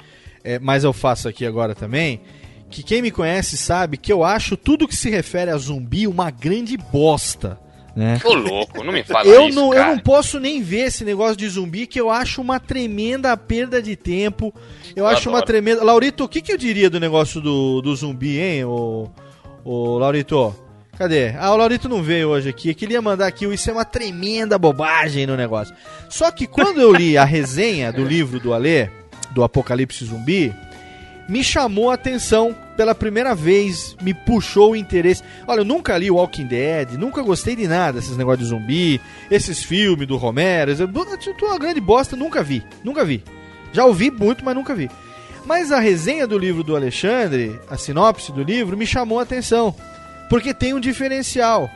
[0.44, 2.20] é, mas eu faço aqui agora também,
[2.70, 6.30] que quem me conhece sabe que eu acho tudo que se refere a zumbi uma
[6.30, 7.58] grande bosta,
[7.96, 8.20] né?
[8.22, 9.94] Ô, louco, não me fala Eu isso, não, eu cara.
[9.94, 13.96] não posso nem ver esse negócio de zumbi, que eu acho uma tremenda perda de
[13.96, 14.52] tempo.
[14.94, 15.46] Eu, Eu acho uma adoro.
[15.46, 15.82] tremenda.
[15.82, 19.08] Laurito, o que, que eu diria do negócio do, do zumbi, hein, ô,
[19.64, 20.54] ô Laurito?
[20.98, 21.34] Cadê?
[21.38, 22.70] Ah, o Laurito não veio hoje aqui.
[22.70, 25.74] Eu queria mandar aqui, isso é uma tremenda bobagem no negócio.
[26.08, 28.88] Só que quando eu li a resenha do livro do Alê,
[29.32, 30.54] do Apocalipse Zumbi,
[31.28, 35.22] me chamou a atenção pela primeira vez, me puxou o interesse.
[35.46, 39.00] Olha, eu nunca li Walking Dead, nunca gostei de nada, esses negócios de zumbi,
[39.30, 43.22] esses filmes do Romero, eu tô uma grande bosta, nunca vi, nunca vi.
[43.72, 44.90] Já ouvi muito, mas nunca vi.
[45.44, 49.74] Mas a resenha do livro do Alexandre, a sinopse do livro, me chamou a atenção,
[50.28, 51.70] porque tem um diferencial.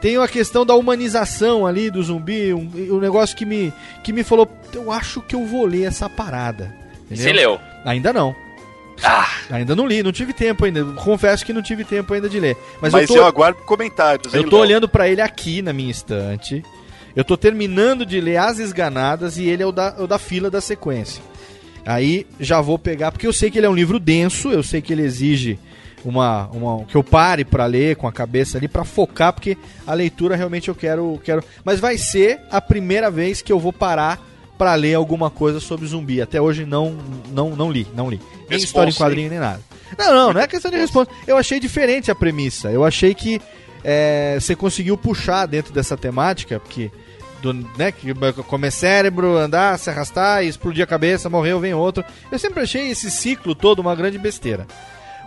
[0.00, 3.72] Tem a questão da humanização ali do zumbi, um, um negócio que me,
[4.02, 6.74] que me falou, eu acho que eu vou ler essa parada.
[7.04, 7.24] Entendeu?
[7.24, 7.60] Você leu.
[7.84, 8.34] Ainda não.
[9.02, 10.84] Ah, Ainda não li, não tive tempo ainda.
[10.94, 12.56] Confesso que não tive tempo ainda de ler.
[12.80, 14.32] Mas, Mas, eu eu, tô, aguardo comentários.
[14.34, 14.64] hein, eu tô Léo?
[14.66, 16.62] olhando pra ele aqui na minha estante.
[17.14, 20.50] Eu tô terminando de ler As Esganadas e ele é o da, o da fila
[20.50, 21.22] da sequência.
[21.84, 24.80] Aí já vou pegar, porque eu sei que ele é um livro denso, eu sei
[24.80, 25.58] que ele exige
[26.04, 29.92] uma, uma que eu pare pra ler com a cabeça ali pra focar, porque a
[29.92, 31.42] leitura realmente eu quero, quero.
[31.64, 34.20] Mas vai ser a primeira vez que eu vou parar
[34.56, 36.20] pra ler alguma coisa sobre zumbi.
[36.20, 36.96] Até hoje não
[37.32, 38.18] não não li, não li.
[38.18, 39.60] Nem Responsa, história em quadrinho nem nada.
[39.98, 41.12] Não, não, não é questão de resposta.
[41.26, 42.70] Eu achei diferente a premissa.
[42.70, 43.40] Eu achei que
[43.84, 46.90] é, você conseguiu puxar dentro dessa temática, porque
[47.42, 48.14] do, né, que
[48.46, 52.04] comer cérebro, andar, se arrastar, explodir a cabeça, morreu, vem outro.
[52.30, 54.66] Eu sempre achei esse ciclo todo uma grande besteira.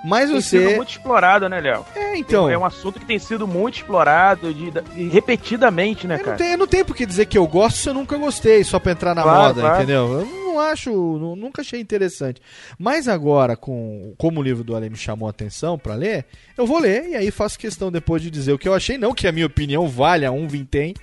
[0.06, 0.76] Mas Tem sido você.
[0.76, 1.86] muito explorado, né, Léo?
[1.96, 2.50] É, então.
[2.50, 6.38] É um assunto que tem sido muito explorado de, de- repetidamente, né, Eu não, cara?
[6.38, 8.78] tenho, eu não tenho por que dizer que eu gosto se eu nunca gostei, só
[8.80, 9.78] pra entrar na Claro, moda, claro.
[9.78, 10.08] entendeu?
[10.14, 12.42] Eu não- não acho, nu- nunca achei interessante.
[12.80, 16.26] Mas agora, com como o livro do Ale me chamou a atenção pra ler,
[16.58, 18.98] eu vou ler e aí faço questão depois de dizer o que eu achei.
[18.98, 20.94] Não que a minha opinião valha um vintém,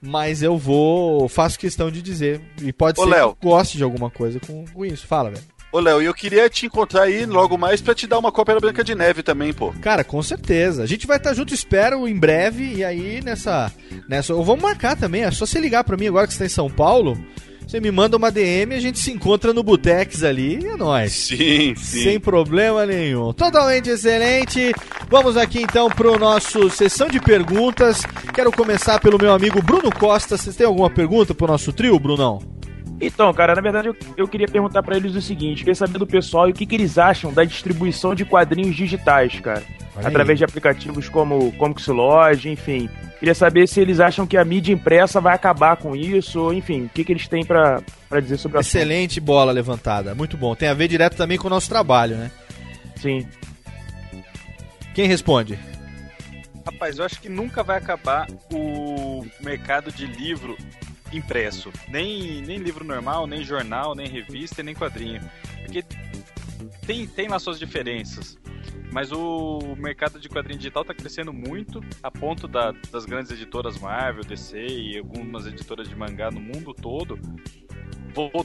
[0.00, 1.28] mas eu vou.
[1.28, 2.40] Faço questão de dizer.
[2.62, 3.34] E pode Ô, ser Léo.
[3.34, 5.06] que eu goste de alguma coisa com, com isso.
[5.08, 5.42] Fala, velho.
[5.74, 8.54] Ô, Léo, e eu queria te encontrar aí logo mais pra te dar uma cópia
[8.54, 9.74] da Branca de Neve também, pô.
[9.80, 10.84] Cara, com certeza.
[10.84, 12.76] A gente vai estar junto, espero, em breve.
[12.76, 13.72] E aí, nessa.
[14.08, 15.24] nessa ou vamos marcar também.
[15.24, 17.18] É só você ligar pra mim agora que você tá em São Paulo.
[17.66, 20.60] Você me manda uma DM e a gente se encontra no Botex ali.
[20.62, 21.12] E é nóis.
[21.12, 22.04] Sim, sim.
[22.04, 23.32] Sem problema nenhum.
[23.32, 24.72] Totalmente excelente.
[25.10, 28.02] Vamos aqui então pro nosso sessão de perguntas.
[28.32, 30.36] Quero começar pelo meu amigo Bruno Costa.
[30.36, 32.54] Vocês têm alguma pergunta pro nosso trio, Brunão?
[33.00, 36.06] Então, cara, na verdade eu, eu queria perguntar pra eles o seguinte: queria saber do
[36.06, 39.62] pessoal e o que, que eles acham da distribuição de quadrinhos digitais, cara.
[39.96, 40.36] Olha através aí.
[40.38, 42.88] de aplicativos como Comics Lodge, enfim.
[43.18, 46.84] Queria saber se eles acham que a mídia impressa vai acabar com isso, ou, enfim,
[46.84, 48.76] o que, que eles têm pra, pra dizer sobre o assunto.
[48.76, 50.14] Excelente bola levantada.
[50.14, 50.54] Muito bom.
[50.54, 52.30] Tem a ver direto também com o nosso trabalho, né?
[52.96, 53.26] Sim.
[54.94, 55.58] Quem responde?
[56.66, 60.56] Rapaz, eu acho que nunca vai acabar o mercado de livro
[61.18, 61.70] impresso.
[61.88, 65.20] Nem, nem livro normal, nem jornal, nem revista, nem quadrinho.
[65.64, 65.82] Porque
[66.86, 68.38] tem, tem lá suas diferenças.
[68.92, 73.76] Mas o mercado de quadrinho digital está crescendo muito, a ponto da- das grandes editoras
[73.78, 77.18] Marvel, DC e algumas editoras de mangá no mundo todo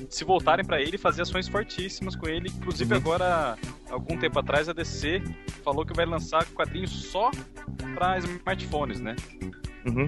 [0.10, 2.50] se voltarem para ele e fazer ações fortíssimas com ele.
[2.50, 3.56] Inclusive, agora,
[3.91, 5.22] algum tempo atrás, a DC
[5.64, 7.30] falou que vai lançar quadrinhos só
[7.94, 9.16] para smartphones, né?
[9.86, 10.08] Uhum.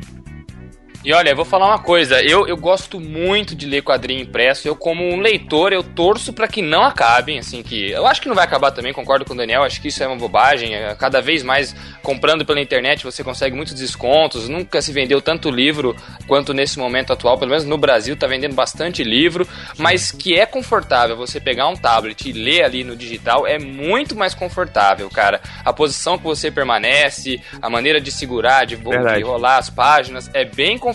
[1.04, 4.68] E olha, eu vou falar uma coisa, eu, eu gosto muito de ler quadrinho impresso,
[4.68, 8.28] eu como um leitor, eu torço pra que não acabem, assim, que eu acho que
[8.28, 10.94] não vai acabar também, concordo com o Daniel, acho que isso é uma bobagem, é,
[10.94, 15.96] cada vez mais comprando pela internet você consegue muitos descontos, nunca se vendeu tanto livro
[16.28, 19.48] quanto nesse momento atual, pelo menos no Brasil tá vendendo bastante livro,
[19.80, 24.16] mas que é confortável você pegar um tablet e ler ali no digital é muito
[24.16, 25.42] mais confortável, cara.
[25.66, 30.46] A posição que você permanece, a maneira de segurar, de, de rolar as páginas, é
[30.46, 30.91] bem confortável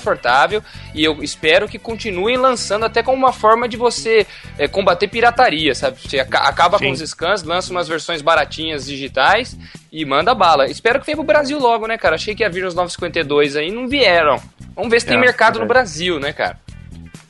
[0.95, 4.27] e eu espero que continuem lançando até como uma forma de você
[4.59, 5.99] é, combater pirataria, sabe?
[6.01, 6.93] Você aca- acaba com Sim.
[7.03, 9.57] os scans, lança umas versões baratinhas digitais
[9.93, 10.67] e manda bala.
[10.71, 12.17] Espero que venha pro Brasil logo, né, cara?
[12.17, 14.41] Achei que ia vir os 952 aí, não vieram.
[14.75, 15.79] Vamos ver se tem É, mercado no verdade.
[15.81, 16.59] Brasil, né, cara?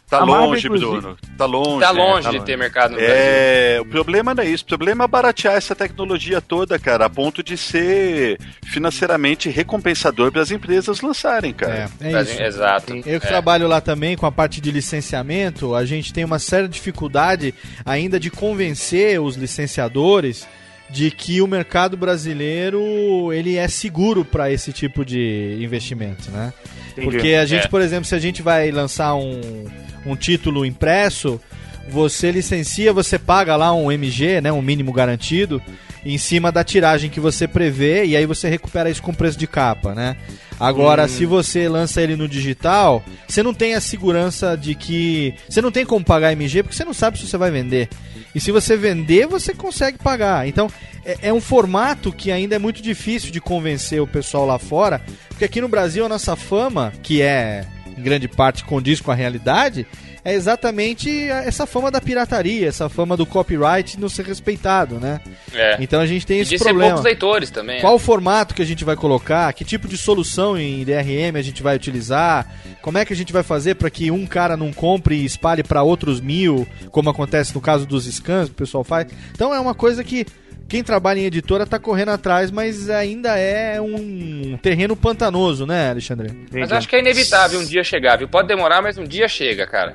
[0.08, 1.16] Tá Marvel, longe, inclusive- Bruno.
[1.36, 1.80] Tá longe.
[1.80, 1.98] Tá né?
[2.00, 2.46] longe tá de longe.
[2.46, 3.14] ter mercado no Brasil.
[3.18, 4.62] É, o problema não é isso.
[4.62, 10.42] O problema é baratear essa tecnologia toda, cara, a ponto de ser financeiramente recompensador para
[10.42, 11.90] as empresas lançarem, cara.
[12.00, 12.42] É, é Brasil- isso.
[12.42, 12.94] Exato.
[12.94, 13.28] Eu que É.
[13.30, 17.52] trabalho lá também com a parte de licenciamento, a gente tem uma séria dificuldade
[17.84, 20.46] ainda de convencer os licenciadores
[20.88, 26.52] de que o mercado brasileiro ele é seguro para esse tipo de investimento, né?
[26.92, 27.10] Entendi.
[27.10, 27.68] Porque a gente, É.
[27.68, 29.40] por exemplo, se a gente vai lançar um,
[30.06, 31.40] um título impresso,
[31.88, 35.62] você licencia, você paga lá um MG, né, um mínimo garantido,
[36.04, 39.46] em cima da tiragem que você prevê e aí você recupera isso com preço de
[39.46, 40.16] capa, né?
[40.58, 45.60] Agora, se você lança ele no digital, você não tem a segurança de que você
[45.60, 47.88] não tem como pagar MG porque você não sabe se você vai vender.
[48.34, 50.46] E se você vender, você consegue pagar.
[50.46, 50.70] Então,
[51.04, 55.02] é, é um formato que ainda é muito difícil de convencer o pessoal lá fora,
[55.28, 57.66] porque aqui no Brasil a nossa fama, que é
[57.96, 59.86] em grande parte condiz com a realidade,
[60.24, 65.20] é exatamente essa fama da pirataria, essa fama do copyright não ser respeitado, né?
[65.54, 65.76] É.
[65.80, 66.90] Então a gente tem E esse de ser problema.
[66.90, 67.80] poucos leitores também.
[67.80, 69.52] Qual o formato que a gente vai colocar?
[69.52, 72.46] Que tipo de solução em DRM a gente vai utilizar?
[72.82, 75.62] Como é que a gente vai fazer para que um cara não compre e espalhe
[75.62, 79.06] para outros mil, como acontece no caso dos scans que o pessoal faz?
[79.32, 80.26] Então é uma coisa que
[80.68, 86.46] quem trabalha em editora tá correndo atrás, mas ainda é um terreno pantanoso, né, Alexandre?
[86.52, 88.28] Mas eu acho que é inevitável um dia chegar, viu?
[88.28, 89.94] Pode demorar, mas um dia chega, cara.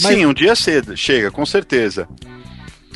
[0.00, 2.08] Mas- Sim, um dia cedo, chega, com certeza.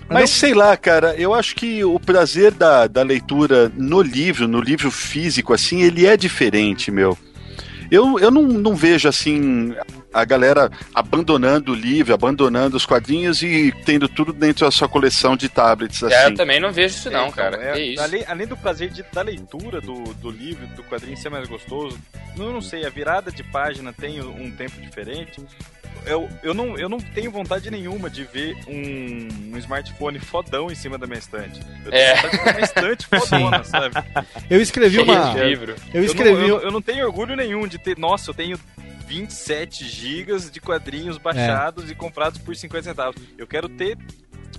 [0.08, 4.46] Mas não- sei lá, cara, eu acho que o prazer da, da leitura no livro,
[4.48, 7.16] no livro físico, assim, ele é diferente, meu.
[7.90, 9.74] Eu, eu não, não vejo, assim,
[10.14, 15.36] a galera abandonando o livro, abandonando os quadrinhos e tendo tudo dentro da sua coleção
[15.36, 16.30] de tablets, É, assim.
[16.30, 17.56] eu também não vejo isso não, É, então, cara.
[17.62, 18.02] é, que isso.
[18.02, 21.98] Além, além do prazer de- da leitura do, do livro, do quadrinho ser mais gostoso,
[22.38, 25.44] eu não sei, a virada de página tem um tempo diferente.
[26.06, 30.74] Eu, eu, não, eu não tenho vontade nenhuma de ver um, um smartphone fodão em
[30.74, 31.58] cima da minha estante.
[31.84, 32.14] Eu tenho É.
[32.16, 33.94] vontade de uma estante fodona, sabe?
[34.50, 35.32] Eu escrevi uma.
[35.32, 35.74] Cheio de livro.
[35.94, 36.40] Eu Eu escrevi.
[36.42, 37.96] não, eu, eu não tenho orgulho nenhum de ter.
[37.96, 38.58] Nossa, eu tenho
[39.06, 43.20] 27 gigas de quadrinhos baixados e comprados por 50 centavos.
[43.38, 43.96] Eu quero ter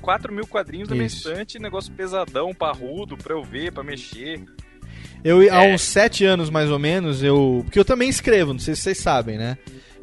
[0.02, 4.42] 4 mil quadrinhos na minha estante, negócio pesadão, parrudo, pra eu ver, pra mexer.
[5.24, 5.74] Eu, há É.
[5.74, 7.62] uns sete anos mais ou menos, eu.
[7.66, 9.58] Porque eu também escrevo, não sei se vocês sabem, né?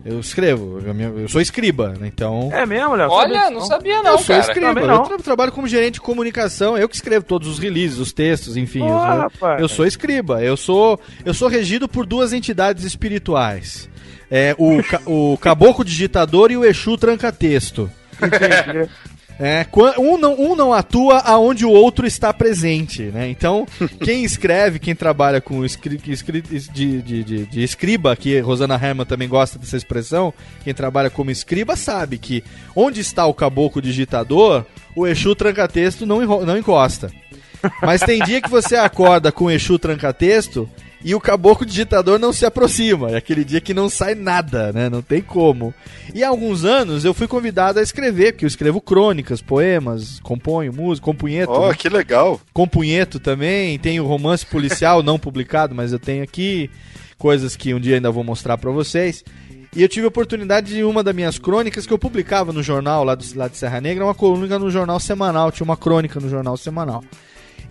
[0.05, 0.81] Eu escrevo,
[1.21, 2.09] eu, sou escriba, né?
[2.09, 2.51] Então.
[2.53, 3.09] É mesmo, Léo?
[3.09, 4.41] Olha, não sabia não, eu sou cara.
[4.41, 5.05] escriba, Também eu não.
[5.05, 8.81] tra- trabalho como gerente de comunicação, eu que escrevo todos os releases, os textos, enfim.
[8.81, 13.89] Pô, eu, eu sou escriba, eu sou, eu sou regido por duas entidades espirituais.
[14.35, 17.91] É, o, ca- o Caboclo Digitador e o Exu Tranca-Texto.
[19.41, 19.67] É,
[19.99, 23.29] um, não, um não atua aonde o outro está presente, né?
[23.29, 23.67] Então,
[24.05, 29.07] quem escreve, quem trabalha com escri, escri- de, de, de, de escriba, que Rosana Herman
[29.07, 30.33] também gosta dessa expressão,
[30.63, 32.45] quem trabalha como escriba sabe que
[32.77, 34.65] onde está o caboclo digitador,
[34.95, 37.11] o Exu tranca-texto não, não encosta.
[37.81, 40.69] Mas tem dia que você acorda com o Exu tranca-texto
[41.05, 43.11] e o caboclo digitador não se aproxima.
[43.11, 44.89] É aquele dia que não sai nada, né?
[44.89, 45.75] Não tem como.
[46.15, 50.73] E há alguns anos eu fui convidado a escrever, porque eu escrevo crônicas, poemas, componho
[50.73, 51.53] música, compunheto.
[51.53, 51.75] Ó, né?
[51.75, 52.41] que legal.
[52.53, 56.71] Compunheto também, tenho romance policial não publicado, mas eu tenho aqui
[57.19, 59.25] coisas que um dia ainda vou mostrar pra vocês.
[59.75, 63.05] E eu tive a oportunidade de uma das minhas crônicas que eu publicava no jornal
[63.05, 66.29] lá, do, lá de Serra Negra, uma coluna no jornal semanal, tinha uma crônica no
[66.29, 67.03] jornal semanal.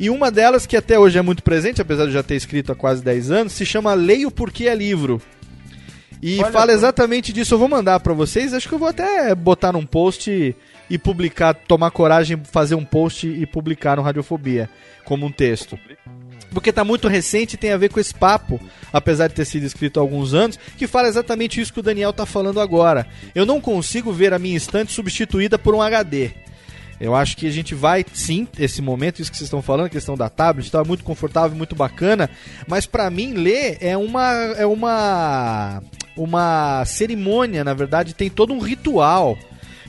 [0.02, 2.76] E uma delas, que até hoje é muito presente, apesar de já ter escrito há
[2.76, 5.22] quase 10 anos, se chama Leio Porque é Livro.
[6.20, 7.54] E Olha fala exatamente disso.
[7.54, 8.52] Eu vou mandar pra vocês.
[8.52, 10.56] Acho que eu vou até botar num post e,
[10.90, 14.68] e publicar, tomar coragem, fazer um post e publicar no Radiofobia,
[15.06, 15.78] como um texto.
[16.50, 18.60] Porque tá muito recente e tem a ver com esse papo,
[18.92, 22.12] apesar de ter sido escrito há alguns anos, que fala exatamente isso que o Daniel
[22.12, 23.06] tá falando agora.
[23.36, 26.32] Eu não consigo ver a minha estante substituída por um HD.
[27.02, 29.90] Eu acho que a gente vai, sim, esse momento, isso que vocês estão falando, a
[29.90, 32.30] questão da tablet, tá muito confortável, muito bacana,
[32.68, 35.82] mas pra mim ler é uma é uma
[36.16, 39.36] uma cerimônia, na verdade, tem todo um ritual.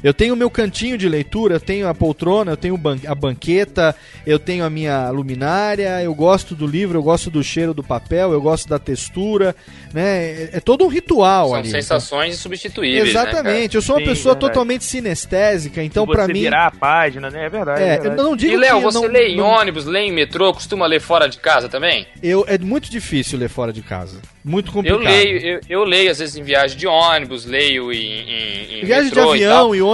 [0.03, 3.95] Eu tenho o meu cantinho de leitura, eu tenho a poltrona, eu tenho a banqueta,
[4.27, 8.33] eu tenho a minha luminária, eu gosto do livro, eu gosto do cheiro do papel,
[8.33, 9.55] eu gosto da textura,
[9.93, 10.03] né?
[10.33, 11.71] É, é todo um ritual São ali.
[11.71, 14.53] sensações insubstituíveis, Exatamente, né, eu sou uma Sim, pessoa verdade.
[14.53, 17.47] totalmente sinestésica, então pra mim virar a página, né?
[17.47, 17.83] É verdade.
[17.83, 18.17] é, é eu verdade.
[18.17, 18.37] não cara?
[18.37, 21.01] digo E, Léo, eu você não, lê em não- ônibus, lê em metrô, costuma ler
[21.01, 22.07] fora de casa também?
[22.23, 25.01] eu é muito difícil ler fora de casa, muito complicado.
[25.03, 28.85] Eu leio, eu, eu leio às vezes em viagem de ônibus, leio em, em, em
[28.85, 29.75] Viagem de e avião tal.
[29.75, 29.92] e ônibus,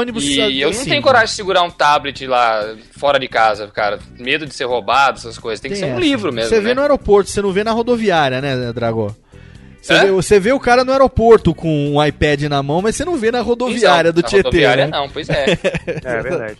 [0.50, 3.98] E eu não assim, tenho coragem de segurar um tablet lá fora de casa, cara.
[4.18, 5.60] Medo de ser roubado, essas coisas.
[5.60, 6.04] Tem que Tem ser um essa.
[6.04, 6.50] livro mesmo.
[6.50, 6.74] Você vê né?
[6.74, 9.14] no aeroporto, você não vê na rodoviária, né, Drago?
[9.80, 10.04] Você, É?
[10.06, 13.16] vê, você vê o cara no aeroporto com um iPad na mão, mas você não
[13.16, 14.48] vê na rodoviária do na Tietê.
[14.48, 14.90] rodoviária né?
[14.92, 15.46] não, pois é.
[16.04, 16.58] É verdade.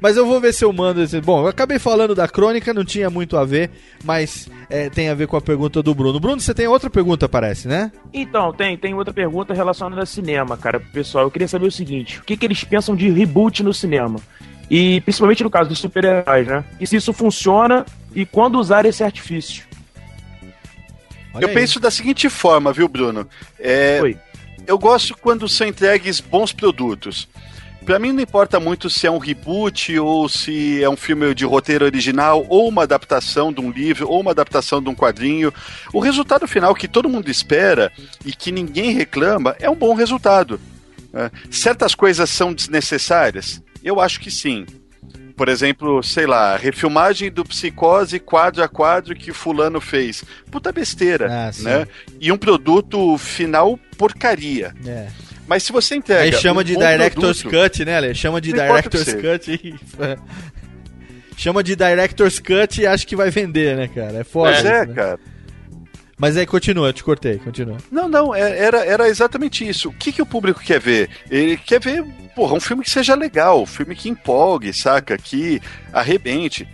[0.00, 1.20] Mas eu vou ver se eu mando esse.
[1.20, 3.70] Bom, eu acabei falando da crônica, não tinha muito a ver,
[4.04, 6.18] mas é, tem a ver com a pergunta do Bruno.
[6.20, 7.90] Bruno, você tem outra pergunta, parece, né?
[8.12, 11.24] Então, tem, tem outra pergunta relacionada a cinema, cara, pessoal.
[11.24, 14.18] Eu queria saber o seguinte: o que, que eles pensam de reboot no cinema?
[14.70, 16.62] E principalmente no caso dos super-heróis, né?
[16.78, 17.84] E se isso funciona
[18.14, 19.64] e quando usar esse artifício?
[21.34, 21.54] Olha eu aí.
[21.54, 23.28] penso da seguinte forma, viu, Bruno?
[23.58, 24.16] É, Oi.
[24.66, 27.28] eu gosto quando são entregues bons produtos.
[27.84, 31.46] Pra mim não importa muito se é um reboot ou se é um filme de
[31.46, 35.52] roteiro original ou uma adaptação de um livro ou uma adaptação de um quadrinho.
[35.90, 37.90] O resultado final que todo mundo espera
[38.26, 40.60] e que ninguém reclama é um bom resultado.
[41.10, 41.30] né?
[41.50, 43.62] certas coisas são desnecessárias?
[43.82, 44.66] Eu acho que sim.
[45.38, 50.24] Por exemplo, sei lá, refilmagem do Psicose quadro a quadro que fulano fez.
[50.50, 51.86] Puta besteira, Ah, né?
[52.20, 54.74] E um produto final porcaria.
[54.84, 55.06] É.
[55.46, 56.22] Mas se você entrega.
[56.22, 58.14] Aí chama um de Director's produto- Cut, né, Ale?
[58.16, 59.74] Chama de Director's Cut e.
[61.38, 64.18] chama de Director's Cut e acha que vai vender, né, cara?
[64.18, 64.52] É foda.
[64.52, 64.94] Pois é, né?
[64.94, 65.20] cara.
[66.18, 67.76] Mas aí continua, eu te cortei, continua.
[67.92, 69.88] Não, não, é- era, era exatamente isso.
[69.88, 71.08] O que, que o público quer ver?
[71.30, 72.04] Ele quer ver,
[72.34, 75.16] porra, um filme que seja legal, um filme que empolgue, saca?
[75.16, 75.60] Que
[75.92, 76.68] arrebente.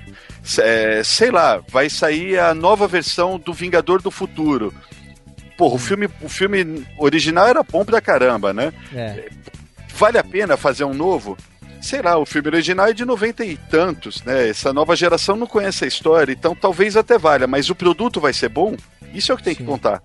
[0.59, 4.73] É, sei lá, vai sair a nova versão do Vingador do Futuro.
[5.59, 8.73] Porra, o filme, o filme original era bom pra caramba, né?
[8.95, 9.29] É.
[9.97, 11.37] Vale a pena fazer um novo?
[11.81, 14.49] Sei lá, o filme original é de 90 e tantos, né?
[14.49, 18.33] Essa nova geração não conhece a história, então talvez até valha, mas o produto vai
[18.33, 18.75] ser bom?
[19.15, 20.03] Isso é o que tem que contar.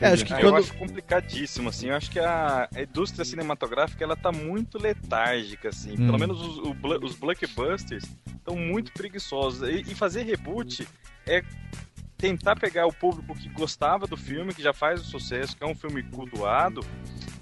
[0.00, 0.54] É, acho que Ah, quando.
[0.54, 1.88] Eu acho complicadíssimo, assim.
[1.88, 5.92] Eu acho que a, indústria cinematográfica ela tá muito letárgica, assim.
[5.92, 6.06] Hum.
[6.06, 6.58] Pelo menos os,
[7.02, 9.68] os blockbusters estão muito preguiçosos.
[9.68, 10.86] E, e fazer reboot
[11.26, 11.42] é
[12.16, 15.66] tentar pegar o público que gostava do filme, que já faz o sucesso, que é
[15.66, 16.84] um filme cultuado,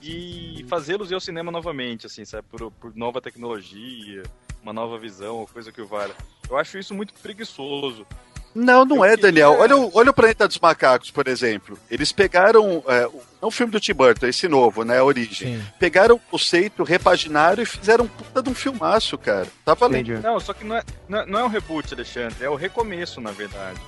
[0.03, 2.47] e fazê-los ir ao cinema novamente, assim, sabe?
[2.49, 4.23] Por, por nova tecnologia,
[4.63, 6.15] uma nova visão, ou coisa que o valha.
[6.49, 8.07] Eu acho isso muito preguiçoso.
[8.55, 9.57] Não, não Eu é, Daniel.
[9.59, 11.79] Olha, o- olha o Planeta dos Macacos, por exemplo.
[11.91, 12.83] Eles pegaram.
[12.89, 14.99] É, o- não o filme do Tim Burton, esse novo, né?
[14.99, 15.57] A Origem.
[15.59, 15.65] Sim.
[15.79, 19.47] Pegaram o conceito, repaginaram e fizeram um puta de um filmaço, cara.
[19.65, 20.11] Tá valendo.
[20.11, 20.23] Entendi.
[20.27, 23.21] Não, só que não é, não é, não é um reboot, Alexandre, é o recomeço,
[23.21, 23.81] na verdade.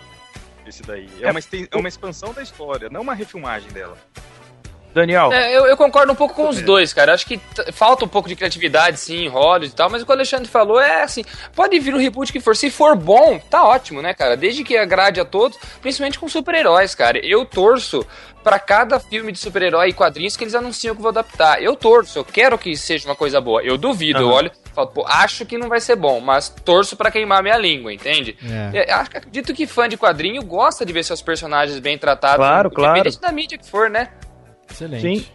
[0.67, 1.11] Esse daí.
[1.21, 3.99] É, uma, esten- é uma expansão da história, não uma refilmagem dela.
[4.95, 5.33] Daniel.
[5.33, 7.15] É, eu, eu concordo um pouco com os dois, cara.
[7.15, 7.41] Acho que
[7.73, 10.49] falta um pouco de criatividade, sim, em Hollywood e tal, mas o que o Alexandre
[10.49, 11.25] falou é assim:
[11.55, 12.55] pode vir o reboot que for.
[12.57, 14.37] Se for bom, tá ótimo, né, cara?
[14.37, 17.19] Desde que agrade a todos, principalmente com super-heróis, cara.
[17.25, 18.05] Eu torço
[18.43, 21.63] pra cada filme de super-herói e quadrinhos que eles anunciam que vou adaptar.
[21.63, 23.63] Eu torço, eu quero que seja uma coisa boa.
[23.63, 24.35] Eu duvido, eu Aham.
[24.37, 24.51] olho.
[24.75, 28.37] Falo, pô, acho que não vai ser bom, mas torço pra queimar minha língua, entende?
[28.73, 28.85] É.
[28.89, 32.93] É, acredito que fã de quadrinho gosta de ver seus personagens bem tratados, Claro, claro.
[32.99, 34.09] independente da mídia que for, né?
[34.73, 35.03] Excelente.
[35.21, 35.27] Sim.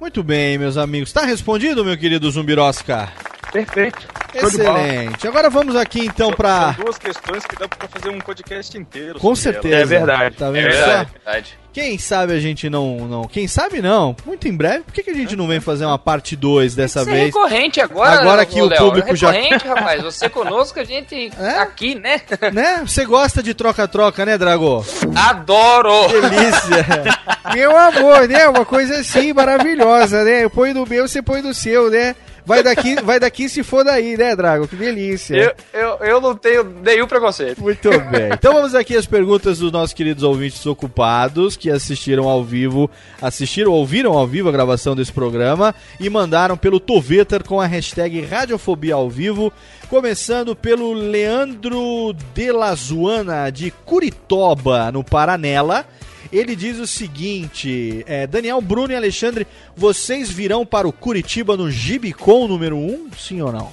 [0.00, 1.12] Muito bem, meus amigos.
[1.12, 3.12] Tá respondido, meu querido Zumbirosca?
[3.52, 4.06] Perfeito.
[4.34, 5.26] Excelente.
[5.26, 6.74] Agora vamos aqui então pra.
[6.74, 9.18] São duas questões que dá pra fazer um podcast inteiro.
[9.18, 9.74] Com certeza.
[9.76, 10.36] É verdade.
[10.36, 11.18] Tá É vendo verdade, só?
[11.24, 11.58] verdade.
[11.72, 13.24] Quem sabe a gente não, não.
[13.24, 14.16] Quem sabe não.
[14.24, 14.80] Muito em breve.
[14.84, 17.24] Por que, que a gente não vem fazer uma parte 2 dessa Isso é vez?
[17.26, 18.18] recorrente agora.
[18.20, 20.02] Agora que o Léo, público é já- recorrente, rapaz.
[20.02, 21.58] Você conosco, a gente É?
[21.58, 22.20] aqui, né?
[22.52, 22.82] Né?
[22.86, 24.84] Você gosta de troca-troca, né, Drago?
[25.14, 26.08] Adoro!
[26.08, 26.86] Delícia.
[27.54, 28.48] Meu amor, né?
[28.48, 30.44] Uma coisa assim maravilhosa, né?
[30.44, 32.16] Eu ponho do meu, você põe do seu, né?
[32.46, 34.68] Vai daqui, vai daqui se for daí, né, Drago?
[34.68, 35.34] Que delícia.
[35.34, 37.60] Eu, eu, eu não tenho nenhum preconceito.
[37.60, 38.30] Muito bem.
[38.32, 42.88] Então vamos aqui às perguntas dos nossos queridos ouvintes ocupados que assistiram ao vivo,
[43.20, 48.20] assistiram, ouviram ao vivo a gravação desse programa e mandaram pelo Twitter com a hashtag
[48.20, 49.52] Radiofobia ao vivo,
[49.88, 55.84] começando pelo Leandro de Lazuana de Curitoba, no Paranela.
[56.32, 59.46] Ele diz o seguinte: é, Daniel, Bruno e Alexandre,
[59.76, 63.10] vocês virão para o Curitiba no Gibicon número 1?
[63.18, 63.72] Sim ou não?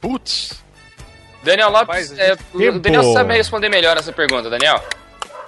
[0.00, 0.62] Putz.
[1.42, 4.82] Daniel Lopes, Rapaz, é, o Daniel sabe responder melhor essa pergunta, Daniel.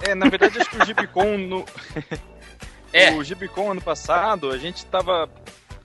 [0.01, 1.65] É, na verdade, acho que o Gibicon no.
[2.93, 3.11] É.
[3.11, 5.29] O Gibicon ano passado, a gente tava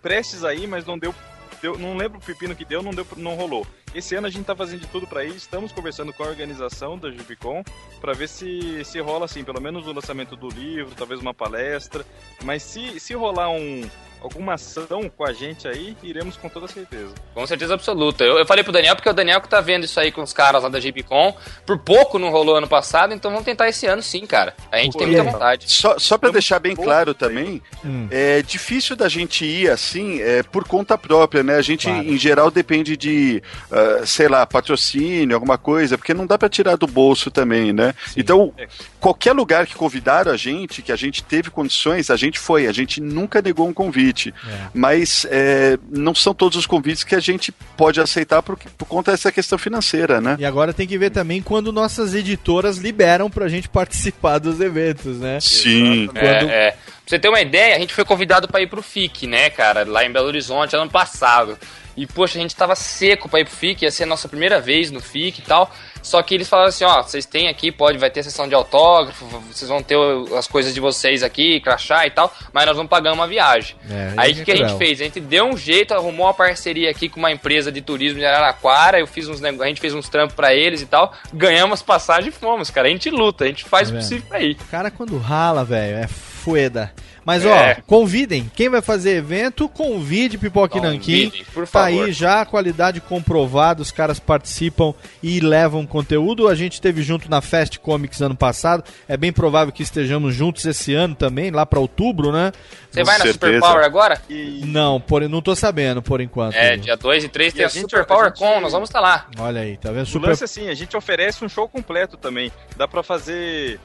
[0.00, 1.12] prestes aí, mas não deu.
[1.60, 3.66] deu não lembro o pepino que deu, não, deu, não rolou.
[3.94, 6.96] Esse ano a gente tá fazendo de tudo pra ir, estamos conversando com a organização
[6.96, 7.62] da Gibicon
[8.00, 12.04] pra ver se, se rola assim, pelo menos o lançamento do livro, talvez uma palestra.
[12.42, 13.82] Mas se, se rolar um,
[14.22, 17.12] alguma ação com a gente aí, iremos com toda certeza.
[17.34, 18.22] Com certeza absoluta.
[18.24, 20.22] Eu, eu falei pro Daniel porque é o Daniel que tá vendo isso aí com
[20.22, 21.34] os caras lá da GPCon.
[21.66, 24.54] Por pouco não rolou ano passado, então vamos tentar esse ano sim, cara.
[24.70, 25.16] A gente tem quê?
[25.16, 25.70] muita vontade.
[25.70, 28.06] Só, só para deixar bem claro também, Hum.
[28.10, 31.56] é difícil da gente ir assim é, por conta própria, né?
[31.56, 32.04] A gente, Claro.
[32.08, 36.76] em geral, depende de, ah, sei lá, patrocínio, alguma coisa, porque não dá para tirar
[36.76, 37.94] do bolso também, né?
[38.16, 38.66] Então, É.
[39.00, 42.66] qualquer lugar que convidaram a gente, que a gente teve condições, a gente foi.
[42.66, 44.11] A gente nunca negou um convite.
[44.48, 44.66] É.
[44.74, 49.10] Mas é, não são todos os convites que a gente pode aceitar por, por conta
[49.10, 50.36] dessa questão financeira, né?
[50.38, 55.18] E agora tem que ver também quando nossas editoras liberam pra gente participar dos eventos,
[55.18, 55.38] né?
[55.40, 56.06] Sim.
[56.06, 56.70] Quando- É, é.
[56.72, 59.84] Pra você ter uma ideia, a gente foi convidado pra ir pro FIC, né, cara,
[59.84, 61.58] lá em Belo Horizonte, ano passado.
[61.96, 64.60] E, poxa, a gente tava seco pra ir pro FIC, ia ser a nossa primeira
[64.60, 65.70] vez no FIC e tal.
[66.02, 69.24] Só que eles falaram assim, ó, vocês têm aqui, pode, vai ter sessão de autógrafo,
[69.50, 69.96] vocês vão ter
[70.36, 73.76] as coisas de vocês aqui, crachá e tal, mas nós vamos pagar uma viagem.
[73.88, 74.78] É, Aí é o que, que a gente cruel.
[74.78, 75.00] fez?
[75.00, 78.26] A gente deu um jeito, arrumou uma parceria aqui com uma empresa de turismo de
[78.26, 82.30] Araraquara, eu fiz uns a gente fez uns trampos pra eles e tal, ganhamos passagem
[82.30, 82.88] e fomos, cara.
[82.88, 84.56] A gente luta, a gente faz Tá o possível pra ir.
[84.60, 86.92] O cara quando rala, velho, é fueda.
[87.24, 87.76] Mas É.
[87.78, 88.50] ó, convidem.
[88.54, 91.30] Quem vai fazer evento, convide Pipoca Nanquim.
[91.54, 92.04] Por Tá favor.
[92.06, 94.92] aí já a qualidade comprovada, os caras participam
[95.22, 96.48] e levam conteúdo.
[96.48, 98.82] A gente esteve junto na Fast Comics ano passado.
[99.08, 102.52] É bem provável que estejamos juntos esse ano também, lá pra outubro, né?
[102.90, 103.52] Você vai na certeza.
[103.54, 104.20] Super Power agora?
[104.28, 106.54] E Não, por, não tô sabendo por enquanto.
[106.54, 108.60] É, dia 2 e 3 E tem a a gente- Super a Power gente- Com,
[108.60, 109.26] nós vamos estar lá.
[109.38, 110.02] Olha aí, tá vendo?
[110.02, 112.50] o Super lance é assim, a gente oferece um show completo também.
[112.76, 113.78] Dá pra fazer.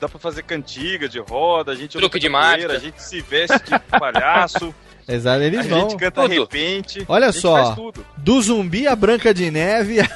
[0.00, 2.72] Dá pra fazer cantiga de roda, a gente Truque de mágica.
[2.72, 4.74] A gente se veste de palhaço,
[5.08, 5.80] Exato, a eles vão.
[5.80, 6.34] gente canta Tudo.
[6.34, 7.04] repente.
[7.08, 7.64] Olha a gente só.
[7.64, 8.06] faz tudo.
[8.16, 9.96] Do zumbi a Branca de Neve,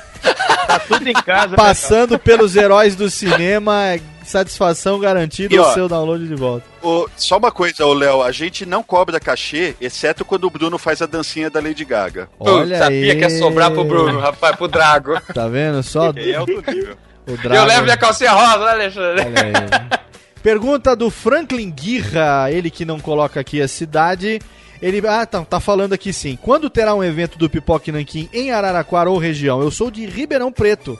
[0.66, 1.56] Tá tudo em casa.
[1.56, 6.64] passando pelos heróis do cinema, satisfação garantida E, o ó, seu download de volta.
[6.82, 11.02] Ô, só uma coisa, Léo, a gente não cobra cachê, exceto quando o Bruno faz
[11.02, 12.28] a dancinha da Lady Gaga.
[12.40, 13.18] Olha sabia aí.
[13.18, 15.20] que ia sobrar pro Bruno, rapaz, pro Drago.
[15.34, 16.12] Tá vendo só?
[16.16, 16.96] É alto nível.
[17.26, 17.54] O Drago.
[17.54, 19.24] Eu levo minha calcinha rosa, né, Alexandre?
[20.42, 24.40] Pergunta do Franklin Guirra, ele que não coloca aqui a cidade.
[24.82, 26.38] Ele ah, tá, tá falando aqui sim.
[26.42, 29.62] Quando terá um evento do Pipoque Nanquim em Araraquara ou região?
[29.62, 30.98] Eu sou de Ribeirão Preto.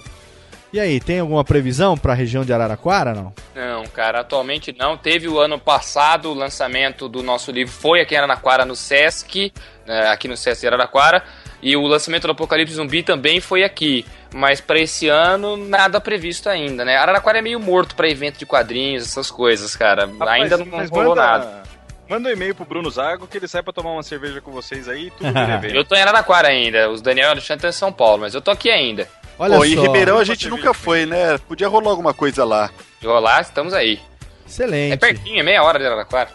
[0.72, 3.32] E aí, tem alguma previsão pra região de Araraquara, não?
[3.55, 4.96] Não, cara, atualmente não.
[4.96, 9.52] Teve o ano passado o lançamento do nosso livro, foi aqui em Araraquara, no Sesc,
[9.86, 11.22] né, aqui no Sesc de Araraquara.
[11.66, 14.05] E o lançamento do Apocalipse Zumbi também foi aqui.
[14.35, 16.97] Mas pra esse ano, nada previsto ainda, né?
[16.97, 20.05] Araraquara é meio morto pra evento de quadrinhos, essas coisas, cara.
[20.07, 21.62] Rapaz, ainda não rolou manda- nada.
[22.07, 24.91] Manda um e-mail pro Bruno Zago que ele sai pra tomar uma cerveja com vocês
[24.91, 25.24] aí, tudo.
[25.73, 28.43] Eu tô em Araraquara ainda, os Daniel e Alexandre estão em São Paulo, mas eu
[28.43, 29.09] tô aqui ainda.
[29.39, 29.70] Olha Pô, só.
[29.70, 31.39] em Ribeirão a gente nunca foi, né?
[31.49, 32.70] Podia rolar alguma coisa lá.
[33.03, 33.99] Rolar, estamos aí.
[34.45, 34.99] É Excelente.
[34.99, 36.28] pertinho, é meia hora de Araraquara.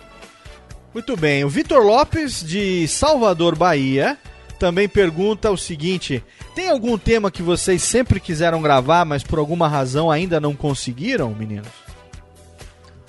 [0.92, 4.18] Muito bem, o Vitor Lopes, de Salvador, Bahia,
[4.60, 6.24] também pergunta o seguinte:
[6.54, 11.30] tem algum tema que vocês sempre quiseram gravar, mas por alguma razão ainda não conseguiram,
[11.34, 11.70] meninos?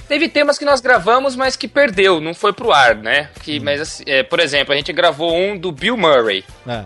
[0.08, 3.28] Teve temas que nós gravamos, mas que perdeu, não foi pro ar, né?
[3.44, 6.44] Que, Mas, assim, é, por exemplo, a gente gravou um do Bill Murray.
[6.66, 6.84] É.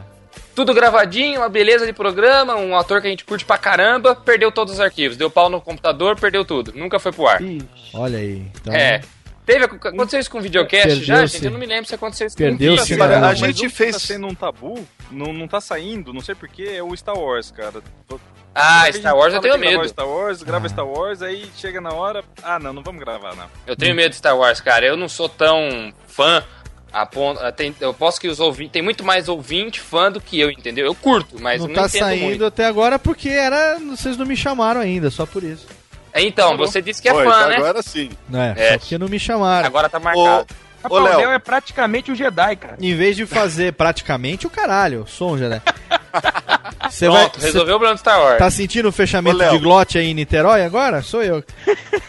[0.54, 4.52] Tudo gravadinho, uma beleza de programa, um ator que a gente curte pra caramba, perdeu
[4.52, 5.16] todos os arquivos.
[5.16, 6.74] Deu pau no computador, perdeu tudo.
[6.76, 7.40] Nunca foi pro ar.
[7.94, 8.44] Olha aí.
[8.60, 9.00] Então, É.
[9.46, 11.34] Teve, aconteceu isso com videocast já, Perdeu-se.
[11.34, 11.44] gente?
[11.44, 13.14] Eu não me lembro se aconteceu isso Perdeu-se, com cara.
[13.14, 13.42] videocast.
[13.42, 16.70] A Mas gente fez- Tá sendo um tabu, não, não tá saindo, não sei porquê,
[16.76, 17.82] é o Star Wars, cara.
[18.54, 19.86] Ah, A Star Wars eu tenho medo.
[19.88, 20.44] Star Wars, Ah.
[20.46, 22.22] grava Star Wars, aí chega na hora.
[22.42, 23.46] Ah, não, não vamos gravar, não.
[23.66, 24.86] Eu tenho medo de Star Wars, cara.
[24.86, 26.42] Eu não sou tão fã.
[26.92, 28.72] A ponto, a- tem, eu posso que os ouvintes.
[28.72, 30.86] Tem muito mais ouvinte fã do que eu, entendeu?
[30.86, 32.44] Eu curto, mas não não, tá entendo saindo muito.
[32.44, 33.78] até agora porque era.
[33.80, 35.66] Vocês não me chamaram ainda, só por isso.
[36.14, 37.56] Então, você disse que é Oi, fã, né?
[37.56, 38.10] Agora sim.
[38.32, 38.72] É, É.
[38.72, 39.66] só porque não me chamaram.
[39.66, 40.46] Agora tá marcado.
[40.50, 41.18] Ô, Rapaz, o Léo.
[41.18, 42.76] Léo é praticamente um Jedi, cara.
[42.78, 45.60] Em vez de fazer praticamente o caralho, eu sou um Jedi.
[46.90, 47.22] Você vai.
[47.22, 48.38] Pronto, resolveu o problema do Star Wars.
[48.38, 51.00] Tá sentindo o fechamento Ô, de glote aí em Niterói agora?
[51.02, 51.42] Sou eu.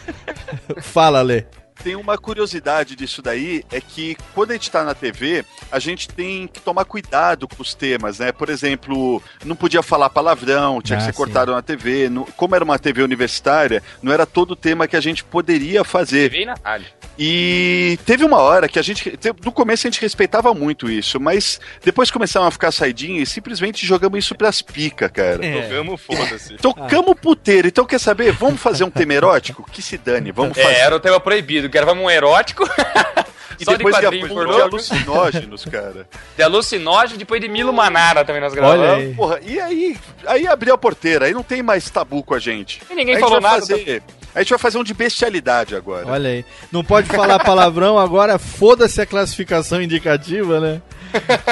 [0.82, 1.44] Fala, Lê.
[1.86, 6.08] Tem uma curiosidade disso daí, é que quando a gente tá na TV, a gente
[6.08, 8.32] tem que tomar cuidado com os temas, né?
[8.32, 11.16] Por exemplo, não podia falar palavrão, tinha Ah, que ser sim.
[11.16, 12.08] cortado na TV.
[12.08, 15.84] Não- como era uma TV universitária, não era todo o tema que a gente poderia
[15.84, 16.28] fazer.
[16.28, 16.88] Veio na rádio.
[17.16, 19.16] E teve uma hora que a gente.
[19.16, 23.32] te- No começo a gente respeitava muito isso, mas depois começaram a ficar saidinhos e
[23.32, 25.44] simplesmente jogamos isso pras picas, cara.
[25.46, 25.62] É.
[25.62, 26.54] Jogamos, foda-se.
[26.56, 27.68] Tocamos puteiro.
[27.68, 28.32] Então quer saber?
[28.32, 29.64] Vamos fazer um tema erótico?
[29.70, 30.68] Que se dane, vamos fazer.
[30.74, 31.70] É, era o tema proibido.
[31.76, 32.64] Gravamos um erótico.
[33.58, 34.62] E só de depois de, quadrinho de pornô.
[34.62, 36.06] alucinógenos, cara.
[36.36, 38.80] De alucinógeno, depois de Milo Manara também nós gravamos.
[38.80, 39.14] Olha aí.
[39.14, 39.96] Porra, e aí?
[40.26, 42.82] Aí abriu a porteira, aí não tem mais tabu com a gente.
[42.90, 43.60] E ninguém a falou nada.
[43.60, 44.02] Fazer,
[44.34, 46.06] a gente vai fazer um de bestialidade agora.
[46.06, 46.44] Olha aí.
[46.70, 50.82] Não pode falar palavrão agora, foda-se a classificação indicativa, né?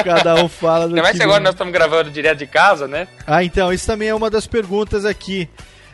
[0.04, 1.44] Cada um fala do Ainda mais que agora vem.
[1.44, 3.08] nós estamos gravando direto de casa, né?
[3.26, 5.48] Ah, então, isso também é uma das perguntas aqui.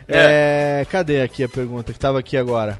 [0.09, 2.77] É, Cadê aqui a pergunta que tava aqui agora?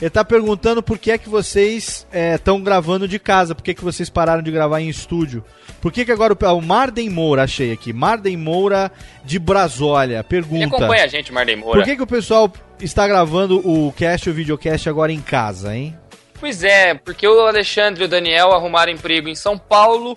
[0.00, 3.84] Ele tá perguntando por que é que vocês estão gravando de casa, por que, que
[3.84, 5.42] vocês pararam de gravar em estúdio.
[5.80, 8.90] Por que, que agora o, o Marden Moura, achei aqui, Marden Moura
[9.24, 10.66] de Brasólia, Ele pergunta.
[10.66, 11.80] acompanha a gente, Marley Moura.
[11.80, 15.96] Por que, que o pessoal está gravando o cast o videocast agora em casa, hein?
[16.38, 20.14] Pois é, porque o Alexandre e o Daniel arrumaram emprego em São Paulo,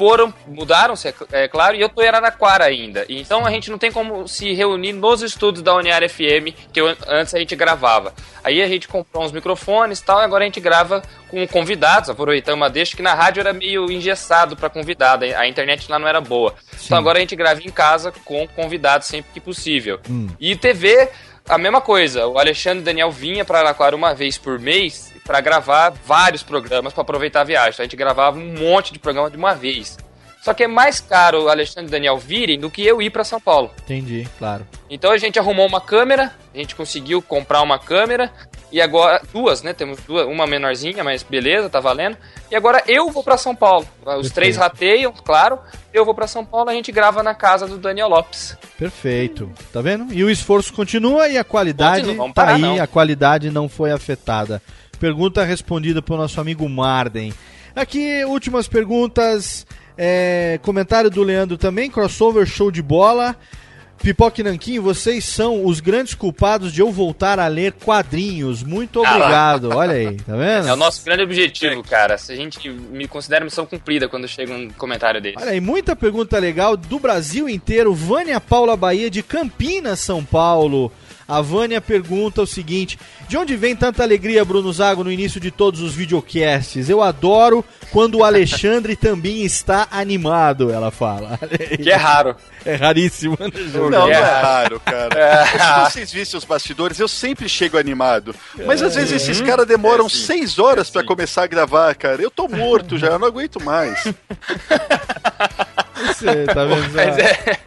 [0.00, 3.04] foram, mudaram-se, é, é claro, e eu tô em Araraquara ainda.
[3.06, 6.96] Então a gente não tem como se reunir nos estúdios da Uniar FM, que eu-
[7.06, 8.14] antes a gente gravava.
[8.42, 12.08] Aí a gente comprou uns microfones e tal, e agora a gente grava com convidados,
[12.08, 16.08] aproveitando uma deixa que na rádio era meio engessado para convidado, a internet lá não
[16.08, 16.54] era boa.
[16.82, 20.00] Então agora a gente grava em casa com convidados sempre que possível.
[20.08, 20.28] Hum.
[20.40, 21.10] E TV,
[21.46, 22.26] a mesma coisa.
[22.26, 26.42] O Alexandre e o Daniel vinha para Araraquara uma vez por mês para gravar vários
[26.42, 27.70] programas para aproveitar a viagem.
[27.70, 29.96] Então a gente gravava um monte de programa de uma vez.
[30.42, 33.22] Só que é mais caro o Alexandre e Daniel virem do que eu ir para
[33.22, 33.70] São Paulo.
[33.84, 34.66] Entendi, claro.
[34.88, 38.32] Então a gente arrumou uma câmera, a gente conseguiu comprar uma câmera
[38.72, 39.72] e agora duas, né?
[39.72, 42.16] Temos duas, uma menorzinha, mas beleza, tá valendo.
[42.50, 43.86] E agora eu vou para São Paulo.
[44.18, 45.60] Os três rateiam, claro.
[45.94, 48.56] Eu vou para São Paulo, a gente grava na casa do Daniel Lopes.
[48.76, 49.48] Perfeito.
[49.72, 50.12] Tá vendo?
[50.12, 52.82] E o esforço continua e a qualidade Continua, vamos tá parar, aí, não.
[52.82, 54.60] a qualidade não foi afetada.
[55.00, 57.32] Pergunta respondida pelo nosso amigo Marden.
[57.74, 59.66] Aqui, últimas perguntas.
[59.96, 63.34] É, comentário do Leandro também, crossover show de bola.
[64.02, 68.62] Pipoque Nanquim, vocês são os grandes culpados de eu voltar a ler quadrinhos.
[68.62, 69.70] Muito obrigado.
[69.74, 70.68] Olha aí, tá vendo?
[70.68, 72.16] É o nosso grande objetivo, cara.
[72.16, 75.38] Se a gente me considera missão cumprida quando chega um comentário desse.
[75.38, 77.94] Olha aí, muita pergunta legal do Brasil inteiro.
[77.94, 80.90] Vânia Paula Bahia, de Campinas, São Paulo.
[81.30, 82.98] A Vânia pergunta o seguinte:
[83.28, 86.88] De onde vem tanta alegria, Bruno Zago, no início de todos os videocasts?
[86.90, 91.38] Eu adoro quando o Alexandre também está animado, ela fala.
[91.80, 92.34] Que é raro.
[92.64, 93.48] É raríssimo, né?
[93.72, 94.12] Não, não É.
[94.12, 95.46] é raro, cara.
[95.86, 98.34] Se vocês vissem os bastidores, eu sempre chego animado.
[98.66, 100.16] Mas às vezes esses caras demoram É, sim.
[100.26, 101.06] seis horas É, pra sim.
[101.06, 102.20] começar a gravar, cara.
[102.20, 104.04] Eu tô morto já, eu não aguento mais.
[106.06, 106.92] Você, tá vendo?
[106.94, 107.58] Mas é.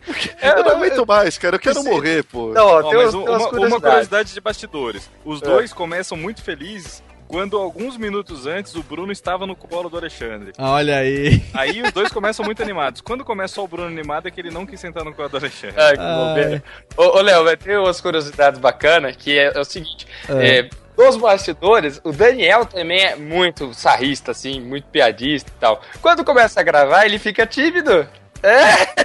[0.41, 1.55] Eu não aguento mais, cara.
[1.55, 2.49] Eu quero morrer, pô.
[2.53, 5.09] Não, ó, tem, mas umas, um- uma, uma curiosidade de bastidores.
[5.23, 9.97] Os dois começam muito felizes quando alguns minutos antes o Bruno estava no colo do
[9.97, 10.51] Alexandre.
[10.57, 11.41] Ah, Olha aí.
[11.53, 13.01] Aí os dois começam muito animados.
[13.01, 15.37] Quando começa só o Bruno animado é que ele não quis sentar no colo do
[15.37, 15.75] Alexandre.
[15.79, 16.63] Ai, que bobeira.
[16.95, 20.05] Ô, ô, Léo, vai ter umas curiosidades bacanas, que é, é o seguinte.
[20.29, 20.59] É.
[20.59, 25.81] é, dos bastidores, o Daniel também é muito sarrista, assim, muito piadista e tal.
[26.03, 28.07] Quando começa a gravar, ele fica tímido.
[28.43, 29.03] É.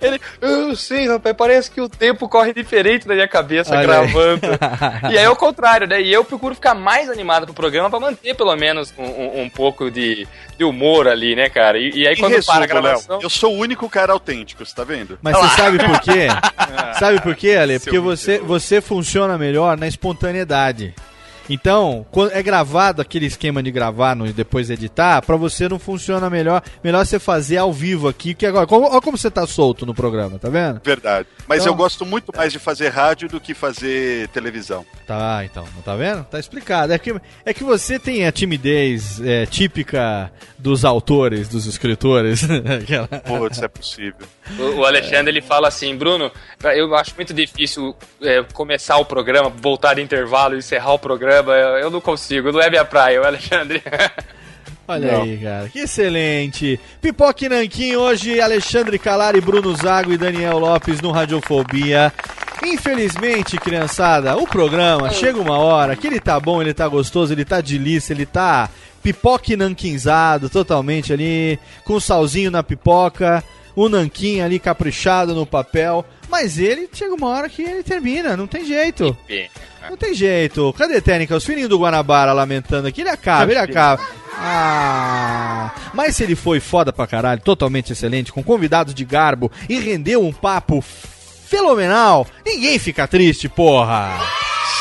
[0.00, 3.86] Ele, eu sei, rapaz, parece que o tempo corre diferente na minha cabeça Olha aí.
[3.86, 4.46] gravando.
[5.10, 6.00] e aí é o contrário, né?
[6.00, 9.48] E eu procuro ficar mais animado pro programa pra manter pelo menos um, um- um
[9.50, 10.26] pouco de,
[10.56, 11.78] de humor ali, né, cara?
[11.78, 13.16] E, e aí Em quando para a resumo, gravação.
[13.16, 15.18] Léo, eu sou o único cara autêntico, você tá vendo?
[15.22, 16.26] Mas você sabe por quê?
[16.98, 17.78] sabe por quê, Ale?
[17.78, 20.94] Seu Porque você, você funciona melhor na espontaneidade.
[21.48, 25.78] Então, quando é gravado aquele esquema de gravar no, e depois editar, pra você não
[25.78, 26.62] funciona melhor.
[26.84, 28.66] Melhor você fazer ao vivo aqui, que agora.
[28.66, 30.80] como- Olha como você tá solto no programa, tá vendo?
[30.84, 31.26] Verdade.
[31.46, 34.84] Mas Então- eu gosto muito mais de fazer rádio do que fazer televisão.
[35.06, 36.24] Tá, então, tá vendo?
[36.24, 36.92] Tá explicado.
[36.92, 37.14] É que,
[37.44, 42.42] é que você tem a timidez é, típica dos autores, dos escritores.
[43.24, 44.26] Putz, é possível.
[44.58, 46.30] O, o Alexandre ele fala assim, Bruno,
[46.74, 51.52] eu acho muito difícil é, começar o programa, voltar de intervalo e encerrar o programa.
[51.52, 53.82] Eu, eu não consigo, não é minha praia, o Alexandre.
[54.88, 55.22] Olha Não.
[55.22, 55.68] aí, cara.
[55.68, 56.80] Que excelente.
[57.02, 62.10] Pipoque Nanquim hoje, Alexandre Calari, Bruno Zago e Daniel Lopes no Radiofobia.
[62.64, 67.44] Infelizmente, criançada, o programa chega uma hora que ele tá bom, ele tá gostoso, ele
[67.44, 68.70] tá delícia, ele tá
[69.02, 73.42] pipoque nanquinzado totalmente ali, com salzinho na pipoca,
[73.74, 76.04] o nanquim ali caprichado no papel.
[76.28, 79.16] Mas ele chega uma hora que ele termina, não tem jeito.
[79.88, 80.74] Não tem jeito.
[80.76, 81.36] Cadê Técnica?
[81.36, 83.00] Os filhinhos do Guanabara lamentando aqui.
[83.00, 84.02] Ele acaba, ele acaba.
[84.40, 89.80] Ah, mas se ele foi foda pra caralho, totalmente excelente, com convidados de garbo e
[89.80, 94.20] rendeu um papo fenomenal, ninguém fica triste, porra.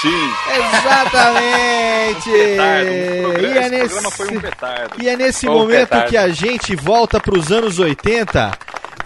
[0.01, 0.29] Sim.
[0.55, 2.29] Exatamente.
[2.29, 4.95] Um programa- e, é esse nesse, programa foi um petardo.
[5.03, 6.09] e é nesse Foi um momento petardo.
[6.09, 8.51] que a gente volta pros anos 80,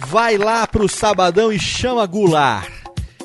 [0.07, 2.67] vai lá pro Sabadão e chama Goulart.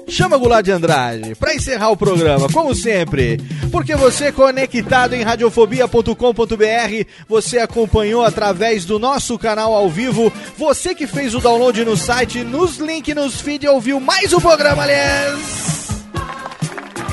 [0.08, 3.38] Chama Goulart de Andrade pra encerrar o programa, como sempre.
[3.72, 11.08] Porque você conectado em radiofobia.com.br, você acompanhou através do nosso canal ao vivo, você que
[11.08, 15.75] fez o download no site, nos link, nos feed, ouviu mais um programa, aliás.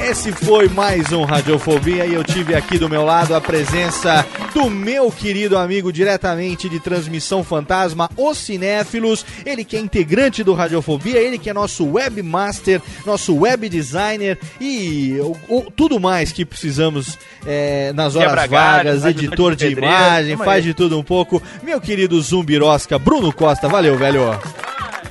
[0.01, 4.69] Esse foi mais um Radiofobia e eu tive aqui do meu lado a presença do
[4.69, 11.17] meu querido amigo diretamente de Transmissão Fantasma, Os Cinéfilos, ele que é integrante do Radiofobia,
[11.19, 17.17] ele que é nosso webmaster, nosso web designer e o- o- tudo mais que precisamos
[17.45, 21.41] é, nas horas Quebra vagas, ajudante editor de de imagem, faz de tudo um pouco.
[21.63, 24.37] Meu querido Zumbirosca, Bruno Costa, valeu, velho.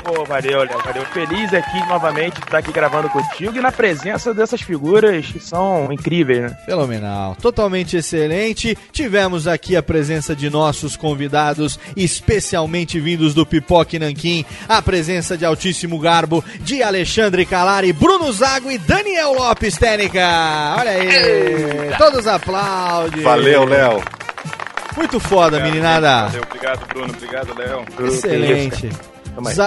[0.05, 1.05] Pô, valeu, Léo, valeu.
[1.07, 4.82] Feliz aqui novamente de estar aqui gravando contigo e na presença dessas figuras
[5.33, 6.57] que são incríveis, né?
[6.67, 8.77] Fenomenal, totalmente excelente.
[8.91, 15.45] Tivemos aqui a presença de nossos convidados, especialmente vindos do Pipoque Nanquim, a presença de
[15.45, 20.75] altíssimo garbo de Alexandre Calari, Bruno Zago e Daniel Lopes Técnica.
[20.79, 23.23] Olha aí, todos aplaudem.
[23.23, 24.03] Valeu, Léo.
[24.97, 26.27] Muito foda, Obrigado, meninada.
[26.27, 27.15] Valeu, obrigado, Bruno.
[27.15, 28.09] Obrigado, Léo.
[28.09, 28.91] Excelente.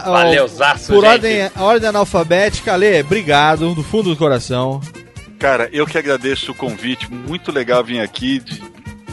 [0.06, 1.12] Valeu, zaço, Por gente.
[1.12, 4.80] ordem, ordem analfabética, Ale, obrigado, do fundo do coração.
[5.40, 7.12] Cara, eu que agradeço o convite.
[7.12, 8.62] Muito legal vir aqui, de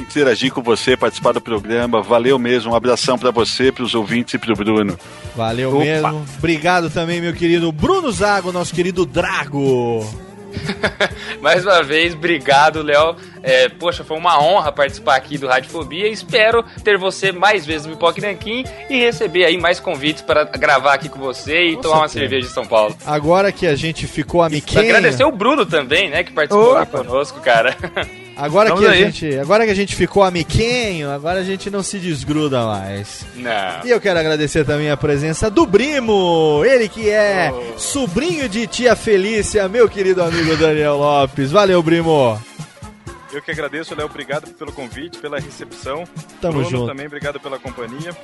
[0.01, 2.03] interagir com você, participar do programa.
[2.03, 2.73] Valeu mesmo.
[2.73, 4.99] Um abração pra você, pros ouvintes e pro Bruno.
[5.35, 5.85] Valeu Opa.
[5.85, 6.27] mesmo.
[6.39, 10.32] Obrigado também, meu querido Bruno Zago, nosso querido Drago.
[11.41, 13.17] Mais uma vez, obrigado, Léo.
[13.43, 16.09] É, poxa, foi uma honra participar aqui do Radiofobia.
[16.09, 20.95] Espero ter você mais vezes no Pipoque Nanquim e receber aí mais convites para gravar
[20.95, 22.97] aqui com você e Com tomar uma cerveja de São Paulo.
[23.05, 24.81] Agora que a gente ficou amiguinho.
[24.81, 26.83] Agradecer o Bruno também, né, que participou Opa.
[26.83, 27.77] aqui conosco, cara.
[28.37, 31.99] Agora que, a gente, agora que a gente ficou amiguinho, agora a gente não se
[31.99, 33.25] desgruda mais.
[33.35, 33.85] Não.
[33.85, 38.97] E eu quero agradecer também a presença do Brimo, ele que é sobrinho de tia
[38.97, 41.51] Felícia, meu querido amigo Daniel Lopes.
[41.51, 42.41] Valeu, Brimo.
[43.33, 44.07] Eu que agradeço, Léo.
[44.07, 46.05] Obrigado pelo convite, pela recepção.
[46.41, 46.87] Tamo Bruno junto.
[46.87, 48.15] também, obrigado pela companhia.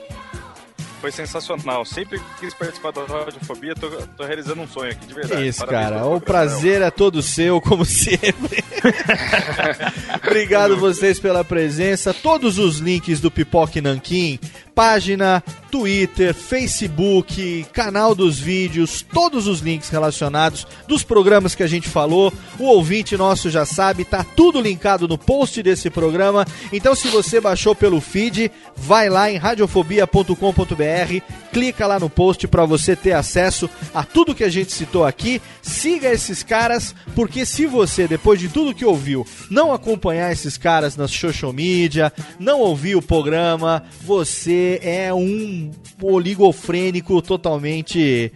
[1.01, 1.85] Foi sensacional.
[1.85, 3.75] Sempre quis participar da Radiofobia.
[3.75, 5.47] Tô, tô realizando um sonho aqui, de verdade.
[5.47, 6.07] isso, Parabéns cara.
[6.07, 8.65] O prazer é todo seu, como sempre.
[10.27, 12.13] Obrigado vocês pela presença.
[12.13, 14.39] Todos os links do Pipoque Nanquim,
[14.79, 15.43] página,
[15.73, 22.33] Twitter, Facebook, canal dos vídeos, todos os links relacionados dos programas que a gente falou.
[22.61, 26.47] O ouvinte nosso já sabe, tá tudo linkado no post desse programa.
[26.73, 32.65] Então, se você baixou pelo feed, vai lá em radiofobia.com.br, clica lá no post para
[32.65, 35.43] você ter acesso a tudo que a gente citou aqui.
[35.61, 40.97] Siga esses caras, porque se você, depois de tudo que ouviu, não acompanhar esses caras
[40.97, 45.71] nas social media, não ouvir o programa, você é um
[46.03, 48.33] oligofrênico totalmente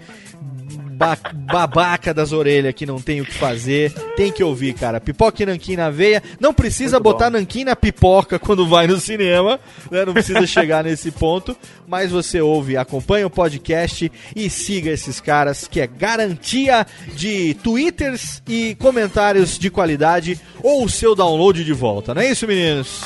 [1.03, 3.93] ba- babaca das orelhas que não tem o que fazer.
[4.17, 5.01] Tem que ouvir, cara.
[5.01, 6.23] Pipoca e nanquim na veia.
[6.39, 7.39] Não precisa Muito botar bom.
[7.39, 9.59] nanquim na pipoca quando vai no cinema,
[9.91, 10.05] né?
[10.05, 11.57] Não precisa chegar nesse ponto.
[11.87, 18.43] Mas você ouve, acompanha o podcast e siga esses caras, que é garantia de twitters
[18.49, 22.15] e comentários de qualidade ou o seu download de volta.
[22.15, 23.01] Não é isso, meninos?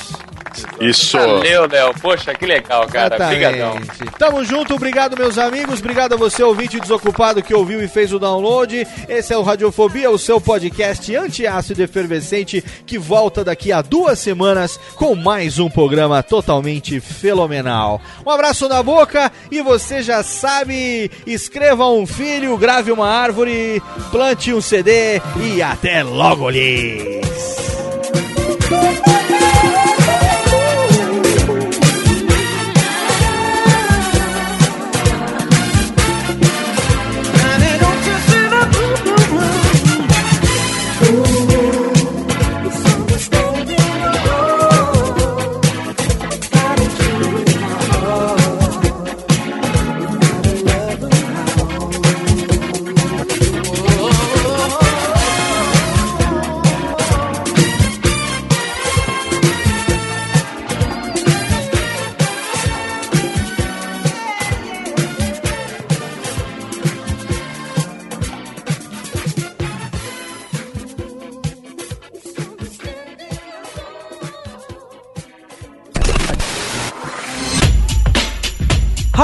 [0.79, 1.17] Isso.
[1.17, 1.93] Valeu, Léo.
[2.01, 3.15] Poxa, que legal, cara.
[3.25, 3.79] Obrigadão.
[4.17, 8.19] Tamo junto, obrigado meus amigos, obrigado a você ouvinte desocupado que ouviu e fez o
[8.19, 8.87] download.
[9.07, 14.79] Esse é o Radiofobia, o seu podcast antiácido efervescente que volta daqui a duas semanas
[14.95, 18.01] com mais um programa totalmente fenomenal.
[18.25, 23.81] Um abraço na boca e você já sabe, escreva um filho, grave uma árvore,
[24.11, 27.86] plante um CD e até logo lhes.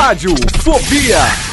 [0.03, 1.52] Rádio Fobia.